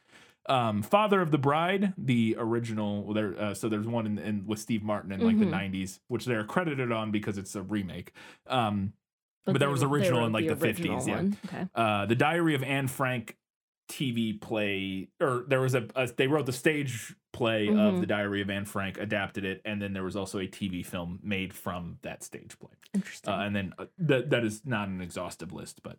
Um, 0.47 0.83
Father 0.83 1.21
of 1.23 1.31
the 1.31 1.39
Bride, 1.39 1.95
the 1.97 2.37
original. 2.39 3.03
Well, 3.05 3.15
there, 3.15 3.35
uh, 3.41 3.55
so 3.55 3.69
there's 3.69 3.87
one 3.87 4.05
in, 4.07 4.19
in 4.19 4.47
with 4.47 4.59
Steve 4.59 4.83
Martin 4.83 5.11
in 5.13 5.21
like 5.21 5.37
Mhm. 5.37 5.41
the 5.41 5.47
'90s, 5.47 6.01
which 6.09 6.27
they're 6.27 6.45
credited 6.45 6.93
on 6.93 7.11
because 7.11 7.39
it's 7.39 7.55
a 7.57 7.63
remake. 7.63 8.13
Um, 8.47 8.93
But 9.47 9.59
there 9.59 9.69
was 9.71 9.83
original 9.83 10.25
in, 10.27 10.33
like, 10.33 10.47
the 10.47 10.53
original 10.55 10.99
50s, 11.01 11.07
yeah. 11.07 11.23
Okay. 11.47 11.69
uh, 11.75 12.07
the 12.07 12.15
Diary 12.15 12.55
of 12.55 12.63
Anne 12.63 12.89
Frank 12.89 13.37
TV 13.89 14.41
play, 14.41 15.09
or 15.21 15.45
there 15.47 15.61
was 15.61 15.75
a, 15.75 15.87
a 15.95 16.07
they 16.17 16.27
wrote 16.27 16.47
the 16.47 16.53
stage 16.53 17.15
play 17.33 17.69
of 17.69 17.75
Mhm. 17.75 18.01
the 18.01 18.07
Diary 18.07 18.41
of 18.41 18.49
Anne 18.51 18.65
Frank, 18.65 18.97
adapted 18.99 19.45
it, 19.45 19.61
and 19.65 19.83
then 19.83 19.93
there 19.93 20.05
was 20.05 20.17
also 20.17 20.39
a 20.39 20.47
TV 20.47 20.83
film 20.85 21.19
made 21.23 21.53
from 21.53 21.99
that 22.03 22.23
stage 22.23 22.59
play. 22.59 22.73
Interesting. 22.95 23.33
Uh, 23.33 23.39
and 23.41 23.55
then 23.57 23.75
uh, 23.79 23.87
that 23.99 24.31
that 24.31 24.45
is 24.45 24.65
not 24.65 24.89
an 24.89 25.01
exhaustive 25.01 25.53
list, 25.53 25.83
but 25.83 25.99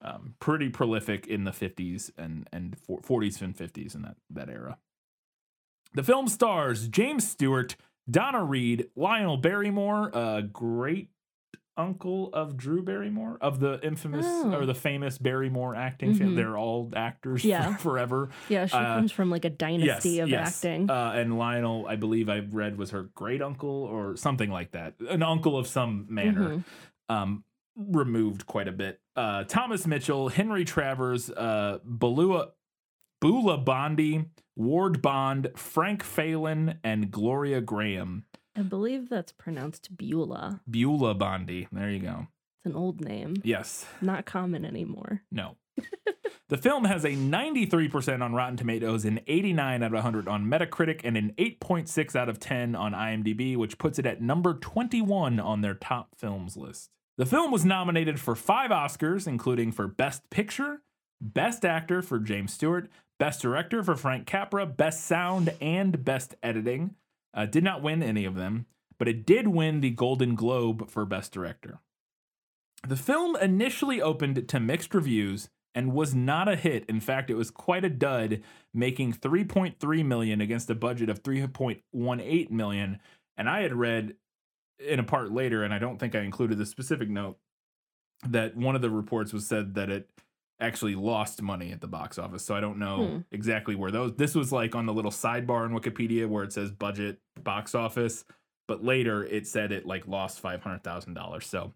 um, 0.00 0.34
pretty 0.40 0.68
prolific 0.68 1.26
in 1.28 1.44
the 1.44 1.52
50s 1.52 2.10
and 2.18 2.48
and 2.52 2.76
40s 2.88 3.40
and 3.40 3.56
50s 3.56 3.94
in 3.94 4.02
that 4.02 4.16
that 4.30 4.48
era. 4.48 4.78
The 5.94 6.02
film 6.02 6.26
stars 6.26 6.88
James 6.88 7.28
Stewart, 7.28 7.76
Donna 8.10 8.42
Reed, 8.42 8.88
Lionel 8.96 9.36
Barrymore, 9.36 10.10
a 10.14 10.42
great 10.42 11.10
uncle 11.76 12.30
of 12.32 12.56
Drew 12.56 12.82
Barrymore 12.82 13.38
of 13.40 13.60
the 13.60 13.80
infamous 13.82 14.26
Oh. 14.28 14.52
or 14.54 14.66
the 14.66 14.74
famous 14.74 15.18
Barrymore 15.18 15.74
acting. 15.74 16.14
Mhm. 16.14 16.36
They're 16.36 16.56
all 16.58 16.90
actors 16.94 17.44
Yeah. 17.44 17.76
forever. 17.76 18.28
yeah, 18.48 18.66
she 18.66 18.76
uh, 18.76 18.96
comes 18.96 19.12
from 19.12 19.30
like 19.30 19.44
a 19.44 19.50
dynasty 19.50 20.20
of 20.20 20.32
acting. 20.32 20.90
Uh, 20.90 21.12
and 21.14 21.38
Lionel, 21.38 21.86
I 21.88 21.96
believe 21.96 22.28
I 22.28 22.40
read 22.40 22.76
was 22.76 22.90
her 22.90 23.04
great 23.14 23.40
uncle 23.42 23.70
or 23.84 24.16
something 24.16 24.50
like 24.50 24.72
that, 24.72 24.94
an 25.08 25.22
uncle 25.22 25.56
of 25.56 25.66
some 25.66 26.06
manner. 26.08 26.56
Mhm. 26.56 26.64
Um, 27.08 27.44
removed 27.76 28.46
quite 28.46 28.68
a 28.68 28.72
bit. 28.72 29.00
Uh, 29.16 29.44
Thomas 29.44 29.86
Mitchell, 29.86 30.28
Henry 30.28 30.64
Travers, 30.64 31.30
uh, 31.30 31.78
Balua, 31.88 32.50
Bula 33.20 33.56
Bondi, 33.56 34.26
Ward 34.56 35.00
Bond, 35.00 35.48
Frank 35.56 36.04
Faylen, 36.04 36.76
and 36.84 37.10
Gloria 37.10 37.62
Grahame. 37.62 38.24
I 38.56 38.62
believe 38.62 39.08
that's 39.08 39.32
pronounced 39.32 39.96
Beulah. 39.96 40.60
Beulah 40.70 41.14
Bondi. 41.14 41.68
There 41.72 41.90
you 41.90 42.00
go. 42.00 42.26
It's 42.58 42.66
an 42.66 42.76
old 42.76 43.00
name, 43.00 43.36
Yes. 43.42 43.86
not 44.00 44.24
common 44.26 44.64
anymore. 44.64 45.22
No. 45.30 45.56
the 46.48 46.58
film 46.58 46.84
has 46.84 47.04
a 47.04 47.08
93% 47.10 48.22
on 48.22 48.34
Rotten 48.34 48.56
Tomatoes, 48.58 49.04
an 49.04 49.20
89 49.26 49.82
out 49.82 49.86
of 49.86 49.92
100 49.94 50.28
on 50.28 50.44
Metacritic, 50.44 51.00
and 51.02 51.16
an 51.16 51.32
8.6 51.38 52.14
out 52.14 52.28
of 52.28 52.38
10 52.38 52.74
on 52.76 52.92
IMDb, 52.92 53.56
which 53.56 53.78
puts 53.78 53.98
it 53.98 54.06
at 54.06 54.20
number 54.20 54.54
21 54.54 55.40
on 55.40 55.62
their 55.62 55.74
top 55.74 56.10
films 56.16 56.56
list. 56.56 56.90
The 57.18 57.26
film 57.26 57.50
was 57.50 57.64
nominated 57.64 58.20
for 58.20 58.34
five 58.34 58.70
Oscars, 58.70 59.26
including 59.26 59.72
for 59.72 59.86
Best 59.86 60.28
Picture, 60.30 60.82
Best 61.20 61.64
Actor 61.64 62.02
for 62.02 62.18
James 62.18 62.52
Stewart, 62.52 62.88
Best 63.18 63.42
Director 63.42 63.82
for 63.82 63.96
Frank 63.96 64.26
Capra, 64.26 64.66
Best 64.66 65.04
Sound, 65.04 65.52
and 65.60 66.04
Best 66.04 66.34
Editing. 66.42 66.94
Uh, 67.34 67.46
did 67.46 67.64
not 67.64 67.82
win 67.82 68.02
any 68.02 68.24
of 68.24 68.34
them, 68.34 68.66
but 68.98 69.08
it 69.08 69.24
did 69.24 69.48
win 69.48 69.80
the 69.80 69.90
Golden 69.90 70.34
Globe 70.34 70.90
for 70.90 71.04
Best 71.04 71.32
Director. 71.32 71.80
The 72.86 72.96
film 72.96 73.36
initially 73.36 74.02
opened 74.02 74.48
to 74.48 74.60
mixed 74.60 74.94
reviews 74.94 75.48
and 75.74 75.92
was 75.92 76.14
not 76.14 76.48
a 76.48 76.56
hit. 76.56 76.84
In 76.86 77.00
fact, 77.00 77.30
it 77.30 77.34
was 77.34 77.50
quite 77.50 77.84
a 77.84 77.90
dud, 77.90 78.42
making 78.74 79.14
3.3 79.14 80.04
million 80.04 80.40
against 80.40 80.68
a 80.68 80.74
budget 80.74 81.08
of 81.08 81.22
3.18 81.22 82.50
million. 82.50 82.98
And 83.36 83.48
I 83.48 83.62
had 83.62 83.74
read 83.74 84.16
in 84.78 84.98
a 84.98 85.04
part 85.04 85.32
later, 85.32 85.62
and 85.62 85.72
I 85.72 85.78
don't 85.78 85.98
think 85.98 86.14
I 86.14 86.20
included 86.20 86.58
the 86.58 86.66
specific 86.66 87.08
note, 87.08 87.38
that 88.28 88.56
one 88.56 88.76
of 88.76 88.82
the 88.82 88.90
reports 88.90 89.32
was 89.32 89.46
said 89.46 89.74
that 89.74 89.90
it 89.90 90.08
actually 90.62 90.94
lost 90.94 91.42
money 91.42 91.72
at 91.72 91.80
the 91.80 91.86
box 91.88 92.18
office. 92.18 92.44
So 92.44 92.54
I 92.54 92.60
don't 92.60 92.78
know 92.78 93.06
Hmm. 93.06 93.18
exactly 93.30 93.74
where 93.74 93.90
those. 93.90 94.14
This 94.16 94.34
was 94.34 94.52
like 94.52 94.74
on 94.74 94.86
the 94.86 94.92
little 94.94 95.10
sidebar 95.10 95.66
in 95.66 95.72
Wikipedia 95.72 96.26
where 96.28 96.44
it 96.44 96.52
says 96.52 96.70
budget 96.70 97.18
box 97.42 97.74
office, 97.74 98.24
but 98.68 98.82
later 98.84 99.24
it 99.24 99.46
said 99.46 99.72
it 99.72 99.86
like 99.86 100.06
lost 100.06 100.40
five 100.40 100.62
hundred 100.62 100.82
thousand 100.84 101.14
dollars. 101.14 101.46
So 101.46 101.72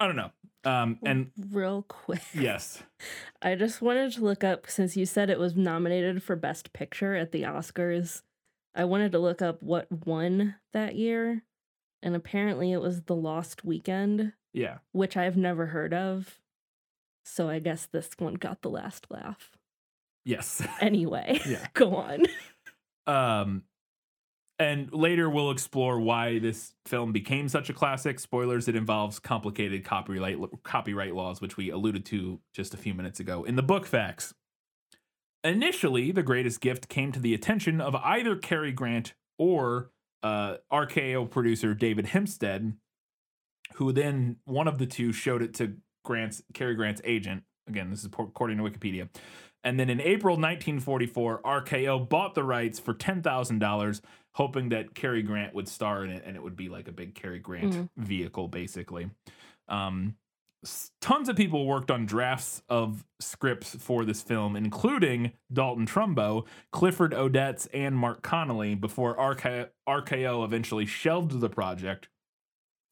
I 0.00 0.06
don't 0.06 0.16
know. 0.16 0.30
Um, 0.64 0.98
and 1.04 1.30
Real 1.50 1.82
quick. 1.88 2.22
yes, 2.34 2.82
I 3.42 3.54
just 3.54 3.80
wanted 3.82 4.12
to 4.12 4.20
look 4.24 4.44
up 4.44 4.68
since 4.70 4.96
you 4.96 5.06
said 5.06 5.28
it 5.30 5.38
was 5.38 5.56
nominated 5.56 6.22
for 6.22 6.36
Best 6.36 6.72
Picture 6.72 7.14
at 7.14 7.32
the 7.32 7.42
Oscars. 7.42 8.22
I 8.74 8.84
wanted 8.84 9.12
to 9.12 9.18
look 9.18 9.42
up 9.42 9.62
what 9.62 9.90
won 10.06 10.54
that 10.72 10.94
year, 10.94 11.42
and 12.02 12.14
apparently 12.14 12.70
it 12.72 12.80
was 12.80 13.02
The 13.02 13.16
Lost 13.16 13.64
Weekend, 13.64 14.34
yeah, 14.52 14.78
which 14.92 15.16
I've 15.16 15.36
never 15.36 15.66
heard 15.66 15.92
of. 15.94 16.38
So 17.28 17.48
I 17.48 17.58
guess 17.58 17.86
this 17.86 18.10
one 18.18 18.34
got 18.34 18.62
the 18.62 18.70
last 18.70 19.06
laugh. 19.10 19.56
yes. 20.24 20.66
Anyway, 20.80 21.40
Yeah. 21.46 21.66
go 21.74 21.94
on. 21.96 22.24
Um, 23.06 23.62
and 24.58 24.92
later 24.92 25.30
we'll 25.30 25.50
explore 25.50 26.00
why 26.00 26.38
this 26.40 26.74
film 26.84 27.12
became 27.12 27.48
such 27.48 27.70
a 27.70 27.72
classic. 27.72 28.18
Spoilers: 28.18 28.66
it 28.66 28.74
involves 28.76 29.18
complicated 29.18 29.84
copyright 29.84 30.38
copyright 30.64 31.14
laws, 31.14 31.40
which 31.40 31.56
we 31.56 31.70
alluded 31.70 32.04
to 32.06 32.40
just 32.52 32.74
a 32.74 32.76
few 32.76 32.92
minutes 32.94 33.20
ago 33.20 33.44
in 33.44 33.56
the 33.56 33.62
book 33.62 33.86
facts. 33.86 34.34
Initially, 35.44 36.10
the 36.10 36.24
greatest 36.24 36.60
gift 36.60 36.88
came 36.88 37.12
to 37.12 37.20
the 37.20 37.32
attention 37.34 37.80
of 37.80 37.94
either 37.94 38.34
Cary 38.36 38.72
Grant 38.72 39.14
or 39.38 39.92
uh, 40.24 40.56
RKO 40.72 41.30
producer 41.30 41.74
David 41.74 42.06
Hempstead, 42.06 42.74
who 43.74 43.92
then 43.92 44.36
one 44.44 44.66
of 44.66 44.78
the 44.78 44.86
two 44.86 45.12
showed 45.12 45.42
it 45.42 45.54
to 45.54 45.76
Grant's 46.08 46.42
Cary 46.54 46.74
Grant's 46.74 47.02
agent. 47.04 47.42
Again, 47.68 47.90
this 47.90 48.00
is 48.00 48.06
according 48.06 48.56
to 48.56 48.64
Wikipedia. 48.64 49.10
And 49.62 49.78
then 49.78 49.90
in 49.90 50.00
April 50.00 50.36
1944, 50.36 51.42
RKO 51.42 52.08
bought 52.08 52.34
the 52.34 52.42
rights 52.42 52.78
for 52.78 52.94
$10,000, 52.94 54.00
hoping 54.32 54.70
that 54.70 54.94
Cary 54.94 55.22
Grant 55.22 55.54
would 55.54 55.68
star 55.68 56.02
in 56.04 56.10
it 56.10 56.22
and 56.24 56.34
it 56.34 56.42
would 56.42 56.56
be 56.56 56.70
like 56.70 56.88
a 56.88 56.92
big 56.92 57.14
Cary 57.14 57.38
Grant 57.38 57.72
Mhm. 57.74 57.88
vehicle, 57.98 58.48
basically. 58.48 59.10
Um, 59.68 60.16
tons 61.02 61.28
of 61.28 61.36
people 61.36 61.66
worked 61.66 61.90
on 61.90 62.06
drafts 62.06 62.62
of 62.70 63.04
scripts 63.20 63.74
for 63.76 64.04
this 64.06 64.22
film, 64.22 64.56
including 64.56 65.32
Dalton 65.52 65.84
Trumbo, 65.86 66.46
Clifford 66.72 67.12
Odets, 67.12 67.68
and 67.74 67.94
Marc 67.96 68.22
Connelly, 68.22 68.74
before 68.74 69.14
RK- 69.20 69.70
RKO 69.86 70.42
eventually 70.44 70.86
shelved 70.86 71.40
the 71.40 71.50
project. 71.50 72.08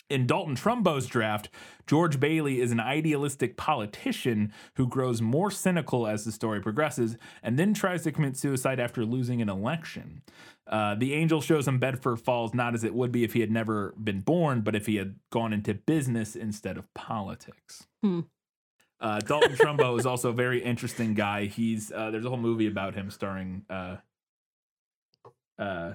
In 0.09 0.27
Dalton 0.27 0.55
Trumbo's 0.55 1.07
draft, 1.07 1.49
George 1.87 2.21
Bailey 2.21 2.61
is 2.61 2.71
an 2.71 2.79
idealistic 2.79 3.57
politician 3.57 4.53
who 4.75 4.87
grows 4.87 5.21
more 5.21 5.51
cynical 5.51 6.07
as 6.07 6.25
the 6.25 6.31
story 6.31 6.61
progresses 6.61 7.17
and 7.43 7.59
then 7.59 7.75
tries 7.75 8.05
to 8.05 8.13
commit 8.13 8.37
suicide 8.37 8.79
after 8.79 9.05
losing 9.05 9.43
an 9.43 9.49
election. 9.49 10.23
Uh, 10.69 10.95
the 10.95 11.13
angel 11.13 11.41
shows 11.41 11.67
him 11.67 11.79
Bedford 11.79 12.17
Falls 12.17 12.55
not 12.55 12.75
as 12.75 12.85
it 12.85 12.95
would 12.95 13.11
be 13.11 13.25
if 13.25 13.33
he 13.33 13.41
had 13.41 13.51
never 13.51 13.95
been 14.03 14.21
born, 14.21 14.61
but 14.61 14.77
if 14.77 14.87
he 14.87 14.97
had 14.97 15.17
gone 15.31 15.53
into 15.53 15.75
business 15.75 16.37
instead 16.37 16.77
of 16.77 16.93
politics. 16.95 17.87
Hmm. 18.03 18.21
Uh, 19.01 19.21
Dalton 19.21 19.57
Trumbo 19.57 19.99
is 19.99 20.07
also 20.07 20.31
a 20.31 20.33
very 20.33 20.63
interesting 20.63 21.15
guy. 21.15 21.47
He's 21.47 21.93
uh, 21.93 22.11
there's 22.11 22.25
a 22.25 22.29
whole 22.29 22.39
movie 22.39 22.67
about 22.67 22.95
him 22.95 23.11
starring 23.11 23.65
uh, 23.69 23.97
uh, 25.59 25.95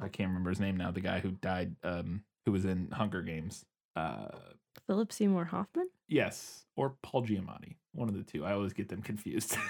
I 0.00 0.08
can't 0.08 0.28
remember 0.28 0.50
his 0.50 0.60
name 0.60 0.76
now. 0.76 0.90
The 0.90 1.00
guy 1.00 1.20
who 1.20 1.32
died, 1.32 1.74
um, 1.82 2.22
who 2.46 2.52
was 2.52 2.64
in 2.64 2.90
Hunger 2.92 3.22
Games. 3.22 3.64
Uh, 3.96 4.28
Philip 4.86 5.12
Seymour 5.12 5.46
Hoffman? 5.46 5.88
yes, 6.08 6.64
or 6.76 6.94
Paul 7.02 7.24
Giamatti. 7.26 7.76
One 7.92 8.08
of 8.08 8.14
the 8.14 8.22
two. 8.22 8.44
I 8.44 8.52
always 8.52 8.72
get 8.72 8.88
them 8.88 9.02
confused. 9.02 9.56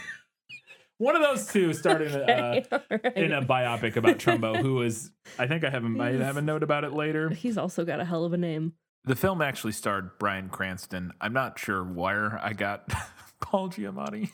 One 0.99 1.15
of 1.15 1.23
those 1.23 1.47
two 1.47 1.73
started 1.75 2.13
uh, 2.13 2.61
Okay, 2.61 2.65
all 2.91 3.23
in 3.23 3.33
a 3.33 3.41
biopic 3.41 3.95
about 3.95 4.19
Trumbo, 4.19 4.61
who 4.61 4.75
was. 4.75 5.13
I 5.39 5.47
think 5.47 5.63
I 5.65 5.71
have 5.71 5.85
a, 5.85 6.03
I 6.03 6.13
have 6.15 6.37
a 6.37 6.43
note 6.43 6.65
about 6.65 6.83
it 6.83 6.93
later. 6.93 7.31
He's 7.31 7.57
also 7.57 7.85
got 7.85 8.01
a 8.01 8.05
hell 8.05 8.25
of 8.25 8.33
a 8.33 8.37
name. 8.37 8.73
The 9.05 9.15
film 9.15 9.41
actually 9.41 9.73
starred 9.73 10.19
Bryan 10.19 10.49
Cranston. 10.49 11.13
I'm 11.21 11.33
not 11.33 11.57
sure 11.59 11.85
where 11.85 12.41
I 12.43 12.53
got 12.53 12.93
Paul 13.41 13.71
Giamatti 13.71 14.31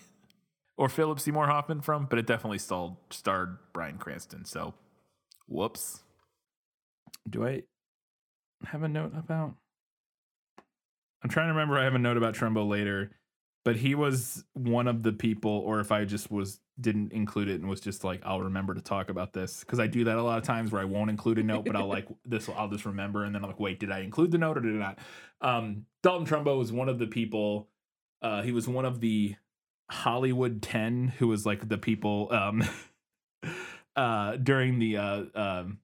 or 0.79 0.89
Philip 0.89 1.21
Seymour 1.21 1.47
Hoffman 1.49 1.83
from, 1.83 2.07
but 2.07 2.19
it 2.19 2.27
definitely 2.27 2.59
stalled, 2.59 2.97
starred 3.11 3.59
Bryan 3.75 3.99
Cranston. 3.99 4.47
So, 4.47 4.73
whoops. 5.47 6.03
Do 7.29 7.47
I 7.47 7.65
have 8.67 8.83
a 8.83 8.89
note 8.89 9.13
about? 9.17 9.55
I'm 11.23 11.31
trying 11.31 11.47
to 11.49 11.53
remember. 11.53 11.79
I 11.79 11.85
have 11.85 11.95
a 11.95 11.99
note 11.99 12.17
about 12.17 12.35
Trumbo 12.35 12.69
later. 12.69 13.11
but 13.65 13.77
he 13.77 13.95
was 13.95 14.45
one 14.53 14.87
of 14.87 15.03
the 15.03 15.13
people, 15.13 15.51
or 15.51 15.81
if 15.81 15.91
I 15.91 16.05
just 16.05 16.31
was 16.31 16.61
didn't 16.81 17.13
include 17.13 17.49
it 17.49 17.61
and 17.61 17.69
was 17.69 17.81
just 17.81 18.05
like, 18.05 18.21
I'll 18.25 18.41
remember 18.43 18.75
to 18.75 18.81
talk 18.81 19.09
about 19.09 19.33
this 19.33 19.61
because 19.61 19.79
I 19.81 19.87
do 19.87 20.05
that 20.05 20.19
a 20.19 20.23
lot 20.23 20.39
of 20.39 20.45
times 20.45 20.71
where 20.73 20.83
I 20.83 20.85
won't 20.85 21.09
include 21.09 21.39
a 21.39 21.43
note, 21.43 21.65
but 21.65 21.77
I'll 21.77 21.89
like 21.89 22.07
this, 22.27 22.49
I'll 22.49 22.69
just 22.69 22.85
remember, 22.85 23.25
and 23.25 23.35
then 23.35 23.43
I'm 23.43 23.49
like, 23.49 23.61
wait, 23.61 23.81
did 23.81 23.91
I 23.91 24.01
include 24.01 24.33
the 24.33 24.39
note 24.39 24.59
or 24.59 24.61
did 24.61 24.75
I 24.75 24.79
not? 24.79 24.99
Um, 25.41 25.87
Dalton 26.03 26.27
Trumbo 26.27 26.59
was 26.59 26.73
one 26.73 26.89
of 26.89 26.99
the 26.99 27.07
people. 27.07 27.69
Uh, 28.21 28.43
he 28.43 28.53
was 28.53 28.69
one 28.69 28.85
of 28.85 29.01
the 29.01 29.37
Hollywood 29.91 30.61
Ten, 30.61 31.09
who 31.19 31.29
was 31.29 31.47
like 31.47 31.69
the 31.69 31.79
people 31.79 32.29
um, 32.33 32.63
uh, 33.97 34.37
during 34.37 34.79
the 34.79 34.97
uh, 34.97 35.23
um, 35.35 35.79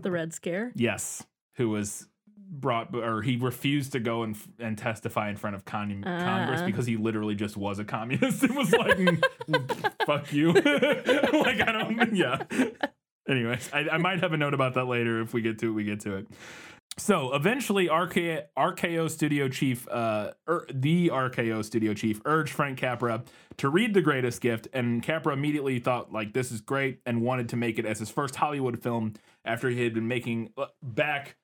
The 0.00 0.10
Red 0.10 0.34
Scare. 0.34 0.72
Yes, 0.74 1.24
who 1.54 1.68
was 1.68 2.06
brought 2.54 2.94
or 2.94 3.22
he 3.22 3.36
refused 3.36 3.92
to 3.92 4.00
go 4.00 4.22
and 4.22 4.36
and 4.58 4.76
testify 4.76 5.30
in 5.30 5.36
front 5.36 5.56
of 5.56 5.64
con- 5.64 6.02
Congress 6.04 6.60
Ah. 6.60 6.66
because 6.66 6.84
he 6.86 6.96
literally 6.98 7.34
just 7.34 7.56
was 7.56 7.78
a 7.78 7.84
communist. 7.84 8.42
It 8.44 8.54
was 8.54 8.72
like, 8.72 8.96
"Mm, 8.98 9.92
fuck 10.06 10.32
you. 10.32 10.52
like 10.52 11.60
I 11.66 11.72
don't. 11.72 12.14
Yeah. 12.14 12.42
Anyways, 13.28 13.70
I, 13.72 13.88
I 13.92 13.98
might 13.98 14.20
have 14.20 14.32
a 14.32 14.36
note 14.36 14.52
about 14.52 14.74
that 14.74 14.84
later. 14.86 15.20
If 15.22 15.32
we 15.32 15.40
get 15.42 15.58
to 15.60 15.68
it, 15.68 15.72
we 15.72 15.84
get 15.84 16.00
to 16.00 16.16
it. 16.16 16.26
So 16.98 17.32
eventually, 17.34 17.88
RK, 17.88 18.48
RKO 18.58 19.10
studio 19.10 19.48
chief, 19.48 19.88
uh, 19.88 20.32
er, 20.46 20.66
the 20.70 21.08
RKO 21.08 21.64
studio 21.64 21.94
chief, 21.94 22.20
urged 22.26 22.52
Frank 22.52 22.76
Capra 22.78 23.22
to 23.56 23.68
read 23.70 23.94
The 23.94 24.02
Greatest 24.02 24.42
Gift, 24.42 24.68
and 24.74 25.02
Capra 25.02 25.32
immediately 25.32 25.78
thought 25.78 26.12
like 26.12 26.34
this 26.34 26.52
is 26.52 26.60
great 26.60 27.00
and 27.06 27.22
wanted 27.22 27.48
to 27.50 27.56
make 27.56 27.78
it 27.78 27.86
as 27.86 27.98
his 27.98 28.10
first 28.10 28.36
Hollywood 28.36 28.82
film 28.82 29.14
after 29.42 29.70
he 29.70 29.82
had 29.84 29.94
been 29.94 30.06
making 30.08 30.52
uh, 30.58 30.66
back 30.82 31.36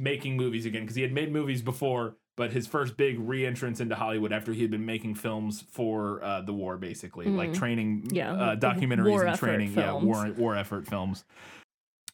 making 0.00 0.36
movies 0.36 0.66
again 0.66 0.82
because 0.82 0.96
he 0.96 1.02
had 1.02 1.12
made 1.12 1.32
movies 1.32 1.62
before, 1.62 2.16
but 2.36 2.52
his 2.52 2.66
first 2.66 2.96
big 2.96 3.18
re-entrance 3.18 3.80
into 3.80 3.94
Hollywood 3.94 4.32
after 4.32 4.52
he 4.52 4.62
had 4.62 4.70
been 4.70 4.86
making 4.86 5.14
films 5.14 5.62
for 5.70 6.22
uh, 6.24 6.40
the 6.40 6.52
war, 6.52 6.76
basically 6.76 7.26
like 7.26 7.52
training, 7.52 8.08
Yeah, 8.10 8.32
uh, 8.32 8.56
documentaries 8.56 9.10
war 9.10 9.26
and 9.26 9.38
training, 9.38 9.74
yeah, 9.74 9.92
war 9.92 10.30
war 10.36 10.56
effort 10.56 10.88
films 10.88 11.24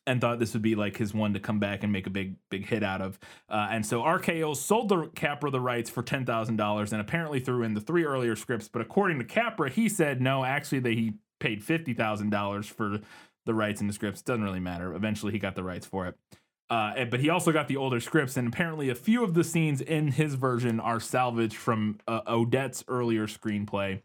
and 0.06 0.20
thought 0.20 0.38
this 0.38 0.52
would 0.52 0.62
be 0.62 0.74
like 0.74 0.96
his 0.96 1.12
one 1.12 1.34
to 1.34 1.40
come 1.40 1.58
back 1.58 1.82
and 1.82 1.92
make 1.92 2.06
a 2.06 2.10
big 2.10 2.36
big 2.50 2.66
hit 2.66 2.82
out 2.82 3.02
of. 3.02 3.18
Uh, 3.48 3.68
and 3.70 3.84
so 3.84 4.02
RKO 4.02 4.56
sold 4.56 4.88
the 4.88 5.06
Capra 5.14 5.50
the 5.50 5.60
rights 5.60 5.90
for 5.90 6.02
ten 6.02 6.24
thousand 6.24 6.56
dollars 6.56 6.92
and 6.92 7.00
apparently 7.00 7.40
threw 7.40 7.62
in 7.62 7.74
the 7.74 7.80
three 7.80 8.04
earlier 8.04 8.36
scripts. 8.36 8.68
But 8.68 8.82
according 8.82 9.18
to 9.18 9.24
Capra, 9.24 9.70
he 9.70 9.88
said 9.88 10.20
no, 10.20 10.44
actually 10.44 10.80
that 10.80 10.92
he 10.92 11.14
paid 11.40 11.62
fifty 11.62 11.92
thousand 11.92 12.30
dollars 12.30 12.66
for 12.66 13.00
the 13.44 13.54
rights 13.54 13.80
and 13.80 13.90
the 13.90 13.94
scripts. 13.94 14.22
Doesn't 14.22 14.44
really 14.44 14.60
matter. 14.60 14.94
Eventually, 14.94 15.32
he 15.32 15.38
got 15.38 15.54
the 15.54 15.64
rights 15.64 15.86
for 15.86 16.06
it. 16.06 16.16
Uh, 16.68 17.04
but 17.04 17.20
he 17.20 17.30
also 17.30 17.52
got 17.52 17.68
the 17.68 17.76
older 17.76 18.00
scripts, 18.00 18.36
and 18.36 18.48
apparently 18.48 18.88
a 18.88 18.94
few 18.94 19.22
of 19.22 19.34
the 19.34 19.44
scenes 19.44 19.80
in 19.80 20.08
his 20.08 20.34
version 20.34 20.80
are 20.80 20.98
salvaged 20.98 21.54
from 21.56 21.98
uh, 22.08 22.22
Odets' 22.22 22.82
earlier 22.88 23.26
screenplay. 23.28 24.02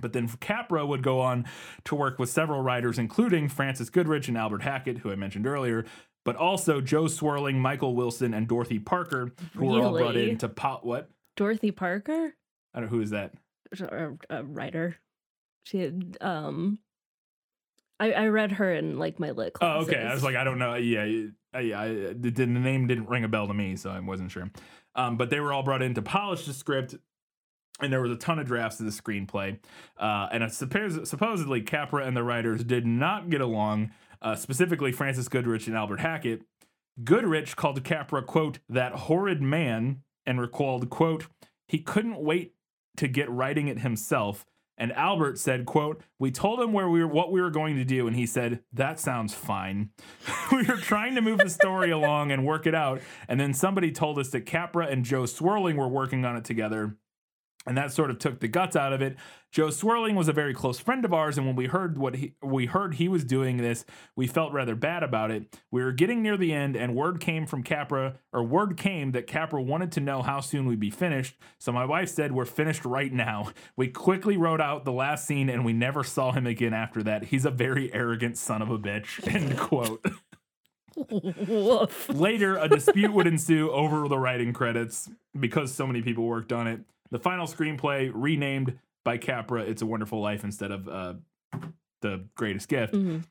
But 0.00 0.12
then 0.12 0.28
Capra 0.40 0.84
would 0.84 1.02
go 1.02 1.20
on 1.20 1.46
to 1.84 1.94
work 1.94 2.18
with 2.18 2.28
several 2.28 2.60
writers, 2.60 2.98
including 2.98 3.48
Francis 3.48 3.88
Goodrich 3.88 4.28
and 4.28 4.36
Albert 4.36 4.62
Hackett, 4.62 4.98
who 4.98 5.10
I 5.12 5.14
mentioned 5.14 5.46
earlier, 5.46 5.86
but 6.24 6.34
also 6.36 6.80
Jo 6.80 7.04
Swerling, 7.04 7.54
Michael 7.54 7.94
Wilson, 7.94 8.34
and 8.34 8.48
Dorothy 8.48 8.78
Parker, 8.80 9.32
who 9.54 9.66
were 9.66 9.82
all 9.82 9.92
brought 9.92 10.14
Really? 10.16 10.30
in 10.30 10.38
to 10.38 10.48
pot. 10.48 10.84
What? 10.84 11.08
Dorothy 11.36 11.70
Parker, 11.70 12.34
I 12.74 12.80
don't 12.80 12.90
know 12.90 12.96
who 12.96 13.02
is 13.02 13.10
that. 13.10 13.32
a, 13.80 14.10
a 14.28 14.42
writer. 14.42 14.96
She 15.64 15.78
had 15.78 16.18
um. 16.20 16.78
I, 17.98 18.12
I 18.12 18.26
read 18.28 18.52
her 18.52 18.72
in 18.72 18.98
like 18.98 19.18
my 19.18 19.30
lit 19.30 19.56
Oh, 19.60 19.80
okay. 19.82 20.02
I 20.02 20.12
was 20.12 20.22
like, 20.22 20.36
I 20.36 20.44
don't 20.44 20.58
know. 20.58 20.74
Yeah, 20.74 21.02
I, 21.02 21.28
I, 21.54 21.60
I, 21.84 21.88
the, 22.12 22.30
the 22.30 22.46
name 22.46 22.86
didn't 22.86 23.08
ring 23.08 23.24
a 23.24 23.28
bell 23.28 23.46
to 23.46 23.54
me, 23.54 23.76
so 23.76 23.90
I 23.90 24.00
wasn't 24.00 24.30
sure. 24.30 24.50
Um, 24.94 25.16
but 25.16 25.30
they 25.30 25.40
were 25.40 25.52
all 25.52 25.62
brought 25.62 25.82
in 25.82 25.94
to 25.94 26.02
polish 26.02 26.46
the 26.46 26.52
script, 26.52 26.94
and 27.80 27.92
there 27.92 28.00
was 28.00 28.10
a 28.10 28.16
ton 28.16 28.38
of 28.38 28.46
drafts 28.46 28.80
of 28.80 28.86
the 28.86 28.92
screenplay. 28.92 29.58
Uh, 29.98 30.28
and 30.32 30.42
suppos- 30.44 31.06
supposedly 31.06 31.62
Capra 31.62 32.04
and 32.04 32.16
the 32.16 32.22
writers 32.22 32.64
did 32.64 32.86
not 32.86 33.30
get 33.30 33.40
along. 33.40 33.92
Uh, 34.22 34.34
specifically, 34.34 34.92
Frances 34.92 35.28
Goodrich 35.28 35.66
and 35.66 35.76
Albert 35.76 36.00
Hackett. 36.00 36.42
Goodrich 37.04 37.56
called 37.56 37.82
Capra 37.84 38.22
quote 38.22 38.58
that 38.68 38.92
horrid 38.92 39.42
man, 39.42 40.02
and 40.24 40.40
recalled 40.40 40.88
quote 40.90 41.26
he 41.68 41.78
couldn't 41.78 42.18
wait 42.18 42.54
to 42.96 43.08
get 43.08 43.30
writing 43.30 43.68
it 43.68 43.80
himself. 43.80 44.46
And 44.78 44.92
Albert 44.92 45.38
said, 45.38 45.64
quote, 45.64 46.02
we 46.18 46.30
told 46.30 46.60
him 46.60 46.72
where 46.72 46.88
we 46.88 47.00
were 47.00 47.06
what 47.06 47.32
we 47.32 47.40
were 47.40 47.50
going 47.50 47.76
to 47.76 47.84
do, 47.84 48.06
and 48.06 48.14
he 48.14 48.26
said, 48.26 48.60
That 48.72 49.00
sounds 49.00 49.34
fine. 49.34 49.90
we 50.52 50.64
were 50.64 50.76
trying 50.76 51.14
to 51.14 51.22
move 51.22 51.38
the 51.38 51.48
story 51.48 51.90
along 51.90 52.30
and 52.30 52.44
work 52.44 52.66
it 52.66 52.74
out. 52.74 53.00
And 53.28 53.40
then 53.40 53.54
somebody 53.54 53.90
told 53.90 54.18
us 54.18 54.30
that 54.30 54.42
Capra 54.42 54.86
and 54.86 55.04
Jo 55.04 55.22
Swerling 55.22 55.76
were 55.76 55.88
working 55.88 56.24
on 56.24 56.36
it 56.36 56.44
together. 56.44 56.96
And 57.66 57.76
that 57.76 57.92
sort 57.92 58.10
of 58.10 58.18
took 58.18 58.40
the 58.40 58.48
guts 58.48 58.76
out 58.76 58.92
of 58.92 59.02
it. 59.02 59.16
Jo 59.50 59.68
Swerling 59.68 60.14
was 60.14 60.28
a 60.28 60.32
very 60.32 60.52
close 60.52 60.78
friend 60.78 61.04
of 61.04 61.12
ours, 61.12 61.38
and 61.38 61.46
when 61.46 61.56
we 61.56 61.66
heard 61.66 61.98
what 61.98 62.16
he 62.16 62.34
we 62.42 62.66
heard 62.66 62.94
he 62.94 63.08
was 63.08 63.24
doing 63.24 63.56
this, 63.56 63.84
we 64.14 64.26
felt 64.26 64.52
rather 64.52 64.74
bad 64.74 65.02
about 65.02 65.30
it. 65.30 65.58
We 65.70 65.82
were 65.82 65.92
getting 65.92 66.22
near 66.22 66.36
the 66.36 66.52
end, 66.52 66.76
and 66.76 66.94
word 66.94 67.20
came 67.20 67.46
from 67.46 67.62
Capra, 67.62 68.18
or 68.32 68.42
word 68.42 68.76
came 68.76 69.12
that 69.12 69.26
Capra 69.26 69.62
wanted 69.62 69.92
to 69.92 70.00
know 70.00 70.22
how 70.22 70.40
soon 70.40 70.66
we'd 70.66 70.78
be 70.78 70.90
finished. 70.90 71.36
So 71.58 71.72
my 71.72 71.84
wife 71.86 72.10
said, 72.10 72.32
"We're 72.32 72.44
finished 72.44 72.84
right 72.84 73.12
now." 73.12 73.50
We 73.76 73.88
quickly 73.88 74.36
wrote 74.36 74.60
out 74.60 74.84
the 74.84 74.92
last 74.92 75.26
scene, 75.26 75.48
and 75.48 75.64
we 75.64 75.72
never 75.72 76.04
saw 76.04 76.32
him 76.32 76.46
again 76.46 76.74
after 76.74 77.02
that. 77.04 77.24
He's 77.24 77.44
a 77.44 77.50
very 77.50 77.92
arrogant 77.94 78.36
son 78.36 78.62
of 78.62 78.70
a 78.70 78.78
bitch. 78.78 79.26
End 79.34 79.58
quote. 79.58 80.04
Later, 82.08 82.56
a 82.58 82.68
dispute 82.68 83.12
would 83.12 83.26
ensue 83.26 83.70
over 83.70 84.08
the 84.08 84.18
writing 84.18 84.52
credits 84.52 85.10
because 85.38 85.72
so 85.72 85.86
many 85.86 86.02
people 86.02 86.24
worked 86.24 86.52
on 86.52 86.66
it. 86.66 86.80
The 87.10 87.18
final 87.18 87.46
screenplay, 87.46 88.10
renamed 88.12 88.78
by 89.04 89.18
Capra, 89.18 89.62
"It's 89.62 89.82
a 89.82 89.86
Wonderful 89.86 90.20
Life" 90.20 90.44
instead 90.44 90.70
of 90.72 90.88
uh, 90.88 91.14
"The 92.02 92.26
Greatest 92.34 92.68
Gift," 92.68 92.94
Mhm. 92.94 93.24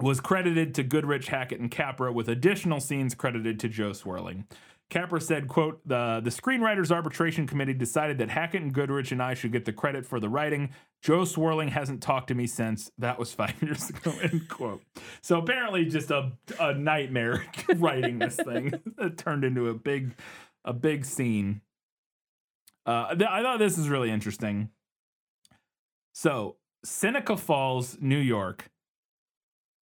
was 0.00 0.20
credited 0.20 0.74
to 0.76 0.82
Goodrich, 0.82 1.28
Hackett, 1.28 1.60
and 1.60 1.70
Capra, 1.70 2.12
with 2.12 2.28
additional 2.28 2.80
scenes 2.80 3.14
credited 3.14 3.58
to 3.60 3.68
Jo 3.68 3.90
Swerling. 3.90 4.44
Capra 4.90 5.20
said, 5.20 5.48
quote, 5.48 5.86
the, 5.86 6.18
the 6.24 6.30
Screenwriters 6.30 6.90
Arbitration 6.90 7.46
Committee 7.46 7.74
decided 7.74 8.16
that 8.18 8.30
Hackett 8.30 8.62
and 8.62 8.72
Goodrich 8.72 9.12
and 9.12 9.22
I 9.22 9.34
should 9.34 9.52
get 9.52 9.66
the 9.66 9.72
credit 9.72 10.06
for 10.06 10.18
the 10.18 10.30
writing. 10.30 10.70
Jo 11.02 11.24
Swerling 11.24 11.68
hasn't 11.68 12.02
talked 12.02 12.28
to 12.28 12.34
me 12.34 12.46
since. 12.46 12.90
That 12.96 13.18
was 13.18 13.34
five 13.34 13.54
years 13.62 13.90
ago, 13.90 14.14
end 14.22 14.48
quote. 14.48 14.80
So 15.20 15.38
apparently 15.40 15.84
just 15.84 16.10
a, 16.10 16.32
a 16.58 16.72
nightmare 16.72 17.44
writing 17.76 18.18
this 18.18 18.36
thing. 18.36 18.72
it 18.98 19.18
turned 19.18 19.44
into 19.44 19.68
a 19.68 19.74
big, 19.74 20.14
a 20.64 20.72
big 20.72 21.04
scene. 21.04 21.60
Uh, 22.88 23.14
th- 23.14 23.28
I 23.30 23.42
thought 23.42 23.58
this 23.58 23.76
is 23.76 23.88
really 23.90 24.10
interesting. 24.10 24.70
So 26.14 26.56
Seneca 26.84 27.36
Falls, 27.36 27.98
New 28.00 28.18
York, 28.18 28.70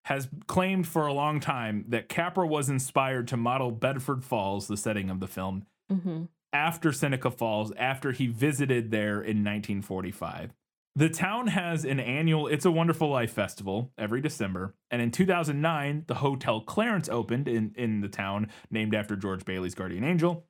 has 0.07 0.28
claimed 0.48 0.86
for 0.86 1.07
a 1.07 1.12
long 1.12 1.38
time 1.40 1.84
that 1.88 2.09
Capra 2.09 2.46
was 2.46 2.68
inspired 2.68 3.28
to 3.28 3.36
model 3.36 3.70
Bedford 3.70 4.24
Falls, 4.24 4.66
the 4.68 4.76
setting 4.76 5.09
of 5.11 5.20
the 5.20 5.26
film, 5.26 5.66
Mhm. 5.90 6.28
after 6.52 6.92
Seneca 6.92 7.30
Falls, 7.30 7.72
after 7.76 8.12
he 8.12 8.26
visited 8.26 8.90
there 8.90 9.20
in 9.20 9.42
1945. 9.44 10.52
The 10.94 11.09
town 11.11 11.48
has 11.48 11.84
an 11.84 12.00
annual 12.00 12.46
It's 12.48 12.64
a 12.64 12.70
Wonderful 12.70 13.09
Life 13.09 13.32
festival 13.32 13.92
every 13.98 14.20
December, 14.20 14.74
and 14.90 15.02
in 15.02 15.11
2009, 15.11 16.04
the 16.07 16.14
Hotel 16.16 16.61
Clarence 16.61 17.09
opened 17.09 17.46
in, 17.48 17.72
in 17.76 18.00
the 18.00 18.09
town, 18.09 18.48
named 18.70 18.94
after 18.94 19.14
George 19.14 19.44
Bailey's 19.44 19.74
guardian 19.74 20.04
angel. 20.04 20.46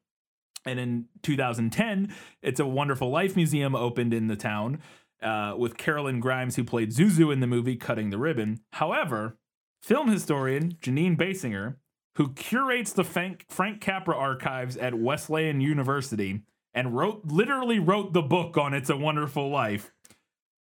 And 0.67 0.81
in 0.81 1.07
2010, 1.23 2.13
It's 2.43 2.61
a 2.61 2.67
Wonderful 2.67 3.09
Life 3.09 3.37
Museum 3.37 3.75
opened 3.75 4.13
in 4.13 4.27
the 4.27 4.37
town 4.37 4.81
uh, 5.23 5.55
with 5.57 5.77
Carolyn 5.77 6.21
Grimes, 6.21 6.57
who 6.57 6.65
played 6.65 6.91
Zuzu 6.91 7.33
in 7.33 7.41
the 7.41 7.47
movie, 7.47 7.77
cutting 7.77 8.11
the 8.11 8.19
ribbon. 8.19 8.61
However, 8.73 9.39
film 9.81 10.09
historian 10.11 10.73
Jeanine 10.83 11.17
Basinger, 11.17 11.77
who 12.17 12.33
curates 12.33 12.93
the 12.93 13.05
Frank, 13.05 13.47
Capra 13.81 14.17
archives 14.17 14.77
at 14.77 14.95
Wesleyan 14.95 15.61
University 15.61 16.43
and 16.75 16.97
wrote 16.97 17.25
literally 17.27 17.79
wrote 17.79 18.13
the 18.13 18.23
book 18.23 18.59
on 18.59 18.75
It's 18.75 18.91
a 18.91 18.97
Wonderful 18.97 19.49
Life, 19.49 19.93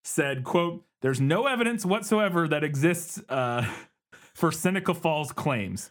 said, 0.04 0.44
quote, 0.44 0.84
there's 1.02 1.20
no 1.20 1.46
evidence 1.46 1.84
whatsoever 1.84 2.48
that 2.48 2.64
exists 2.64 3.20
uh, 3.28 3.66
for 4.34 4.52
Seneca 4.52 4.94
Falls 4.94 5.32
claims. 5.32 5.90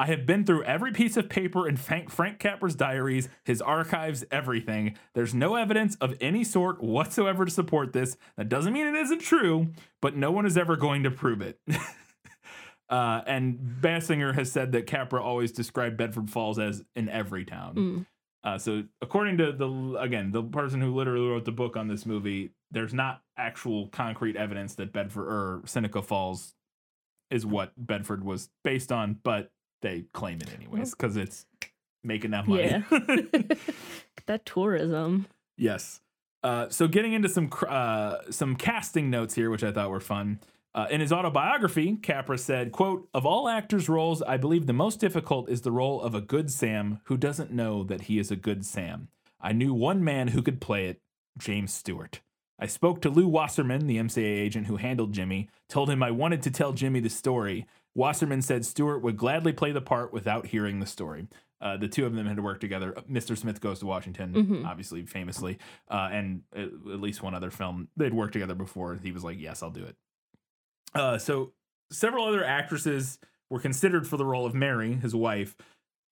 I 0.00 0.06
have 0.06 0.24
been 0.24 0.46
through 0.46 0.64
every 0.64 0.92
piece 0.92 1.18
of 1.18 1.28
paper 1.28 1.68
in 1.68 1.76
Frank, 1.76 2.08
Frank 2.10 2.38
Capra's 2.38 2.74
diaries, 2.74 3.28
his 3.44 3.60
archives, 3.60 4.24
everything. 4.30 4.96
There's 5.12 5.34
no 5.34 5.56
evidence 5.56 5.94
of 5.96 6.14
any 6.22 6.42
sort 6.42 6.82
whatsoever 6.82 7.44
to 7.44 7.50
support 7.50 7.92
this. 7.92 8.16
That 8.38 8.48
doesn't 8.48 8.72
mean 8.72 8.86
it 8.86 8.94
isn't 8.94 9.20
true, 9.20 9.74
but 10.00 10.16
no 10.16 10.30
one 10.30 10.46
is 10.46 10.56
ever 10.56 10.74
going 10.74 11.02
to 11.02 11.10
prove 11.10 11.42
it. 11.42 11.60
uh, 12.88 13.20
and 13.26 13.58
Basinger 13.82 14.34
has 14.34 14.50
said 14.50 14.72
that 14.72 14.86
Capra 14.86 15.22
always 15.22 15.52
described 15.52 15.98
Bedford 15.98 16.30
Falls 16.30 16.58
as 16.58 16.82
in 16.96 17.10
every 17.10 17.44
town. 17.44 17.74
Mm. 17.74 18.06
Uh, 18.42 18.56
so 18.56 18.84
according 19.02 19.36
to 19.36 19.52
the 19.52 19.98
again 20.00 20.32
the 20.32 20.42
person 20.42 20.80
who 20.80 20.94
literally 20.94 21.28
wrote 21.28 21.44
the 21.44 21.52
book 21.52 21.76
on 21.76 21.88
this 21.88 22.06
movie, 22.06 22.52
there's 22.70 22.94
not 22.94 23.20
actual 23.36 23.88
concrete 23.88 24.36
evidence 24.36 24.76
that 24.76 24.94
Bedford 24.94 25.28
or 25.28 25.60
Seneca 25.66 26.00
Falls 26.00 26.54
is 27.30 27.44
what 27.44 27.74
Bedford 27.76 28.24
was 28.24 28.48
based 28.64 28.90
on, 28.90 29.18
but 29.22 29.50
they 29.82 30.04
claim 30.12 30.40
it 30.40 30.48
anyways 30.54 30.90
because 30.92 31.16
it's 31.16 31.46
making 32.02 32.30
that 32.32 32.46
money. 32.46 32.64
Yeah. 32.64 32.82
that 34.26 34.44
tourism. 34.44 35.26
yes. 35.56 36.00
Uh, 36.42 36.70
so 36.70 36.88
getting 36.88 37.12
into 37.12 37.28
some 37.28 37.50
uh, 37.68 38.16
some 38.30 38.56
casting 38.56 39.10
notes 39.10 39.34
here, 39.34 39.50
which 39.50 39.62
I 39.62 39.72
thought 39.72 39.90
were 39.90 40.00
fun. 40.00 40.40
Uh, 40.72 40.86
in 40.88 41.00
his 41.00 41.12
autobiography, 41.12 41.96
Capra 41.96 42.38
said, 42.38 42.72
"quote 42.72 43.08
Of 43.12 43.26
all 43.26 43.46
actors' 43.46 43.88
roles, 43.90 44.22
I 44.22 44.38
believe 44.38 44.66
the 44.66 44.72
most 44.72 45.00
difficult 45.00 45.50
is 45.50 45.60
the 45.60 45.72
role 45.72 46.00
of 46.00 46.14
a 46.14 46.20
good 46.22 46.50
Sam 46.50 47.00
who 47.04 47.18
doesn't 47.18 47.52
know 47.52 47.84
that 47.84 48.02
he 48.02 48.18
is 48.18 48.30
a 48.30 48.36
good 48.36 48.64
Sam. 48.64 49.08
I 49.38 49.52
knew 49.52 49.74
one 49.74 50.02
man 50.02 50.28
who 50.28 50.40
could 50.40 50.62
play 50.62 50.86
it, 50.86 51.02
James 51.36 51.74
Stewart. 51.74 52.20
I 52.58 52.66
spoke 52.66 53.00
to 53.02 53.10
Lew 53.10 53.26
Wasserman, 53.26 53.86
the 53.86 53.96
MCA 53.96 54.22
agent 54.22 54.66
who 54.66 54.76
handled 54.76 55.14
Jimmy, 55.14 55.48
told 55.68 55.88
him 55.88 56.02
I 56.02 56.10
wanted 56.10 56.42
to 56.42 56.50
tell 56.50 56.72
Jimmy 56.72 57.00
the 57.00 57.08
story. 57.08 57.66
Wasserman 58.00 58.40
said 58.42 58.64
Stewart 58.64 59.02
would 59.02 59.16
gladly 59.18 59.52
play 59.52 59.72
the 59.72 59.80
part 59.82 60.12
without 60.12 60.46
hearing 60.46 60.80
the 60.80 60.86
story. 60.86 61.28
Uh, 61.60 61.76
the 61.76 61.86
two 61.88 62.06
of 62.06 62.14
them 62.14 62.26
had 62.26 62.40
worked 62.40 62.62
together. 62.62 62.92
Mr. 63.10 63.36
Smith 63.36 63.60
Goes 63.60 63.80
to 63.80 63.86
Washington, 63.86 64.32
Mhm. 64.32 64.66
obviously, 64.66 65.04
famously, 65.04 65.58
uh, 65.90 66.08
and 66.10 66.42
at, 66.54 66.64
at 66.64 67.00
least 67.00 67.22
one 67.22 67.34
other 67.34 67.50
film. 67.50 67.88
They'd 67.98 68.14
worked 68.14 68.32
together 68.32 68.54
before. 68.54 68.94
He 69.02 69.12
was 69.12 69.22
like, 69.22 69.38
Yes, 69.38 69.62
I'll 69.62 69.70
do 69.70 69.84
it. 69.84 69.96
Uh, 70.94 71.18
so 71.18 71.52
several 71.92 72.24
other 72.24 72.42
actresses 72.42 73.18
were 73.50 73.60
considered 73.60 74.06
for 74.08 74.16
the 74.16 74.24
role 74.24 74.46
of 74.46 74.54
Mary, 74.54 74.94
his 74.94 75.14
wife, 75.14 75.54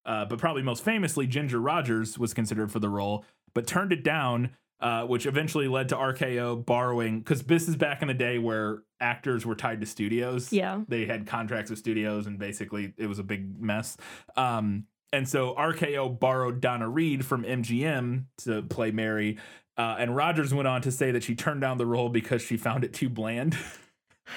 uh, 0.05 0.27
but 0.27 0.39
probably 0.39 0.63
most 0.63 0.85
famously, 0.85 1.27
Ginger 1.27 1.61
Rogers 1.61 2.19
was 2.19 2.35
considered 2.35 2.71
for 2.71 2.79
the 2.81 2.89
role, 2.91 3.25
but 3.55 3.67
turned 3.67 3.93
it 3.93 4.05
down, 4.05 4.51
uh, 4.81 5.07
which 5.07 5.25
eventually 5.25 5.67
led 5.69 5.89
to 5.89 5.97
RKO 5.97 6.57
borrowing 6.57 7.21
because 7.21 7.43
this 7.45 7.69
is 7.69 7.77
back 7.77 8.03
in 8.03 8.09
the 8.09 8.15
day 8.15 8.39
where 8.39 8.83
actors 9.01 9.45
were 9.47 9.55
tied 9.55 9.81
to 9.81 9.87
studios. 9.87 10.53
Yeah. 10.53 10.81
they 10.89 11.07
had 11.07 11.27
contracts 11.27 11.71
with 11.71 11.79
studios, 11.79 12.27
and 12.27 12.39
basically 12.39 12.93
it 12.97 13.07
was 13.07 13.19
a 13.19 13.23
big 13.23 13.61
mess. 13.61 13.97
Um, 14.37 14.85
and 15.13 15.27
so 15.29 15.55
RKO 15.55 16.19
borrowed 16.21 16.61
Donna 16.61 16.89
Reed 16.89 17.25
from 17.25 17.45
MGM 17.45 18.25
to 18.45 18.63
play 18.63 18.91
Mary. 18.91 19.39
Uh, 19.77 19.97
and 19.99 20.15
Rogers 20.17 20.53
went 20.53 20.67
on 20.69 20.83
to 20.83 20.91
say 20.93 21.13
that 21.13 21.23
she 21.23 21.35
turned 21.35 21.61
down 21.61 21.79
the 21.79 21.87
role 21.87 22.09
because 22.09 22.43
she 22.43 22.57
found 22.57 22.85
it 22.85 22.93
too 22.93 23.09
bland. 23.09 23.57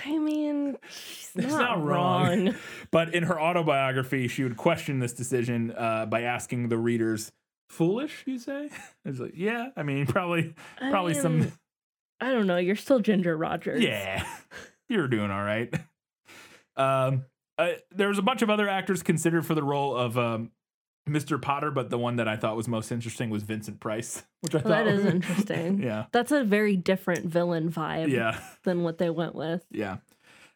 I 0.05 0.17
mean, 0.19 0.77
she's 0.89 1.31
It's 1.35 1.47
not, 1.47 1.61
not 1.79 1.83
wrong. 1.83 2.45
wrong. 2.45 2.55
But 2.91 3.13
in 3.13 3.23
her 3.23 3.39
autobiography, 3.41 4.27
she 4.27 4.43
would 4.43 4.55
question 4.57 4.99
this 4.99 5.13
decision 5.13 5.73
uh, 5.75 6.05
by 6.05 6.21
asking 6.21 6.69
the 6.69 6.77
readers, 6.77 7.31
"Foolish, 7.69 8.23
you 8.25 8.37
say?" 8.37 8.69
It's 9.03 9.19
like, 9.19 9.33
yeah, 9.35 9.69
I 9.75 9.83
mean, 9.83 10.05
probably, 10.05 10.53
I 10.79 10.89
probably 10.91 11.13
some, 11.15 11.39
mean, 11.39 11.51
I 12.21 12.31
don't 12.31 12.47
know. 12.47 12.57
You're 12.57 12.75
still 12.75 12.99
Ginger 12.99 13.35
Rogers. 13.35 13.83
yeah, 13.83 14.25
you're 14.89 15.07
doing 15.07 15.31
all 15.31 15.43
right. 15.43 15.73
Um, 16.77 17.25
uh, 17.57 17.71
there 17.91 18.07
was 18.07 18.17
a 18.17 18.21
bunch 18.21 18.41
of 18.41 18.49
other 18.49 18.67
actors 18.69 19.03
considered 19.03 19.45
for 19.45 19.53
the 19.53 19.61
role 19.61 19.95
of 19.95 20.17
um, 20.17 20.51
Mr. 21.07 21.39
Potter, 21.39 21.69
but 21.69 21.89
the 21.89 21.97
one 21.97 22.15
that 22.15 22.27
I 22.27 22.37
thought 22.37 22.55
was 22.55 22.67
most 22.69 22.91
interesting 22.93 23.29
was 23.29 23.43
Vincent 23.43 23.81
Price, 23.81 24.23
which 24.41 24.55
I 24.55 24.59
Well, 24.59 24.63
thought 24.63 24.85
that 24.85 24.87
is 24.87 25.05
interesting. 25.05 25.83
yeah, 25.83 26.05
That's 26.13 26.31
a 26.31 26.45
very 26.45 26.77
different 26.77 27.25
villain 27.25 27.69
vibe 27.71 28.09
yeah. 28.09 28.39
than 28.63 28.83
what 28.83 28.99
they 28.99 29.09
went 29.09 29.35
with. 29.35 29.63
Yeah. 29.69 29.97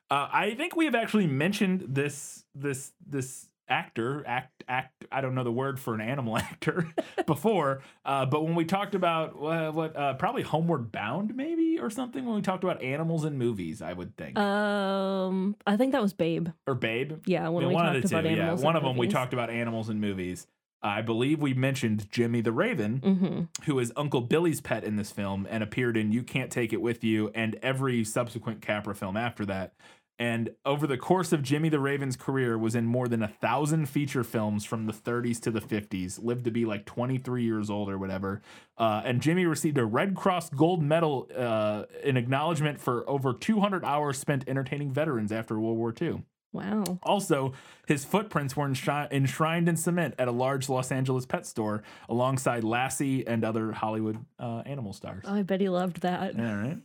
Uh, 0.09 0.29
I 0.31 0.55
think 0.55 0.75
we 0.77 0.85
have 0.85 0.95
actually 0.95 1.27
mentioned 1.27 1.83
this 1.89 2.45
this 2.55 2.93
this 3.05 3.49
actor 3.67 4.23
act 4.25 4.54
act 4.67 5.05
I 5.11 5.21
don't 5.21 5.35
know 5.35 5.43
the 5.43 5.51
word 5.51 5.79
for 5.79 5.93
an 5.93 6.01
animal 6.01 6.37
actor 6.49 6.87
before 7.25 7.81
uh, 8.05 8.25
but 8.25 8.43
when 8.43 8.55
we 8.55 8.65
talked 8.65 8.95
about 8.95 9.29
uh, 9.41 9.71
what 9.71 9.95
uh, 9.95 10.13
probably 10.15 10.43
Homeward 10.43 10.91
Bound 10.91 11.35
maybe 11.35 11.79
or 11.79 11.89
something 11.89 12.25
when 12.25 12.35
we 12.35 12.41
talked 12.41 12.63
about 12.63 12.81
animals 12.81 13.25
in 13.25 13.37
movies 13.37 13.81
I 13.81 13.93
would 13.93 14.15
think 14.17 14.37
Um, 14.37 15.55
I 15.65 15.77
think 15.77 15.91
that 15.93 16.01
was 16.01 16.13
Babe. 16.13 16.49
or 16.67 16.75
Babe 16.75 17.23
Yeah, 17.25 17.49
when 17.49 17.63
Yeah, 17.63 17.67
we 17.69 17.73
one 17.75 17.85
talked 17.85 17.95
of 17.97 18.01
the 18.03 18.09
two 18.09 18.15
about 18.17 18.25
yeah 18.31 18.37
animals. 18.43 18.61
one 18.63 18.75
of 18.75 18.83
them 18.83 18.97
we 18.97 19.07
talked 19.07 19.33
about 19.33 19.49
animals 19.49 19.89
in 19.89 19.99
movies 19.99 20.47
I 20.81 21.01
believe 21.01 21.41
we 21.41 21.53
mentioned 21.55 22.11
Jimmy 22.11 22.41
the 22.41 22.51
Raven 22.51 22.99
Mhm. 23.01 23.65
who 23.65 23.79
is 23.79 23.91
Uncle 23.95 24.21
Billy's 24.21 24.61
pet 24.61 24.83
in 24.83 24.97
this 24.97 25.11
film 25.11 25.47
and 25.49 25.63
appeared 25.63 25.97
in 25.97 26.11
You 26.11 26.21
Can't 26.21 26.51
Take 26.51 26.73
It 26.73 26.81
With 26.81 27.03
You 27.03 27.31
and 27.33 27.55
every 27.63 28.03
subsequent 28.03 28.61
Capra 28.61 28.93
film 28.93 29.17
after 29.17 29.45
that. 29.47 29.73
And 30.17 30.51
over 30.65 30.87
the 30.87 30.97
course 30.97 31.33
of 31.33 31.43
Jimmy 31.43 31.67
the 31.69 31.79
Raven's 31.79 32.15
career, 32.15 32.57
was 32.57 32.73
in 32.73 32.85
more 32.85 33.07
than 33.07 33.21
a 33.21 33.27
thousand 33.27 33.87
feature 33.87 34.23
films 34.23 34.63
from 34.63 34.85
the 34.85 34.93
30s 34.93 35.41
to 35.41 35.51
the 35.51 35.59
50s. 35.59 36.23
Lived 36.23 36.45
to 36.45 36.51
be 36.51 36.65
like 36.65 36.85
23 36.85 37.43
years 37.43 37.69
old 37.69 37.89
or 37.89 37.97
whatever. 37.97 38.41
Uh, 38.77 39.01
and 39.03 39.21
Jimmy 39.21 39.45
received 39.45 39.77
a 39.77 39.85
Red 39.85 40.15
Cross 40.15 40.51
Gold 40.51 40.81
Medal 40.81 41.29
uh, 41.35 41.83
in 42.03 42.15
acknowledgement 42.15 42.79
for 42.79 43.07
over 43.09 43.33
200 43.33 43.83
hours 43.83 44.17
spent 44.17 44.47
entertaining 44.47 44.93
veterans 44.93 45.31
after 45.31 45.59
World 45.59 45.77
War 45.77 45.93
II. 45.99 46.23
Wow. 46.55 46.99
Also, 47.03 47.51
his 47.85 48.05
footprints 48.05 48.55
were 48.55 48.65
enshri- 48.65 49.11
enshrined 49.11 49.67
in 49.67 49.75
cement 49.75 50.15
at 50.17 50.29
a 50.29 50.31
large 50.31 50.69
Los 50.69 50.89
Angeles 50.89 51.25
pet 51.25 51.45
store 51.45 51.83
alongside 52.07 52.63
Lassie 52.63 53.27
and 53.27 53.43
other 53.43 53.73
Hollywood 53.73 54.17
uh, 54.39 54.63
animal 54.65 54.93
stars. 54.93 55.25
Oh, 55.27 55.33
I 55.35 55.41
bet 55.41 55.59
he 55.59 55.67
loved 55.67 56.01
that. 56.01 56.39
All 56.39 56.55
right. 56.55 56.77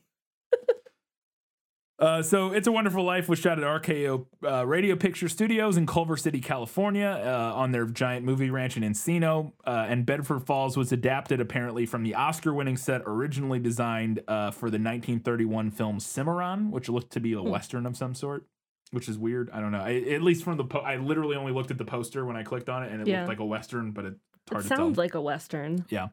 Uh, 2.01 2.22
so, 2.22 2.51
It's 2.53 2.66
a 2.66 2.72
Wonderful 2.72 3.05
Life 3.05 3.28
was 3.28 3.38
shot 3.38 3.59
at 3.59 3.64
RKO 3.82 4.24
uh, 4.42 4.66
Radio 4.66 4.96
Picture 4.96 5.28
Studios 5.28 5.76
in 5.76 5.84
Culver 5.86 6.16
City, 6.16 6.40
California, 6.40 7.20
uh, 7.22 7.53
on 7.55 7.72
their 7.72 7.84
giant 7.84 8.24
movie 8.24 8.48
ranch 8.48 8.78
in 8.78 8.82
Encino. 8.82 9.53
Uh, 9.66 9.84
and 9.86 10.07
Bedford 10.07 10.46
Falls 10.46 10.78
was 10.78 10.92
adapted 10.92 11.42
apparently 11.42 11.84
from 11.84 12.03
the 12.03 12.14
Oscar 12.14 12.55
winning 12.55 12.78
set 12.78 13.03
originally 13.05 13.59
designed 13.59 14.22
uh, 14.28 14.51
for 14.51 14.70
the 14.70 14.78
1931 14.78 15.70
film 15.72 16.01
Cimarron, 16.01 16.70
which 16.70 16.88
looked 16.88 17.12
to 17.12 17.20
be 17.20 17.34
a 17.34 17.42
Western 17.42 17.84
of 17.84 17.98
some 17.98 18.14
sort, 18.14 18.46
which 18.92 19.07
is 19.07 19.18
weird. 19.18 19.51
I 19.53 19.61
don't 19.61 19.70
know. 19.72 19.82
I, 19.82 19.96
at 19.96 20.22
least 20.22 20.42
from 20.42 20.57
the, 20.57 20.64
po- 20.64 20.78
I 20.80 20.96
literally 20.96 21.36
only 21.36 21.53
looked 21.53 21.70
at 21.70 21.76
the 21.76 21.84
poster 21.84 22.24
when 22.24 22.34
I 22.34 22.44
clicked 22.44 22.70
on 22.70 22.82
it 22.82 22.90
and 22.92 23.03
it 23.03 23.09
Yeah. 23.09 23.18
looked 23.18 23.28
like 23.28 23.40
a 23.40 23.44
Western, 23.44 23.90
but 23.90 24.07
It 24.07 24.14
to 24.46 24.55
tell. 24.55 24.62
sounds 24.62 24.96
like 24.96 25.12
a 25.12 25.20
western. 25.20 25.84
Yeah. 25.90 26.09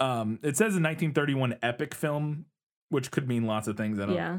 Um, 0.00 0.40
it 0.42 0.56
says 0.56 0.74
a 0.74 0.82
1931 0.82 1.58
epic 1.62 1.94
film, 1.94 2.46
which 2.88 3.12
could 3.12 3.28
mean 3.28 3.44
lots 3.46 3.68
of 3.68 3.76
things. 3.76 4.00
I 4.00 4.06
don't. 4.06 4.14
Yeah. 4.16 4.38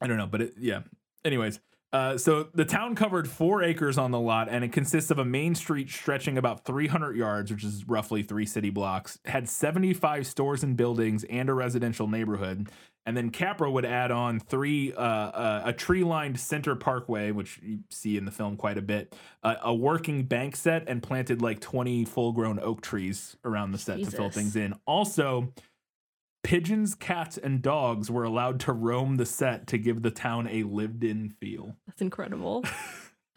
I 0.00 0.06
don't 0.06 0.18
know, 0.18 0.26
but 0.26 0.42
it, 0.42 0.54
yeah. 0.58 0.80
Anyways, 1.24 1.60
uh, 1.92 2.18
so 2.18 2.48
the 2.52 2.64
town 2.64 2.94
covered 2.94 3.28
four 3.28 3.62
acres 3.62 3.96
on 3.96 4.10
the 4.10 4.20
lot, 4.20 4.48
and 4.50 4.64
it 4.64 4.72
consists 4.72 5.10
of 5.10 5.18
a 5.18 5.24
main 5.24 5.54
street 5.54 5.88
stretching 5.88 6.36
about 6.36 6.64
300 6.64 7.16
yards, 7.16 7.50
which 7.50 7.64
is 7.64 7.86
roughly 7.86 8.22
three 8.22 8.44
city 8.44 8.70
blocks. 8.70 9.18
Had 9.24 9.48
75 9.48 10.26
stores 10.26 10.62
and 10.62 10.76
buildings 10.76 11.24
and 11.24 11.48
a 11.48 11.54
residential 11.54 12.08
neighborhood. 12.08 12.68
And 13.06 13.16
then 13.16 13.30
Capra 13.30 13.70
would 13.70 13.84
add 13.84 14.10
on 14.10 14.40
three, 14.40 14.92
uh, 14.92 15.00
uh, 15.00 15.62
a 15.66 15.72
tree-lined 15.72 16.40
center 16.40 16.74
parkway, 16.74 17.30
which 17.30 17.60
you 17.62 17.78
see 17.88 18.16
in 18.16 18.24
the 18.24 18.32
film 18.32 18.56
quite 18.56 18.78
a 18.78 18.82
bit, 18.82 19.14
uh, 19.44 19.54
a 19.62 19.72
working 19.72 20.24
bank 20.24 20.56
set, 20.56 20.88
and 20.88 21.00
planted 21.00 21.40
like 21.40 21.60
20 21.60 22.04
full-grown 22.04 22.58
oak 22.58 22.80
trees 22.80 23.36
around 23.44 23.70
the 23.70 23.78
set 23.78 24.00
to 24.00 24.10
fill 24.10 24.28
things 24.28 24.56
in. 24.56 24.74
Also, 24.86 25.52
pigeons, 26.46 26.94
cats, 26.94 27.36
and 27.36 27.60
dogs 27.60 28.08
were 28.08 28.22
allowed 28.22 28.60
to 28.60 28.72
roam 28.72 29.16
the 29.16 29.26
set 29.26 29.66
to 29.66 29.76
give 29.76 30.02
the 30.02 30.12
town 30.12 30.46
a 30.46 30.62
lived-in 30.62 31.28
feel. 31.28 31.74
That's 31.88 32.00
incredible. 32.00 32.64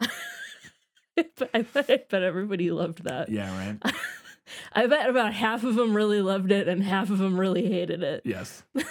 I 1.20 1.62
bet, 1.62 1.90
I 1.90 2.04
bet 2.08 2.22
everybody 2.22 2.70
loved 2.70 3.02
that. 3.02 3.28
Yeah, 3.28 3.50
right. 3.58 3.94
I 4.72 4.86
bet 4.86 5.10
about 5.10 5.34
half 5.34 5.64
of 5.64 5.74
them 5.74 5.96
really 5.96 6.22
loved 6.22 6.52
it 6.52 6.68
and 6.68 6.84
half 6.84 7.10
of 7.10 7.18
them 7.18 7.38
really 7.38 7.66
hated 7.66 8.04
it. 8.04 8.22
Yes. 8.24 8.62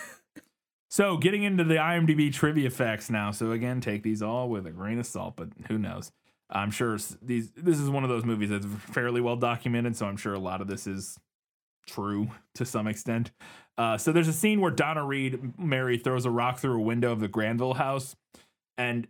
so, 0.90 1.16
getting 1.16 1.44
into 1.44 1.64
the 1.64 1.76
IMDb 1.76 2.34
trivia 2.34 2.70
facts 2.70 3.10
now. 3.10 3.32
So, 3.32 3.54
again, 3.54 3.80
take 3.80 4.04
these 4.04 4.22
all 4.22 4.50
with 4.50 4.68
a 4.68 4.72
grain 4.72 5.00
of 5.00 5.06
salt, 5.06 5.38
but 5.38 5.48
who 5.70 5.78
knows? 5.78 6.12
I'm 6.50 6.72
sure 6.72 6.98
these. 7.22 7.52
This 7.52 7.80
is 7.80 7.90
one 7.90 8.04
of 8.04 8.10
those 8.10 8.26
movies 8.26 8.50
that's 8.50 8.66
fairly 8.66 9.22
well 9.22 9.38
documented, 9.38 9.96
so 9.96 10.08
I'm 10.08 10.18
sure 10.18 10.34
a 10.34 10.40
lot 10.40 10.60
of 10.60 10.68
this 10.68 10.88
is 10.88 11.18
true 11.90 12.30
to 12.56 12.66
some 12.66 12.88
extent. 12.88 13.32
Uh, 13.78 13.98
so, 13.98 14.12
there's 14.12 14.28
a 14.28 14.34
scene 14.34 14.62
where 14.62 14.72
Donna 14.72 15.06
Reed, 15.06 15.58
Mary, 15.58 15.98
throws 15.98 16.26
a 16.26 16.32
rock 16.32 16.60
through 16.60 16.78
a 16.78 16.84
window 16.84 17.12
of 17.12 17.20
the 17.20 17.28
Granville 17.28 17.76
house, 17.76 18.16
and 18.78 19.08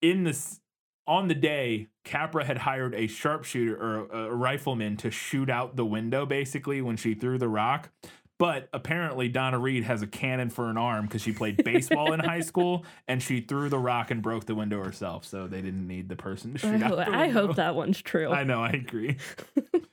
in 0.00 0.24
this 0.24 0.60
on 1.06 1.28
the 1.28 1.34
day, 1.34 1.88
Capra 2.04 2.44
had 2.44 2.58
hired 2.58 2.94
a 2.94 3.06
sharpshooter 3.06 3.76
or 3.76 4.06
a, 4.06 4.30
a 4.30 4.34
rifleman 4.34 4.96
to 4.98 5.10
shoot 5.10 5.50
out 5.50 5.76
the 5.76 5.84
window 5.84 6.24
basically 6.26 6.80
when 6.80 6.96
she 6.96 7.14
threw 7.14 7.38
the 7.38 7.48
rock. 7.48 7.90
But 8.38 8.68
apparently, 8.72 9.28
Donna 9.28 9.58
Reed 9.58 9.84
has 9.84 10.02
a 10.02 10.06
cannon 10.06 10.50
for 10.50 10.68
an 10.68 10.76
arm 10.76 11.06
because 11.06 11.22
she 11.22 11.32
played 11.32 11.62
baseball 11.62 12.12
in 12.12 12.18
high 12.18 12.40
school 12.52 12.84
and 13.06 13.22
she 13.22 13.40
threw 13.40 13.68
the 13.68 13.78
rock 13.78 14.10
and 14.10 14.20
broke 14.20 14.46
the 14.46 14.54
window 14.56 14.82
herself. 14.82 15.24
So 15.24 15.46
they 15.46 15.62
didn't 15.62 15.86
need 15.86 16.08
the 16.08 16.16
person 16.16 16.54
to 16.54 16.66
I, 16.66 16.72
shoot 16.72 16.82
out 16.82 16.96
the 16.96 17.08
I 17.08 17.28
hope 17.28 17.56
that 17.56 17.76
one's 17.76 18.02
true. 18.02 18.32
I 18.32 18.42
know, 18.42 18.60
I 18.60 18.70
agree. 18.70 19.16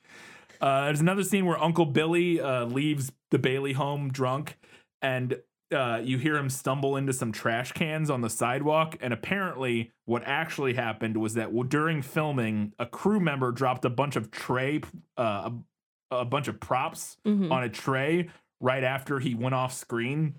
uh, 0.62 0.86
there's 0.86 1.02
another 1.02 1.24
scene 1.24 1.46
where 1.46 1.62
Uncle 1.62 1.86
Billy 1.86 2.40
uh, 2.42 2.66
leaves 2.66 3.12
the 3.32 3.40
Bailey 3.40 3.74
home 3.74 4.12
drunk, 4.12 4.58
and 5.02 5.40
uh, 5.74 6.02
you 6.04 6.18
hear 6.18 6.36
him 6.36 6.50
stumble 6.50 6.98
into 6.98 7.14
some 7.14 7.32
trash 7.32 7.72
cans 7.74 8.10
on 8.10 8.22
the 8.22 8.30
sidewalk. 8.30 8.98
And 9.02 9.14
apparently, 9.14 9.92
what 10.06 10.24
actually 10.26 10.74
happened 10.74 11.16
was 11.18 11.36
that 11.36 11.46
w- 11.46 11.64
during 11.64 12.02
filming, 12.02 12.74
a 12.80 12.86
crew 12.88 13.20
member 13.20 13.52
dropped 13.52 13.86
a 13.86 13.90
bunch 13.90 14.16
of 14.16 14.32
tray, 14.32 14.82
uh, 15.18 15.52
a, 16.12 16.16
a 16.18 16.26
bunch 16.26 16.48
of 16.48 16.60
props 16.60 17.18
Mhm. 17.26 17.52
on 17.52 17.64
a 17.64 17.70
tray 17.70 18.30
right 18.60 18.84
after 18.84 19.20
he 19.20 19.36
went 19.36 19.54
off 19.54 19.72
screen. 19.74 20.36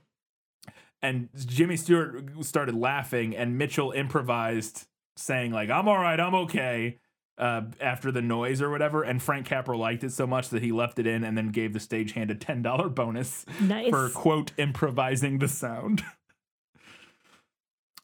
And 1.03 1.29
Jimmy 1.35 1.77
Stewart 1.77 2.45
started 2.45 2.75
laughing, 2.75 3.35
and 3.35 3.57
Mitchell 3.57 3.93
improvised, 3.93 4.87
saying 5.16 5.53
like, 5.53 5.71
"I'm 5.71 5.89
all 5.89 5.97
right, 5.99 6.18
I'm 6.21 6.35
okay." 6.35 6.99
Uh, 7.41 7.62
after 7.80 8.12
the 8.12 8.22
noise 8.22 8.61
or 8.62 8.70
whatever, 8.70 9.03
and 9.03 9.20
Frank 9.20 9.47
Capra 9.47 9.76
liked 9.76 10.05
it 10.05 10.12
so 10.12 10.26
much 10.26 10.51
that 10.51 10.62
he 10.62 10.70
left 10.70 10.99
it 10.99 11.07
in 11.07 11.24
and 11.24 11.36
then 11.36 11.49
gave 11.49 11.72
the 11.72 11.78
stagehand 11.80 12.30
a 12.30 12.34
ten 12.34 12.62
dollar 12.62 12.88
bonus 12.88 13.47
Nice. 13.61 13.91
for 13.91 14.11
quote 14.11 14.53
improvising 14.59 15.38
the 15.38 15.49
sound. 15.49 16.05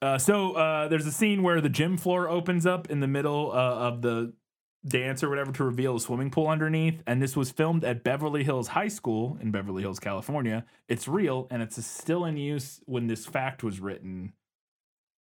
Uh, 0.02 0.18
so 0.18 0.52
uh, 0.52 0.88
there's 0.88 1.06
a 1.06 1.10
scene 1.10 1.42
where 1.42 1.58
the 1.62 1.70
gym 1.70 1.96
floor 1.96 2.28
opens 2.28 2.66
up 2.66 2.90
in 2.90 3.00
the 3.00 3.06
middle 3.06 3.50
uh, 3.50 3.54
of 3.54 4.02
the 4.02 4.30
dance 4.86 5.22
or 5.22 5.30
whatever 5.30 5.50
to 5.52 5.64
reveal 5.64 5.96
a 5.96 6.00
swimming 6.00 6.30
pool 6.30 6.48
underneath, 6.48 7.02
and 7.06 7.22
this 7.22 7.34
was 7.34 7.50
filmed 7.50 7.82
at 7.82 8.04
Beverly 8.04 8.44
Hills 8.44 8.68
High 8.68 8.88
School 8.88 9.38
in 9.40 9.50
Beverly 9.50 9.82
Hills, 9.82 9.98
California. 9.98 10.66
It's 10.86 11.08
real, 11.08 11.48
and 11.50 11.62
it's 11.62 11.82
still 11.84 12.26
in 12.26 12.36
use 12.36 12.80
when 12.84 13.06
this 13.06 13.24
fact 13.24 13.64
was 13.64 13.80
written. 13.80 14.34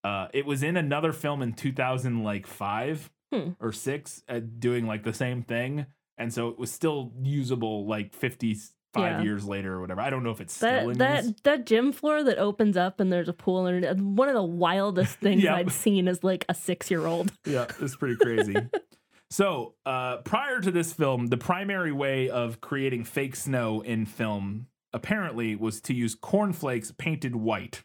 Uh, 0.03 0.27
it 0.33 0.45
was 0.45 0.61
in 0.61 0.75
another 0.75 1.13
film 1.13 1.41
in 1.41 1.53
2005 1.53 3.09
Hmm. 3.43 3.49
or 3.59 3.71
six, 3.71 4.23
uh, 4.29 4.39
doing 4.59 4.85
like 4.87 5.03
the 5.03 5.13
same 5.13 5.43
thing, 5.43 5.85
and 6.17 6.33
so 6.33 6.49
it 6.49 6.57
was 6.59 6.71
still 6.71 7.11
usable 7.21 7.85
like 7.87 8.13
55 8.13 8.71
Yeah. 9.01 9.21
years 9.21 9.45
later 9.45 9.73
or 9.73 9.81
whatever. 9.81 10.01
I 10.01 10.09
don't 10.09 10.23
know 10.23 10.31
if 10.31 10.39
it's 10.41 10.53
still 10.53 10.89
in 10.89 10.97
That 10.99 11.23
use. 11.25 11.33
that 11.33 11.43
that 11.43 11.65
gym 11.65 11.91
floor 11.91 12.23
that 12.23 12.37
opens 12.37 12.77
up 12.77 12.99
and 12.99 13.11
there's 13.11 13.27
a 13.29 13.33
pool 13.33 13.65
underneath. 13.65 13.99
One 14.01 14.29
of 14.29 14.35
the 14.35 14.43
wildest 14.43 15.17
things 15.19 15.43
Yep. 15.43 15.53
I'd 15.55 15.71
seen 15.71 16.07
as 16.07 16.23
like 16.23 16.45
a 16.47 16.53
six 16.53 16.89
year 16.89 17.05
old. 17.05 17.31
yeah, 17.45 17.65
it's 17.81 17.95
pretty 17.97 18.15
crazy. 18.15 18.55
so, 19.29 19.73
uh, 19.85 20.17
prior 20.17 20.61
to 20.61 20.71
this 20.71 20.93
film, 20.93 21.27
the 21.27 21.37
primary 21.37 21.91
way 21.91 22.29
of 22.29 22.61
creating 22.61 23.03
fake 23.03 23.35
snow 23.35 23.81
in 23.81 24.05
film 24.05 24.67
apparently 24.93 25.55
was 25.57 25.81
to 25.81 25.93
use 25.93 26.15
cornflakes 26.15 26.93
painted 26.97 27.35
white 27.35 27.83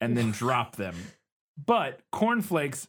and 0.00 0.16
then 0.16 0.30
drop 0.32 0.76
them. 0.76 0.96
But 1.64 2.00
cornflakes, 2.10 2.88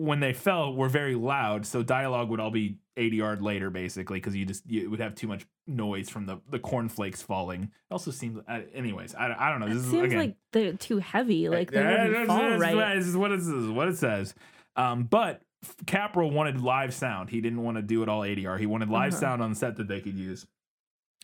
when 0.00 0.20
they 0.20 0.32
fell, 0.32 0.74
were 0.74 0.88
very 0.88 1.14
loud, 1.14 1.66
so 1.66 1.82
dialogue 1.82 2.30
would 2.30 2.40
all 2.40 2.50
be 2.50 2.78
ADR'd 2.96 3.42
later, 3.42 3.68
basically, 3.70 4.18
because 4.18 4.34
you 4.34 4.46
just 4.46 4.68
you 4.68 4.88
would 4.90 5.00
have 5.00 5.14
too 5.14 5.26
much 5.28 5.46
noise 5.66 6.08
from 6.08 6.26
the 6.26 6.40
the 6.48 6.58
cornflakes 6.58 7.22
falling. 7.22 7.64
It 7.64 7.70
also 7.92 8.10
seems, 8.10 8.38
uh, 8.48 8.60
anyways, 8.74 9.14
I, 9.14 9.34
I 9.38 9.50
don't 9.50 9.60
know. 9.60 9.66
It 9.66 9.74
This 9.74 9.84
is 9.84 9.90
seems 9.90 10.04
again, 10.04 10.18
like 10.18 10.36
they're 10.52 10.72
too 10.72 10.98
heavy. 10.98 11.48
Like 11.48 11.70
they 11.70 11.80
wouldn't 11.82 12.26
fall 12.26 12.38
that's 12.38 12.60
right. 12.60 12.74
what- 12.76 12.94
This 12.96 13.06
is 13.06 13.16
what 13.16 13.32
it 13.32 13.42
says. 13.42 13.66
What 13.68 13.88
it 13.88 13.96
says. 13.98 14.34
Um, 14.76 15.04
but 15.04 15.42
Capra 15.86 16.26
wanted 16.26 16.60
live 16.62 16.94
sound. 16.94 17.28
He 17.30 17.40
didn't 17.40 17.62
want 17.62 17.76
to 17.76 17.82
do 17.82 18.02
it 18.02 18.08
all 18.08 18.22
ADR. 18.22 18.58
He 18.58 18.66
wanted 18.66 18.88
live 18.88 19.12
Uh-huh. 19.12 19.20
sound 19.20 19.42
on 19.42 19.54
set 19.54 19.76
that 19.76 19.88
they 19.88 20.00
could 20.00 20.16
use. 20.16 20.46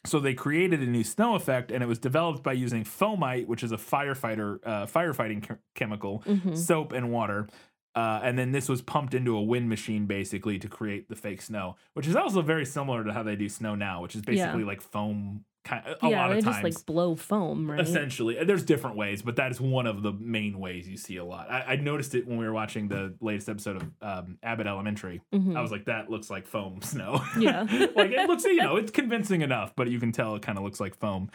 So 0.05 0.21
they 0.21 0.35
created 0.35 0.81
a 0.83 0.87
new 0.87 1.03
snow 1.03 1.35
effect, 1.35 1.73
and 1.73 1.83
it 1.83 1.87
was 1.87 1.99
developed 1.99 2.43
by 2.45 2.53
using 2.53 2.85
foamite, 2.85 3.47
which 3.47 3.65
is 3.65 3.73
a 3.73 3.77
firefighter 3.77 4.59
uh, 4.65 4.87
firefighting 4.87 5.43
ch- 5.45 5.59
chemical, 5.75 6.23
Mhm. 6.27 6.57
soap, 6.57 6.93
and 6.93 7.11
water. 7.11 7.49
Uh, 7.97 8.21
and 8.23 8.39
then 8.39 8.53
this 8.53 8.69
was 8.69 8.83
pumped 8.83 9.15
into 9.15 9.35
a 9.37 9.43
wind 9.43 9.69
machine 9.69 10.05
basically 10.07 10.59
to 10.59 10.69
create 10.69 11.09
the 11.09 11.17
fake 11.17 11.41
snow, 11.41 11.77
which 11.95 12.07
is 12.07 12.15
also 12.15 12.43
very 12.43 12.67
similar 12.67 13.03
to 13.03 13.13
how 13.13 13.23
they 13.23 13.35
do 13.37 13.49
snow 13.49 13.75
now, 13.75 14.03
which 14.03 14.15
is 14.15 14.21
basically 14.23 14.65
like 14.65 14.81
foam. 14.83 15.45
Kind 15.65 15.83
a 15.85 15.97
yeah, 16.09 16.21
lot 16.23 16.29
they 16.31 16.39
of 16.39 16.45
just 16.45 16.63
like 16.63 16.87
blow 16.87 17.17
foam, 17.17 17.69
right? 17.69 17.81
essentially 17.81 18.39
there's 18.45 18.63
different 18.63 18.95
ways 18.97 19.21
but 19.23 19.35
that 19.35 19.51
is 19.51 19.61
one 19.61 19.89
of 19.89 20.01
the 20.05 20.13
main 20.13 20.61
ways 20.61 20.89
you 20.89 20.97
see 20.97 21.17
a 21.17 21.25
lot 21.25 21.51
i, 21.51 21.73
I 21.73 21.75
noticed 21.75 22.15
it 22.15 22.25
when 22.29 22.39
we 22.39 22.45
were 22.47 22.53
watching 22.53 22.87
the 22.87 23.17
latest 23.21 23.49
episode 23.49 23.83
of 23.83 23.91
um, 24.01 24.39
abbott 24.45 24.69
elementary 24.69 25.23
Mhm. 25.35 25.57
i 25.57 25.61
was 25.61 25.73
like 25.73 25.87
that 25.87 26.09
looks 26.09 26.31
like 26.31 26.47
foam 26.47 26.83
snow 26.83 27.21
Yeah. 27.37 27.63
like 27.97 28.13
it 28.13 28.29
looks 28.29 28.45
you 28.45 28.55
know 28.59 28.77
it's 28.77 28.93
convincing 28.93 29.41
enough 29.41 29.73
but 29.75 29.89
you 29.91 29.99
can 29.99 30.13
tell 30.13 30.37
it 30.37 30.43
kind 30.43 30.57
of 30.57 30.63
looks 30.63 30.79
like 30.79 30.95
foam 30.95 31.31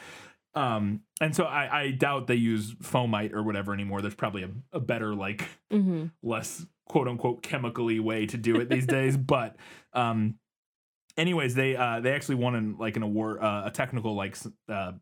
um 0.54 1.02
and 1.22 1.36
so 1.36 1.46
I, 1.46 1.82
I 1.84 1.92
doubt 1.92 2.28
they 2.28 2.36
use 2.36 2.74
foamite 2.76 3.34
or 3.34 3.44
whatever 3.44 3.74
anymore. 3.74 4.02
There's 4.02 4.16
probably 4.16 4.44
a, 4.44 4.50
a 4.74 4.80
better 4.80 5.16
like 5.16 5.48
hmm 5.72 6.08
less 6.24 6.66
quote 6.88 7.08
unquote 7.08 7.42
chemically 7.42 8.00
way 8.00 8.26
to 8.26 8.38
do 8.38 8.58
it 8.58 8.70
these 8.70 8.86
days. 8.86 9.16
But 9.26 9.56
um 9.94 10.36
anyways 11.18 11.56
they 11.56 11.76
uh 11.76 12.00
they 12.02 12.12
actually 12.14 12.36
won 12.36 12.56
an, 12.56 12.78
like 12.78 12.98
an 12.98 13.04
award 13.04 13.40
uh, 13.42 13.64
a 13.66 13.72
technical 13.72 14.16
like 14.16 14.38
uh 14.68 14.94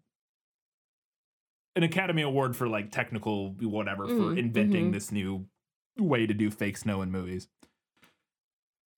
an 1.75 1.83
academy 1.83 2.21
award 2.23 2.55
for 2.55 2.67
like 2.67 2.91
technical 2.91 3.53
whatever 3.61 4.07
for 4.07 4.33
Mm, 4.33 4.37
inventing 4.37 4.89
mhm. 4.89 4.93
this 4.93 5.11
new 5.11 5.47
way 5.97 6.25
to 6.25 6.33
do 6.33 6.49
fake 6.51 6.77
snow 6.77 7.01
in 7.01 7.11
movies. 7.11 7.47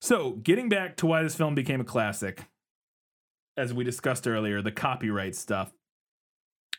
So 0.00 0.32
getting 0.32 0.68
back 0.68 0.96
to 0.96 1.06
why 1.06 1.22
this 1.22 1.34
film 1.34 1.54
became 1.54 1.80
a 1.80 1.84
classic 1.84 2.46
as 3.56 3.72
we 3.74 3.84
discussed 3.84 4.26
earlier 4.26 4.62
the 4.62 4.72
copyright 4.72 5.34
stuff 5.36 5.72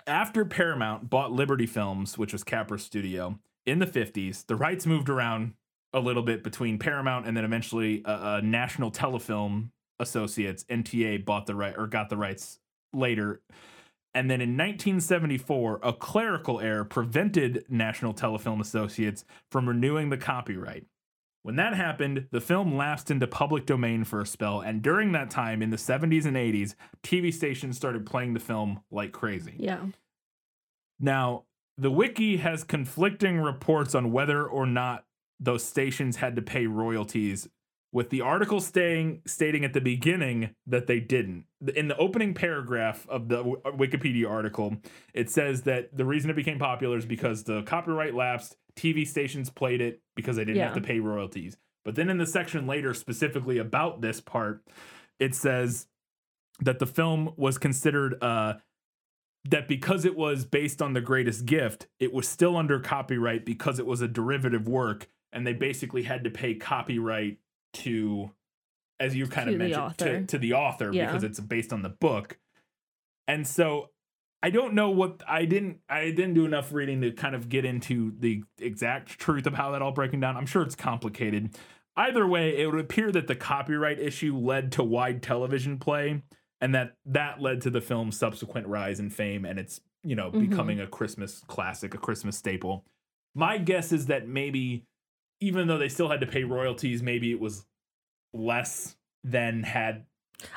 after 0.08 0.46
Paramount 0.46 1.10
bought 1.10 1.32
Liberty 1.32 1.66
Films, 1.66 2.18
which 2.18 2.34
was 2.34 2.44
Capra's 2.44 2.84
studio, 2.84 3.40
in 3.66 3.80
the 3.80 3.88
50s, 3.88 4.46
the 4.46 4.56
rights 4.56 4.86
moved 4.86 5.10
around 5.10 5.54
a 5.94 6.00
little 6.00 6.24
bit 6.24 6.44
between 6.44 6.80
Paramount 6.80 7.28
and 7.28 7.38
then 7.38 7.46
eventually 7.46 8.02
National 8.06 8.92
Telefilm 8.92 9.70
Associates, 10.00 10.64
NTA, 10.66 11.24
bought 11.24 11.46
the 11.46 11.56
right 11.56 11.76
or 11.78 11.88
got 11.88 12.10
the 12.10 12.18
rights 12.18 12.60
later. 12.92 13.42
And 14.16 14.30
then 14.30 14.42
in 14.42 14.52
1974, 14.52 15.80
a 15.82 15.94
clerical 15.94 16.60
error 16.60 16.86
prevented 16.86 17.66
National 17.70 18.14
Telefilm 18.14 18.60
Associates 18.60 19.26
from 19.50 19.68
renewing 19.68 20.10
the 20.10 20.18
copyright. 20.18 20.86
When 21.44 21.58
that 21.58 21.76
happened, 21.76 22.28
the 22.32 22.42
film 22.42 22.76
lapsed 22.76 23.12
into 23.12 23.28
public 23.28 23.66
domain 23.66 24.06
for 24.06 24.22
a 24.22 24.26
spell, 24.26 24.62
and 24.62 24.82
during 24.82 25.12
that 25.12 25.30
time, 25.30 25.62
in 25.62 25.70
the 25.70 25.78
70s 25.78 26.26
and 26.26 26.38
80s, 26.38 26.76
TV 27.04 27.34
stations 27.34 27.76
started 27.76 28.06
playing 28.06 28.34
the 28.34 28.40
film 28.40 28.82
like 28.90 29.12
crazy. 29.12 29.56
Yeah. 29.58 29.86
Now, 31.00 31.44
the 31.78 31.92
wiki 31.92 32.38
has 32.38 32.64
conflicting 32.64 33.40
reports 33.40 33.94
on 33.94 34.14
whether 34.14 34.46
or 34.46 34.66
not 34.66 35.06
those 35.38 35.66
stations 35.66 36.16
had 36.16 36.38
to 36.38 36.42
pay 36.42 36.66
royalties, 36.66 37.50
with 37.92 38.10
the 38.10 38.22
article 38.22 38.60
staying 38.60 39.22
stating 39.28 39.66
at 39.66 39.74
the 39.74 39.82
beginning 39.82 40.56
that 40.66 40.88
they 40.88 41.00
didn't. 41.00 41.46
In 41.76 41.90
the 41.90 41.98
opening 41.98 42.34
paragraph 42.34 43.06
of 43.08 43.28
the 43.28 43.44
Wikipedia 43.44 44.30
article, 44.30 44.78
it 45.14 45.30
says 45.30 45.62
that 45.64 45.96
the 45.96 46.06
reason 46.06 46.30
it 46.30 46.36
became 46.36 46.58
popular 46.58 46.98
is 46.98 47.06
because 47.06 47.44
the 47.44 47.62
copyright 47.64 48.16
lapsed, 48.16 48.58
TV 48.78 49.08
stations 49.08 49.50
played 49.50 49.82
it 49.82 50.02
because 50.16 50.36
they 50.36 50.46
didn't 50.46 50.62
have 50.62 50.76
to 50.76 50.82
pay 50.82 51.00
royalties. 51.00 51.58
But 51.86 51.96
then 51.96 52.10
in 52.10 52.18
the 52.18 52.26
section 52.26 52.66
later, 52.66 52.94
specifically 52.94 53.58
about 53.58 54.02
this 54.02 54.22
part, 54.22 54.64
it 55.20 55.36
says 55.36 55.88
that 56.62 56.80
the 56.80 56.86
film 56.86 57.34
was 57.36 57.58
considered 57.58 58.22
uh 58.24 58.56
that 59.46 59.68
because 59.68 60.06
it 60.06 60.16
was 60.16 60.46
based 60.46 60.82
on 60.82 60.94
the 60.94 61.02
greatest 61.02 61.46
gift, 61.46 61.88
it 62.00 62.14
was 62.14 62.28
still 62.28 62.56
under 62.56 62.80
copyright 62.80 63.46
because 63.46 63.78
it 63.78 63.86
was 63.86 64.00
a 64.02 64.08
derivative 64.08 64.68
work, 64.70 65.10
and 65.34 65.46
they 65.46 65.52
basically 65.52 66.04
had 66.04 66.24
to 66.24 66.30
pay 66.30 66.56
copyright 66.56 67.40
to, 67.74 68.32
as 69.02 69.16
you 69.18 69.28
kind 69.28 69.48
To 69.48 69.54
of 69.54 69.60
mentioned, 69.60 69.84
author. 69.84 70.20
to, 70.22 70.26
to 70.28 70.38
the 70.38 70.54
author 70.54 70.92
Yeah. 70.94 71.08
because 71.08 71.26
it's 71.26 71.42
based 71.42 71.74
on 71.74 71.82
the 71.82 71.90
book. 71.90 72.40
And 73.28 73.46
so 73.46 73.90
I 74.44 74.50
don't 74.50 74.74
know 74.74 74.90
what 74.90 75.24
I 75.28 75.46
didn't 75.46 75.80
I 75.90 76.06
didn't 76.12 76.34
do 76.34 76.46
enough 76.46 76.74
reading 76.74 77.00
to 77.02 77.12
kind 77.12 77.34
of 77.34 77.48
get 77.48 77.64
into 77.64 78.14
the 78.20 78.44
exact 78.60 79.18
truth 79.18 79.48
of 79.48 79.54
how 79.54 79.72
that 79.72 79.82
all 79.82 79.94
breaking 79.94 80.20
down. 80.20 80.36
I'm 80.36 80.46
sure 80.46 80.62
it's 80.62 80.76
complicated. 80.76 81.58
Either 81.96 82.28
way, 82.28 82.58
it 82.58 82.66
would 82.70 82.80
appear 82.80 83.12
that 83.14 83.28
the 83.28 83.36
copyright 83.36 84.00
issue 84.00 84.36
led 84.38 84.72
to 84.74 84.84
wide 84.84 85.24
television 85.24 85.80
play 85.80 86.22
and 86.60 86.76
that 86.76 86.98
that 87.06 87.40
led 87.40 87.62
to 87.62 87.70
the 87.70 87.80
film's 87.82 88.18
subsequent 88.18 88.68
rise 88.68 89.00
in 89.00 89.10
fame 89.10 89.46
and 89.46 89.58
it's, 89.58 89.80
you 90.04 90.16
know, 90.16 90.30
Mhm. 90.32 90.50
becoming 90.50 90.80
a 90.82 90.88
Christmas 90.88 91.42
classic, 91.48 91.94
a 91.94 91.98
Christmas 91.98 92.38
staple. 92.38 92.86
My 93.34 93.58
guess 93.58 93.92
is 93.94 94.08
that 94.08 94.28
maybe 94.28 94.86
even 95.40 95.68
though 95.68 95.78
they 95.78 95.90
still 95.90 96.10
had 96.10 96.20
to 96.20 96.28
pay 96.28 96.44
royalties, 96.44 97.02
maybe 97.02 97.32
it 97.32 97.40
was 97.40 97.66
less 98.34 98.98
than 99.24 99.64
had 99.64 100.06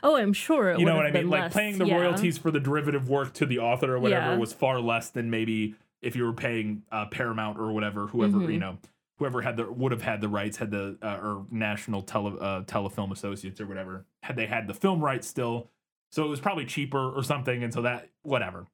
Oh, 0.03 0.17
I'm 0.17 0.33
sure. 0.33 0.71
It 0.71 0.81
you 0.81 0.87
know 0.87 0.97
what 0.97 1.07
I 1.07 1.11
mean? 1.13 1.29
Like 1.31 1.43
less, 1.43 1.55
paying 1.55 1.79
the 1.79 1.87
yeah. 1.87 1.97
royalties 1.97 2.39
for 2.39 2.51
the 2.51 2.61
derivative 2.61 3.09
work 3.09 3.33
to 3.35 3.47
the 3.47 3.59
author 3.61 3.95
or 3.95 3.99
whatever 4.01 4.33
Yeah. 4.33 4.37
was 4.39 4.53
far 4.53 4.81
less 4.81 5.11
than 5.11 5.31
maybe 5.31 5.75
if 6.03 6.17
you 6.17 6.25
were 6.25 6.33
paying 6.33 6.83
uh, 6.93 7.07
Paramount 7.07 7.59
or 7.59 7.73
whatever, 7.73 8.07
whoever 8.09 8.39
Mhm. 8.39 8.53
you 8.53 8.59
know, 8.59 8.79
whoever 9.19 9.43
had 9.43 9.57
the 9.57 9.71
would 9.71 9.93
have 9.93 10.03
had 10.03 10.21
the 10.21 10.29
rights 10.29 10.57
had 10.59 10.71
the 10.71 10.99
uh, 11.03 11.19
or 11.23 11.47
National 11.51 12.03
Tele 12.03 12.37
uh, 12.41 12.63
Telefilm 12.63 13.13
Associates 13.13 13.61
or 13.61 13.67
whatever 13.67 14.05
had 14.23 14.37
they 14.37 14.47
had 14.47 14.67
the 14.67 14.75
film 14.75 15.01
rights 15.01 15.27
still, 15.27 15.71
so 16.11 16.25
it 16.25 16.29
was 16.29 16.41
probably 16.41 16.65
cheaper 16.67 17.11
or 17.13 17.23
something, 17.23 17.63
and 17.63 17.73
so 17.73 17.83
that 17.83 18.09
whatever. 18.23 18.67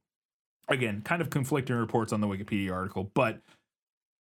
Again, 0.68 1.02
kind 1.02 1.20
of 1.20 1.28
conflicting 1.28 1.76
reports 1.76 2.12
on 2.12 2.20
the 2.20 2.26
Wikipedia 2.28 2.72
article, 2.72 3.10
but 3.14 3.40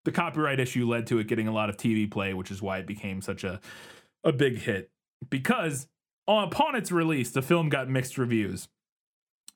the 0.04 0.10
copyright 0.12 0.58
issue 0.58 0.88
led 0.88 1.06
to 1.08 1.18
it 1.18 1.26
getting 1.26 1.46
a 1.46 1.52
lot 1.52 1.68
of 1.68 1.76
TV 1.76 2.10
play, 2.10 2.32
which 2.34 2.50
is 2.50 2.62
why 2.62 2.78
it 2.78 2.86
became 2.86 3.20
such 3.22 3.44
a 3.44 3.60
a 4.24 4.32
big 4.32 4.58
hit. 4.58 4.90
Because 5.28 5.86
upon 6.38 6.74
its 6.76 6.92
release, 6.92 7.30
the 7.30 7.42
film 7.42 7.68
got 7.68 7.88
mixed 7.88 8.16
reviews. 8.16 8.68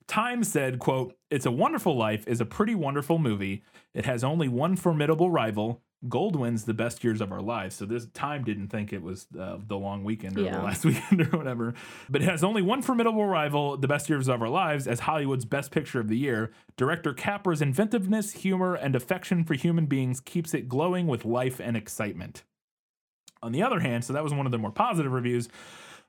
Time 0.06 0.44
said, 0.44 0.78
quote, 0.78 1.14
It's 1.30 1.46
a 1.46 1.50
Wonderful 1.50 1.96
Life 1.96 2.26
is 2.26 2.40
a 2.40 2.44
pretty 2.44 2.74
wonderful 2.74 3.18
movie. 3.18 3.62
It 3.94 4.04
has 4.04 4.22
only 4.22 4.48
one 4.48 4.76
formidable 4.76 5.30
rival. 5.30 5.80
Goldwyn's 6.06 6.64
the 6.66 6.74
best 6.74 7.02
years 7.02 7.22
of 7.22 7.32
our 7.32 7.40
lives. 7.40 7.76
So 7.76 7.86
this 7.86 8.04
Time 8.12 8.44
didn't 8.44 8.68
think 8.68 8.92
it 8.92 9.02
was 9.02 9.26
uh, 9.40 9.56
the 9.66 9.78
long 9.78 10.04
weekend 10.04 10.36
or 10.36 10.42
Yeah. 10.42 10.58
the 10.58 10.62
last 10.62 10.84
weekend 10.84 11.22
or 11.22 11.38
whatever. 11.38 11.72
But 12.10 12.20
it 12.20 12.28
has 12.28 12.44
only 12.44 12.60
one 12.60 12.82
formidable 12.82 13.24
rival, 13.24 13.78
the 13.78 13.88
best 13.88 14.10
years 14.10 14.28
of 14.28 14.42
our 14.42 14.50
lives, 14.50 14.86
as 14.86 15.00
Hollywood's 15.00 15.46
best 15.46 15.70
picture 15.70 16.00
of 16.00 16.08
the 16.08 16.18
year. 16.18 16.52
Director 16.76 17.14
Capra's 17.14 17.62
inventiveness, 17.62 18.32
humor, 18.32 18.74
and 18.74 18.94
affection 18.94 19.44
for 19.44 19.54
human 19.54 19.86
beings 19.86 20.20
keeps 20.20 20.52
it 20.52 20.68
glowing 20.68 21.06
with 21.06 21.24
life 21.24 21.58
and 21.58 21.74
excitement. 21.74 22.42
On 23.42 23.52
the 23.52 23.62
other 23.62 23.80
hand, 23.80 24.04
so 24.04 24.12
that 24.12 24.24
was 24.24 24.34
one 24.34 24.44
of 24.44 24.52
the 24.52 24.58
more 24.58 24.70
positive 24.72 25.12
reviews. 25.12 25.48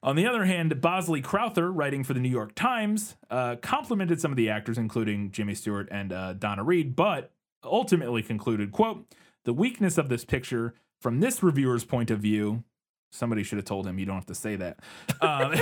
On 0.06 0.16
the 0.16 0.28
other 0.28 0.46
hand, 0.46 0.80
Bosley 0.82 1.20
Crowther, 1.20 1.72
writing 1.72 2.04
for 2.04 2.14
the 2.14 2.20
New 2.20 2.30
York 2.30 2.54
Times, 2.54 3.16
uh, 3.32 3.56
complimented 3.56 4.22
some 4.22 4.32
of 4.32 4.38
the 4.38 4.52
actors, 4.52 4.78
including 4.78 5.32
Jimmy 5.32 5.56
Stewart 5.56 5.88
and 5.90 6.14
uh, 6.14 6.34
Donna 6.34 6.64
Reed, 6.64 6.96
but 6.96 7.32
ultimately 7.64 8.22
concluded, 8.22 8.72
quote, 8.72 9.08
the 9.46 9.54
weakness 9.54 9.98
of 9.98 10.08
this 10.08 10.24
picture 10.24 10.76
from 11.02 11.22
this 11.22 11.42
reviewer's 11.42 11.86
point 11.86 12.12
of 12.12 12.20
view, 12.20 12.64
somebody 13.12 13.42
should 13.42 13.58
have 13.58 13.66
told 13.66 13.88
him 13.88 13.98
you 13.98 14.06
don't 14.06 14.14
have 14.14 14.28
to 14.28 14.36
say 14.36 14.56
that. 14.56 14.78
Um, 15.22 15.56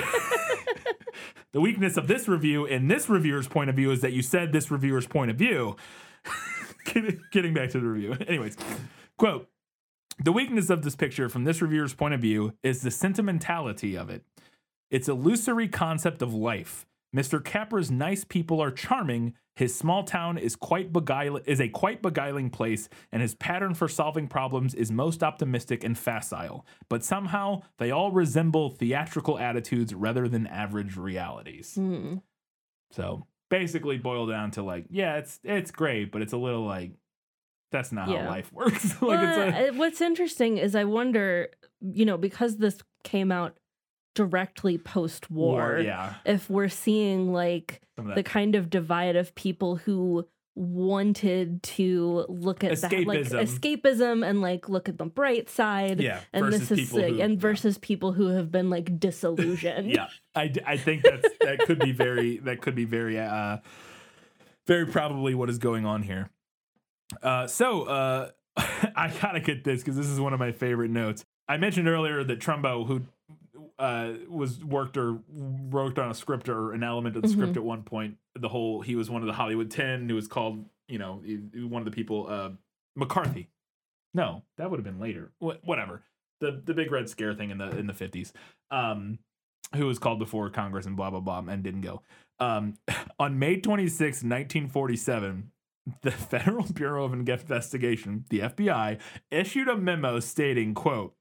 the 1.54 1.62
weakness 1.62 1.96
of 1.96 2.10
this 2.10 2.28
review 2.28 2.66
in 2.66 2.90
this 2.90 3.08
reviewer's 3.08 3.48
point 3.48 3.70
of 3.70 3.78
view 3.78 3.92
is 3.92 4.02
that 4.02 4.12
you 4.12 4.22
said 4.22 4.52
this 4.52 4.70
reviewer's 4.70 5.08
point 5.08 5.32
of 5.32 5.38
view. 5.38 5.78
Getting- 6.86 7.22
Getting 7.32 7.54
back 7.54 7.70
to 7.70 7.80
the 7.80 7.88
review. 7.88 8.18
Anyways, 8.28 8.58
quote, 9.18 9.48
the 10.20 10.32
weakness 10.32 10.70
of 10.70 10.84
this 10.84 10.96
picture 10.96 11.30
from 11.30 11.44
this 11.44 11.62
reviewer's 11.62 11.94
point 11.94 12.14
of 12.14 12.22
view 12.22 12.54
is 12.64 12.82
the 12.82 12.92
sentimentality 12.92 13.96
of 13.96 14.10
it. 14.10 14.24
Its 14.92 15.08
illusory 15.08 15.68
concept 15.68 16.22
of 16.22 16.34
life. 16.34 16.86
Mr. 17.16 17.44
Capra's 17.44 17.92
nice 17.92 18.24
people 18.24 18.62
are 18.62 18.72
charming. 18.72 19.34
His 19.56 19.76
small 19.76 20.04
town 20.04 20.38
is 20.38 20.56
quite 20.56 20.92
beguiling 20.92 21.44
is 21.46 21.62
a 21.62 21.70
quite 21.70 22.02
beguiling 22.02 22.50
place, 22.50 22.90
and 23.12 23.22
his 23.22 23.36
pattern 23.36 23.76
for 23.76 23.88
solving 23.88 24.28
problems 24.28 24.74
is 24.74 24.92
most 24.92 25.22
optimistic 25.22 25.84
and 25.84 25.98
facile. 25.98 26.66
But 26.90 27.04
somehow 27.04 27.62
they 27.78 27.92
all 27.92 28.12
resemble 28.12 28.70
theatrical 28.72 29.38
attitudes 29.38 29.94
rather 29.94 30.28
than 30.28 30.48
average 30.48 30.98
realities. 30.98 31.76
Hmm. 31.76 32.16
So 32.92 33.28
basically 33.50 34.00
boil 34.00 34.26
down 34.26 34.50
to 34.52 34.64
like, 34.64 34.86
yeah, 34.90 35.18
it's 35.18 35.40
it's 35.44 35.70
great, 35.70 36.12
but 36.12 36.24
it's 36.24 36.34
a 36.34 36.38
little 36.38 36.66
like 36.66 36.94
that's 37.74 37.92
not 37.92 38.08
Yeah. 38.08 38.24
how 38.24 38.30
life 38.30 38.54
works. 38.54 38.74
like 38.84 38.94
it's 38.94 39.02
Well, 39.02 39.40
a 39.50 39.70
uh, 39.70 39.74
what's 39.74 40.00
interesting 40.00 40.58
is 40.58 40.74
I 40.76 40.86
wonder, 40.86 41.50
you 41.82 42.06
know, 42.06 42.18
because 42.18 42.56
this 42.58 42.78
came 43.04 43.30
out 43.34 43.58
directly 44.16 44.78
post 44.78 45.30
war, 45.30 45.80
yeah. 45.84 46.14
if 46.24 46.50
we're 46.50 46.70
seeing 46.70 47.34
like 47.34 47.82
the 47.98 48.24
kind 48.24 48.56
of 48.56 48.70
divide 48.70 49.16
of 49.18 49.36
people 49.36 49.76
who 49.76 50.26
wanted 50.56 51.64
to 51.64 52.26
look 52.30 52.64
at 52.64 52.80
that 52.82 52.92
like 53.08 53.22
Escapism. 53.22 53.82
escapism 53.82 54.24
and 54.28 54.40
like 54.40 54.70
look 54.70 54.88
at 54.88 55.00
the 55.00 55.06
bright 55.06 55.50
side 55.50 56.00
Yeah, 56.00 56.20
and 56.32 56.54
this 56.54 56.70
is 56.70 56.92
who- 56.92 57.00
and 57.00 57.18
yeah. 57.18 57.28
versus 57.40 57.80
people 57.80 58.14
who 58.14 58.28
have 58.28 58.52
been 58.52 58.70
like 58.70 59.00
disillusioned 59.00 59.90
yeah 59.90 60.10
I, 60.36 60.54
I 60.66 60.78
think 60.78 61.02
that's 61.02 61.28
that 61.42 61.60
could 61.66 61.80
be 61.80 61.92
very 61.92 62.38
that 62.38 62.62
could 62.62 62.76
be 62.76 62.86
very 62.86 63.18
uh 63.20 63.58
very 64.68 64.86
probably 64.86 65.34
what 65.34 65.50
is 65.50 65.58
going 65.58 65.88
on 65.88 66.04
here 66.04 66.30
uh 67.22 67.48
so 67.48 67.84
uh 67.84 68.30
i 68.96 69.14
gotta 69.22 69.40
get 69.40 69.64
this 69.64 69.82
because 69.82 69.96
this 69.96 70.08
is 70.08 70.20
one 70.20 70.34
of 70.34 70.40
my 70.40 70.52
favorite 70.52 70.92
notes. 70.92 71.24
I 71.48 71.58
mentioned 71.58 71.88
earlier 71.88 72.24
that 72.24 72.40
trumbo 72.40 72.86
who 72.88 73.02
uh 73.80 74.14
was 74.30 74.64
worked 74.64 74.98
or 74.98 75.20
worked 75.30 76.00
on 76.00 76.10
a 76.10 76.14
script 76.14 76.48
or 76.50 76.74
an 76.74 76.84
element 76.84 77.16
of 77.16 77.24
the 77.24 77.30
script 77.30 77.58
at 77.58 77.64
one 77.64 77.84
point 77.84 78.18
the 78.36 78.50
whole 78.50 78.82
he 78.82 78.96
was 78.96 79.10
one 79.10 79.22
of 79.22 79.28
the 79.28 79.34
hollywood 79.34 79.70
10 79.72 80.08
who 80.08 80.16
was 80.16 80.28
called 80.28 80.66
you 80.88 80.98
know 81.00 81.22
one 81.56 81.82
of 81.82 81.86
the 81.86 81.92
people 81.92 82.28
uh 82.30 82.50
mccarthy. 82.96 83.50
No 84.14 84.44
that 84.58 84.70
would 84.70 84.78
have 84.78 84.86
been 84.86 85.00
later. 85.00 85.32
Wh- 85.40 85.64
whatever. 85.64 86.04
The 86.40 86.62
the 86.64 86.74
big 86.74 86.92
red 86.92 87.10
scare 87.10 87.34
thing 87.34 87.50
in 87.50 87.58
the 87.58 87.70
in 87.78 87.88
the 87.88 87.94
50s 87.94 88.32
um 88.72 89.20
who 89.76 89.88
was 89.88 89.98
called 89.98 90.20
before 90.20 90.50
Congress 90.52 90.86
and 90.86 90.96
blah 90.96 91.10
blah 91.10 91.20
blah 91.20 91.40
and 91.48 91.64
didn't 91.64 91.82
go. 91.82 92.04
Um, 92.40 92.76
on 93.20 93.40
May 93.40 93.60
26, 93.60 94.18
1947, 94.18 95.52
the 96.02 96.12
Federal 96.12 96.66
Bureau 96.66 97.06
of 97.06 97.14
Investigation, 97.14 98.26
the 98.30 98.40
FBI, 98.40 99.00
issued 99.32 99.68
a 99.68 99.78
memo 99.78 100.20
stating, 100.20 100.74
quote, 100.74 101.16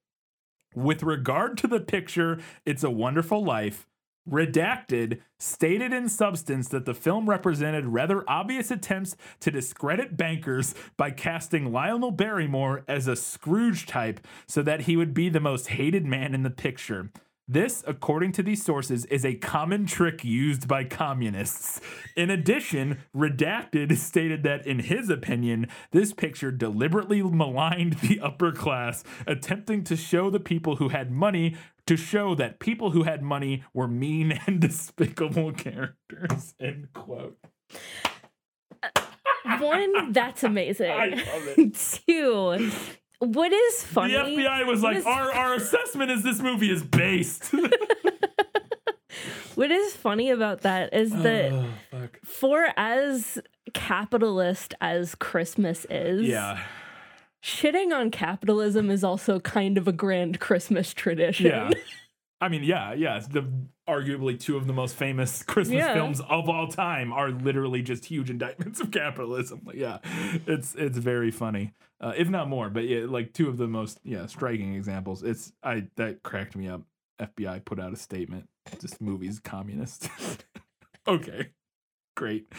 with 0.74 1.02
regard 1.02 1.58
to 1.58 1.66
the 1.66 1.80
picture 1.80 2.40
It's 2.64 2.84
a 2.84 2.90
Wonderful 2.90 3.44
Life, 3.44 3.86
redacted, 4.28 5.20
stated 5.38 5.92
in 5.92 6.08
substance 6.08 6.68
that 6.68 6.86
the 6.86 6.94
film 6.94 7.28
represented 7.28 7.86
rather 7.86 8.24
obvious 8.28 8.70
attempts 8.70 9.16
to 9.40 9.50
discredit 9.50 10.16
bankers 10.16 10.74
by 10.96 11.10
casting 11.10 11.72
Lionel 11.72 12.12
Barrymore 12.12 12.84
as 12.86 13.08
a 13.08 13.16
Scrooge 13.16 13.86
type 13.86 14.20
so 14.46 14.62
that 14.62 14.82
he 14.82 14.96
would 14.96 15.12
be 15.12 15.28
the 15.28 15.40
most 15.40 15.68
hated 15.68 16.06
man 16.06 16.34
in 16.34 16.42
the 16.42 16.50
picture. 16.50 17.10
This, 17.48 17.82
according 17.86 18.32
to 18.32 18.42
these 18.42 18.64
sources, 18.64 19.04
is 19.06 19.24
a 19.24 19.34
common 19.34 19.84
trick 19.86 20.24
used 20.24 20.68
by 20.68 20.84
communists. 20.84 21.80
In 22.16 22.30
addition, 22.30 22.98
Redacted 23.14 23.96
stated 23.98 24.42
that, 24.44 24.66
in 24.66 24.78
his 24.78 25.10
opinion, 25.10 25.66
this 25.90 26.12
picture 26.12 26.50
deliberately 26.52 27.22
maligned 27.22 27.94
the 27.94 28.20
upper 28.20 28.52
class, 28.52 29.02
attempting 29.26 29.84
to 29.84 29.96
show 29.96 30.30
the 30.30 30.40
people 30.40 30.76
who 30.76 30.90
had 30.90 31.10
money 31.10 31.56
to 31.86 31.96
show 31.96 32.34
that 32.36 32.60
people 32.60 32.92
who 32.92 33.02
had 33.02 33.22
money 33.22 33.64
were 33.74 33.88
mean 33.88 34.32
and 34.46 34.60
despicable 34.60 35.52
characters. 35.52 36.54
End 36.60 36.88
quote. 36.92 37.36
Uh, 38.82 38.88
one 39.58 40.12
that's 40.12 40.42
amazing 40.44 40.90
I 40.90 41.06
love 41.06 41.48
it. 41.58 41.74
two 42.06 42.70
what 43.22 43.52
is 43.52 43.84
funny 43.84 44.14
The 44.14 44.18
FBI 44.18 44.66
was 44.66 44.82
like, 44.82 44.96
is- 44.96 45.06
our, 45.06 45.32
our 45.32 45.54
assessment 45.54 46.10
is 46.10 46.24
this 46.24 46.40
movie 46.40 46.70
is 46.70 46.82
based. 46.82 47.50
what 49.54 49.70
is 49.70 49.94
funny 49.94 50.30
about 50.30 50.62
that 50.62 50.92
is 50.92 51.12
oh, 51.14 51.22
that 51.22 51.52
oh, 51.52 52.08
for 52.24 52.66
as 52.76 53.38
capitalist 53.74 54.74
as 54.80 55.14
Christmas 55.14 55.86
is, 55.88 56.22
Yeah. 56.22 56.58
shitting 57.42 57.94
on 57.94 58.10
capitalism 58.10 58.90
is 58.90 59.04
also 59.04 59.38
kind 59.38 59.78
of 59.78 59.86
a 59.86 59.92
grand 59.92 60.40
Christmas 60.40 60.92
tradition. 60.92 61.46
Yeah. 61.46 61.70
I 62.42 62.48
mean, 62.48 62.64
yeah, 62.64 62.92
yeah. 62.92 63.20
The 63.20 63.48
arguably 63.88 64.38
two 64.38 64.56
of 64.56 64.66
the 64.66 64.72
most 64.72 64.96
famous 64.96 65.42
Christmas 65.52 65.76
Yeah. 65.78 65.94
films 65.94 66.20
of 66.20 66.48
all 66.48 66.66
time 66.66 67.12
are 67.12 67.30
literally 67.30 67.82
just 67.82 68.04
huge 68.04 68.28
indictments 68.30 68.80
of 68.80 68.90
capitalism. 69.00 69.62
Like, 69.64 69.76
yeah, 69.76 69.98
it's 70.46 70.74
it's 70.74 70.98
very 70.98 71.30
funny, 71.30 71.72
uh, 72.00 72.12
if 72.16 72.28
not 72.28 72.48
more. 72.48 72.68
But 72.68 72.84
yeah, 72.88 73.04
like 73.06 73.32
two 73.32 73.48
of 73.48 73.56
the 73.58 73.68
most 73.68 74.00
yeah 74.04 74.26
striking 74.26 74.74
examples. 74.74 75.22
It's 75.22 75.52
I 75.62 75.86
that 75.96 76.22
cracked 76.24 76.56
me 76.56 76.68
up. 76.68 76.82
FBI 77.20 77.64
put 77.64 77.78
out 77.78 77.92
a 77.92 77.96
statement. 77.96 78.48
This 78.80 79.00
movie's 79.00 79.38
communist. 79.38 80.08
okay, 81.06 81.50
great. 82.16 82.52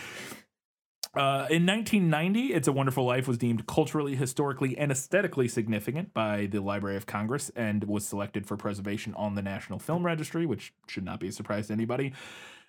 Uh, 1.15 1.45
in 1.51 1.63
1990, 1.67 2.53
It's 2.53 2.67
a 2.67 2.71
Wonderful 2.71 3.05
Life 3.05 3.27
was 3.27 3.37
deemed 3.37 3.67
culturally, 3.67 4.15
historically, 4.15 4.75
and 4.75 4.91
aesthetically 4.91 5.47
significant 5.47 6.11
by 6.11 6.47
the 6.47 6.59
Library 6.59 6.97
of 6.97 7.05
Congress 7.05 7.51
and 7.55 7.83
was 7.83 8.03
selected 8.03 8.47
for 8.47 8.57
preservation 8.57 9.13
on 9.13 9.35
the 9.35 9.43
National 9.43 9.77
Film 9.77 10.03
Registry, 10.03 10.47
which 10.47 10.73
should 10.87 11.05
not 11.05 11.19
be 11.19 11.27
a 11.27 11.31
surprise 11.31 11.67
to 11.67 11.73
anybody. 11.73 12.13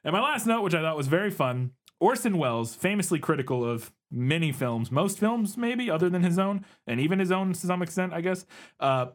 And 0.04 0.12
my 0.12 0.20
last 0.20 0.46
note, 0.46 0.60
which 0.60 0.74
I 0.74 0.82
thought 0.82 0.96
was 0.96 1.08
very 1.08 1.30
fun 1.30 1.70
Orson 2.00 2.36
Welles, 2.36 2.74
famously 2.74 3.18
critical 3.18 3.64
of 3.64 3.90
many 4.10 4.52
films, 4.52 4.90
most 4.92 5.18
films 5.18 5.56
maybe, 5.56 5.90
other 5.90 6.10
than 6.10 6.22
his 6.22 6.38
own, 6.38 6.66
and 6.86 7.00
even 7.00 7.18
his 7.18 7.32
own 7.32 7.54
to 7.54 7.66
some 7.66 7.80
extent, 7.80 8.12
I 8.12 8.20
guess, 8.20 8.44
uh, 8.78 9.06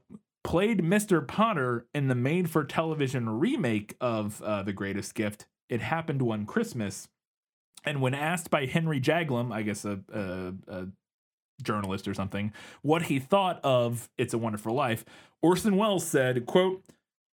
played 0.43 0.81
Mr. 0.81 1.25
Potter 1.27 1.85
in 1.93 2.07
the 2.07 2.15
made 2.15 2.49
for 2.49 2.63
television 2.63 3.29
remake 3.29 3.95
of 4.01 4.41
uh, 4.41 4.63
The 4.63 4.73
Greatest 4.73 5.13
Gift. 5.13 5.45
It 5.67 5.81
happened 5.81 6.23
one 6.23 6.47
Christmas. 6.47 7.09
And 7.85 8.01
when 8.01 8.13
asked 8.13 8.49
by 8.49 8.65
Henry 8.65 8.99
Jaglom, 8.99 9.53
I 9.53 9.61
guess 9.61 9.85
a, 9.85 9.99
a, 10.13 10.53
a 10.81 10.87
journalist 11.63 12.07
or 12.07 12.13
something, 12.13 12.53
what 12.81 13.03
he 13.03 13.19
thought 13.19 13.59
of 13.63 14.09
It's 14.17 14.33
a 14.33 14.37
Wonderful 14.37 14.73
Life, 14.73 15.05
Orson 15.41 15.77
Welles 15.77 16.05
said, 16.05 16.45
quote, 16.45 16.83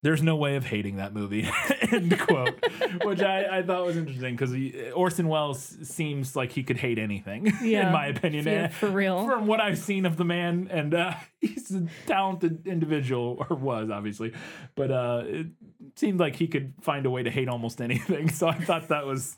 there's 0.02 0.22
no 0.22 0.36
way 0.36 0.58
of 0.58 0.66
hating 0.66 0.98
that 0.98 1.14
movie, 1.14 1.50
end 1.92 2.20
quote, 2.20 2.62
which 3.06 3.22
I, 3.22 3.60
I 3.60 3.64
thought 3.64 3.86
was 3.86 3.96
interesting 3.96 4.36
because 4.36 4.54
Orson 4.94 5.30
Welles 5.30 5.62
seems 5.84 6.36
like 6.36 6.52
he 6.52 6.62
could 6.62 6.76
hate 6.76 7.00
anything, 7.00 7.46
Yeah. 7.64 7.88
in 7.88 7.94
my 7.94 8.08
opinion. 8.08 8.46
Yeah, 8.46 8.68
for 8.68 8.90
real. 8.90 9.26
From 9.26 9.48
what 9.48 9.62
I've 9.62 9.78
seen 9.78 10.06
of 10.06 10.18
the 10.18 10.26
man, 10.26 10.68
and 10.70 10.94
uh, 10.94 11.14
he's 11.40 11.72
a 11.74 11.88
talented 12.06 12.68
individual, 12.68 13.46
or 13.50 13.56
was 13.56 13.90
obviously, 13.90 14.34
but 14.76 14.92
uh, 14.92 15.24
it 15.26 15.48
seemed 15.96 16.20
like 16.20 16.36
he 16.36 16.48
could 16.50 16.74
find 16.82 17.06
a 17.06 17.10
way 17.10 17.24
to 17.24 17.32
hate 17.32 17.48
almost 17.48 17.80
anything. 17.80 18.30
So 18.30 18.50
I 18.50 18.56
thought 18.60 18.90
that 18.90 19.06
was 19.06 19.38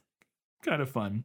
kind 0.66 0.82
of 0.82 0.90
fun. 0.90 1.24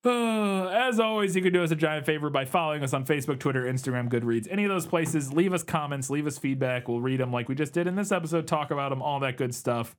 As 0.04 1.00
always, 1.00 1.34
you 1.34 1.42
can 1.42 1.52
do 1.52 1.64
us 1.64 1.70
a 1.70 1.76
giant 1.76 2.06
favor 2.06 2.30
by 2.30 2.44
following 2.44 2.82
us 2.82 2.92
on 2.92 3.04
Facebook, 3.04 3.40
Twitter, 3.40 3.64
Instagram, 3.64 4.08
Goodreads, 4.08 4.46
any 4.50 4.64
of 4.64 4.70
those 4.70 4.86
places. 4.86 5.32
Leave 5.32 5.52
us 5.52 5.62
comments, 5.62 6.08
leave 6.08 6.26
us 6.26 6.38
feedback. 6.38 6.88
We'll 6.88 7.00
read 7.00 7.20
them 7.20 7.32
like 7.32 7.48
we 7.48 7.54
just 7.54 7.72
did 7.72 7.86
in 7.86 7.96
this 7.96 8.12
episode, 8.12 8.46
talk 8.46 8.70
about 8.70 8.90
them, 8.90 9.02
all 9.02 9.20
that 9.20 9.36
good 9.36 9.54
stuff. 9.54 9.96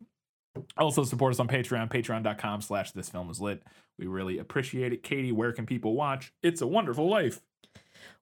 Also, 0.77 1.03
support 1.03 1.33
us 1.33 1.39
on 1.39 1.47
Patreon, 1.47 1.91
patreon.com 1.91 2.61
slash 2.61 2.91
this 2.91 3.09
film 3.09 3.29
is 3.29 3.39
lit. 3.39 3.61
We 3.97 4.07
really 4.07 4.37
appreciate 4.37 4.93
it. 4.93 5.03
Katie, 5.03 5.31
where 5.31 5.51
can 5.51 5.65
people 5.65 5.93
watch? 5.93 6.33
It's 6.41 6.61
a 6.61 6.67
Wonderful 6.67 7.09
Life. 7.09 7.41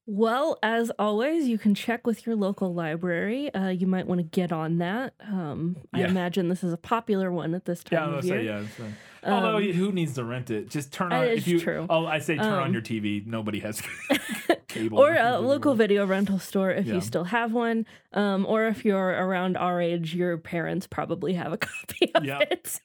Well, 0.10 0.58
as 0.64 0.90
always, 0.98 1.50
you 1.50 1.58
can 1.58 1.76
check 1.76 2.08
with 2.08 2.26
your 2.26 2.38
local 2.38 2.74
library. 2.74 3.54
Uh, 3.54 3.68
you 3.68 3.88
might 3.88 4.08
want 4.08 4.20
to 4.20 4.24
get 4.24 4.54
on 4.54 4.78
that. 4.78 5.14
Um, 5.22 5.76
I 5.94 6.04
imagine 6.04 6.48
this 6.48 6.64
is 6.64 6.72
a 6.72 6.78
popular 6.78 7.30
one 7.30 7.54
at 7.54 7.66
this 7.66 7.84
time 7.84 8.14
let's 8.14 8.26
of 8.26 8.32
year. 8.32 8.40
say, 8.40 8.46
yeah. 8.46 8.60
it's 8.62 8.74
fine. 8.76 8.96
Although, 9.26 9.58
Um, 9.58 9.64
who 9.74 9.92
needs 9.92 10.14
to 10.14 10.24
rent 10.24 10.50
it? 10.50 10.70
Just 10.70 10.94
turn 10.94 11.12
on 11.12 11.28
you. 11.44 11.60
true. 11.60 11.86
Oh, 11.90 12.06
I 12.06 12.20
say 12.20 12.38
turn 12.38 12.46
on 12.46 12.68
Um, 12.68 12.74
your 12.74 12.82
TV. 12.82 13.26
Nobody 13.28 13.60
has 13.60 13.82
cable 14.70 15.00
or 15.00 15.14
a 15.14 15.40
local 15.40 15.74
video 15.76 16.06
rental 16.06 16.40
store 16.40 16.72
if 16.72 16.86
Yeah. 16.86 16.94
you 16.96 17.02
still 17.02 17.26
have 17.26 17.52
one. 17.52 17.86
Um, 18.14 18.46
or 18.46 18.68
if 18.68 18.86
you're 18.86 19.10
around 19.10 19.58
our 19.58 19.82
age, 19.82 20.16
your 20.16 20.38
parents 20.38 20.88
probably 20.88 21.34
have 21.34 21.52
a 21.52 21.58
copy 21.58 22.12
of 22.16 22.24
Yeah. 22.24 22.40
it. 22.40 22.80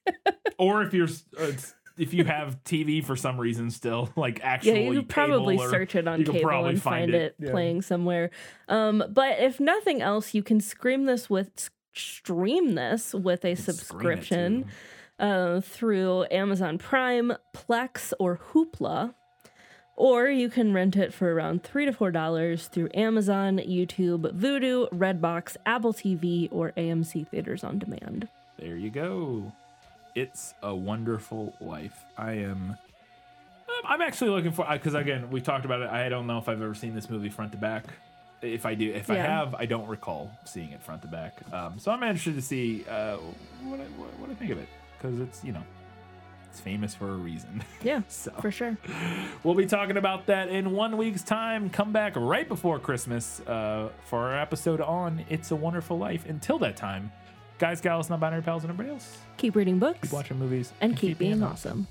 or 0.59 0.83
if 0.83 0.93
you're 0.93 1.07
uh, 1.39 1.53
if 1.99 2.15
you 2.15 2.25
have 2.25 2.63
TV 2.65 3.05
for 3.05 3.17
some 3.17 3.39
reason 3.41 3.71
still 3.71 4.11
like 4.17 4.39
yeah, 4.39 4.45
actually 4.47 4.87
you 4.87 4.95
could 5.01 5.09
probably 5.09 5.57
or- 5.59 5.71
search 5.71 5.95
it 5.95 6.07
on 6.09 6.21
you 6.21 6.27
cable 6.27 6.41
probably 6.49 6.71
and 6.71 6.83
find 6.83 7.15
it, 7.15 7.35
Yeah. 7.39 7.51
playing 7.51 7.83
somewhere. 7.83 8.31
Um, 8.69 9.03
but 9.11 9.39
if 9.41 9.61
nothing 9.61 10.03
else, 10.03 10.35
you 10.35 10.43
can 10.43 10.61
stream 10.61 11.05
this 11.07 11.29
with 11.31 11.71
stream 11.95 12.75
this 12.75 13.13
with 13.15 13.45
a 13.45 13.55
subscription 13.55 14.65
uh, 15.19 15.61
through 15.61 16.27
Amazon 16.31 16.79
Prime, 16.79 17.33
Plex, 17.55 18.13
or 18.19 18.41
Hoopla. 18.53 19.15
Or 19.95 20.27
you 20.29 20.49
can 20.49 20.73
rent 20.73 20.97
it 20.97 21.13
for 21.13 21.33
around 21.35 21.63
three 21.63 21.85
to 21.85 21.93
four 21.93 22.11
dollars 22.11 22.67
through 22.69 22.89
Amazon, 22.95 23.59
YouTube, 23.59 24.33
Vudu, 24.35 24.89
Redbox, 24.91 25.57
Apple 25.67 25.93
TV, 25.93 26.49
or 26.51 26.73
AMC 26.79 27.29
Theaters 27.29 27.63
on 27.63 27.79
Demand. 27.79 28.27
There 28.59 28.77
you 28.77 28.91
go. 28.91 29.53
It's 30.15 30.55
a 30.63 30.75
wonderful 30.75 31.55
life. 31.61 32.05
I 32.19 32.33
am. 32.33 32.77
um, 33.69 33.77
I'm 33.85 34.03
actually 34.03 34.31
looking 34.31 34.53
for 34.53 34.67
because 34.71 34.95
again 34.95 35.31
we 35.31 35.41
talked 35.41 35.65
about 35.65 35.81
it. 35.83 35.89
I 35.89 36.09
don't 36.09 36.27
know 36.27 36.39
if 36.39 36.49
I've 36.49 36.61
ever 36.63 36.75
seen 36.75 36.95
this 36.95 37.09
movie 37.09 37.31
front 37.31 37.53
to 37.53 37.59
back. 37.59 37.85
If 38.43 38.67
I 38.67 38.75
do, 38.75 38.91
if 38.93 39.09
I 39.09 39.17
have, 39.17 39.55
I 39.55 39.67
don't 39.67 39.87
recall 39.87 40.31
seeing 40.45 40.73
it 40.73 40.83
front 40.83 41.03
to 41.03 41.09
back. 41.09 41.35
Um, 41.53 41.79
so 41.79 41.93
I'm 41.93 42.03
interested 42.03 42.35
to 42.35 42.43
see 42.43 42.85
uh, 42.91 43.17
what, 43.63 43.79
I, 43.81 43.85
what 43.85 44.09
what 44.19 44.31
I 44.31 44.35
think 44.35 44.51
of 44.51 44.59
it 44.59 44.69
because 44.99 45.21
it's 45.21 45.45
you 45.45 45.53
know 45.53 45.63
it's 46.51 46.61
famous 46.61 46.95
for 46.95 47.09
a 47.09 47.17
reason. 47.17 47.63
Yeah, 47.83 48.03
so 48.09 48.31
for 48.41 48.51
sure. 48.51 48.77
We'll 49.43 49.55
be 49.55 49.67
talking 49.67 49.97
about 49.97 50.27
that 50.27 50.49
in 50.51 50.71
one 50.73 50.97
week's 50.97 51.23
time. 51.23 51.69
Come 51.71 51.93
back 51.93 52.13
right 52.15 52.47
before 52.47 52.79
Christmas 52.79 53.41
uh, 53.41 53.89
for 54.05 54.21
our 54.21 54.39
episode 54.39 54.81
on 54.81 55.25
It's 55.29 55.51
a 55.51 55.57
Wonderful 55.57 55.99
Life. 55.99 56.29
Until 56.29 56.59
that 56.61 56.77
time, 56.77 57.11
guys, 57.63 57.81
gals, 57.81 58.11
non 58.11 58.19
binary 58.19 58.43
pals, 58.43 58.65
and 58.65 58.73
everybody 58.73 58.93
else, 58.93 59.19
Keep 59.37 59.55
reading 59.55 59.79
books 59.79 60.01
keep 60.03 60.13
watching 60.13 60.37
movies 60.37 60.73
and 60.81 60.97
keep 60.97 61.19
being 61.19 61.43
it 61.43 61.45
awesome. 61.45 61.87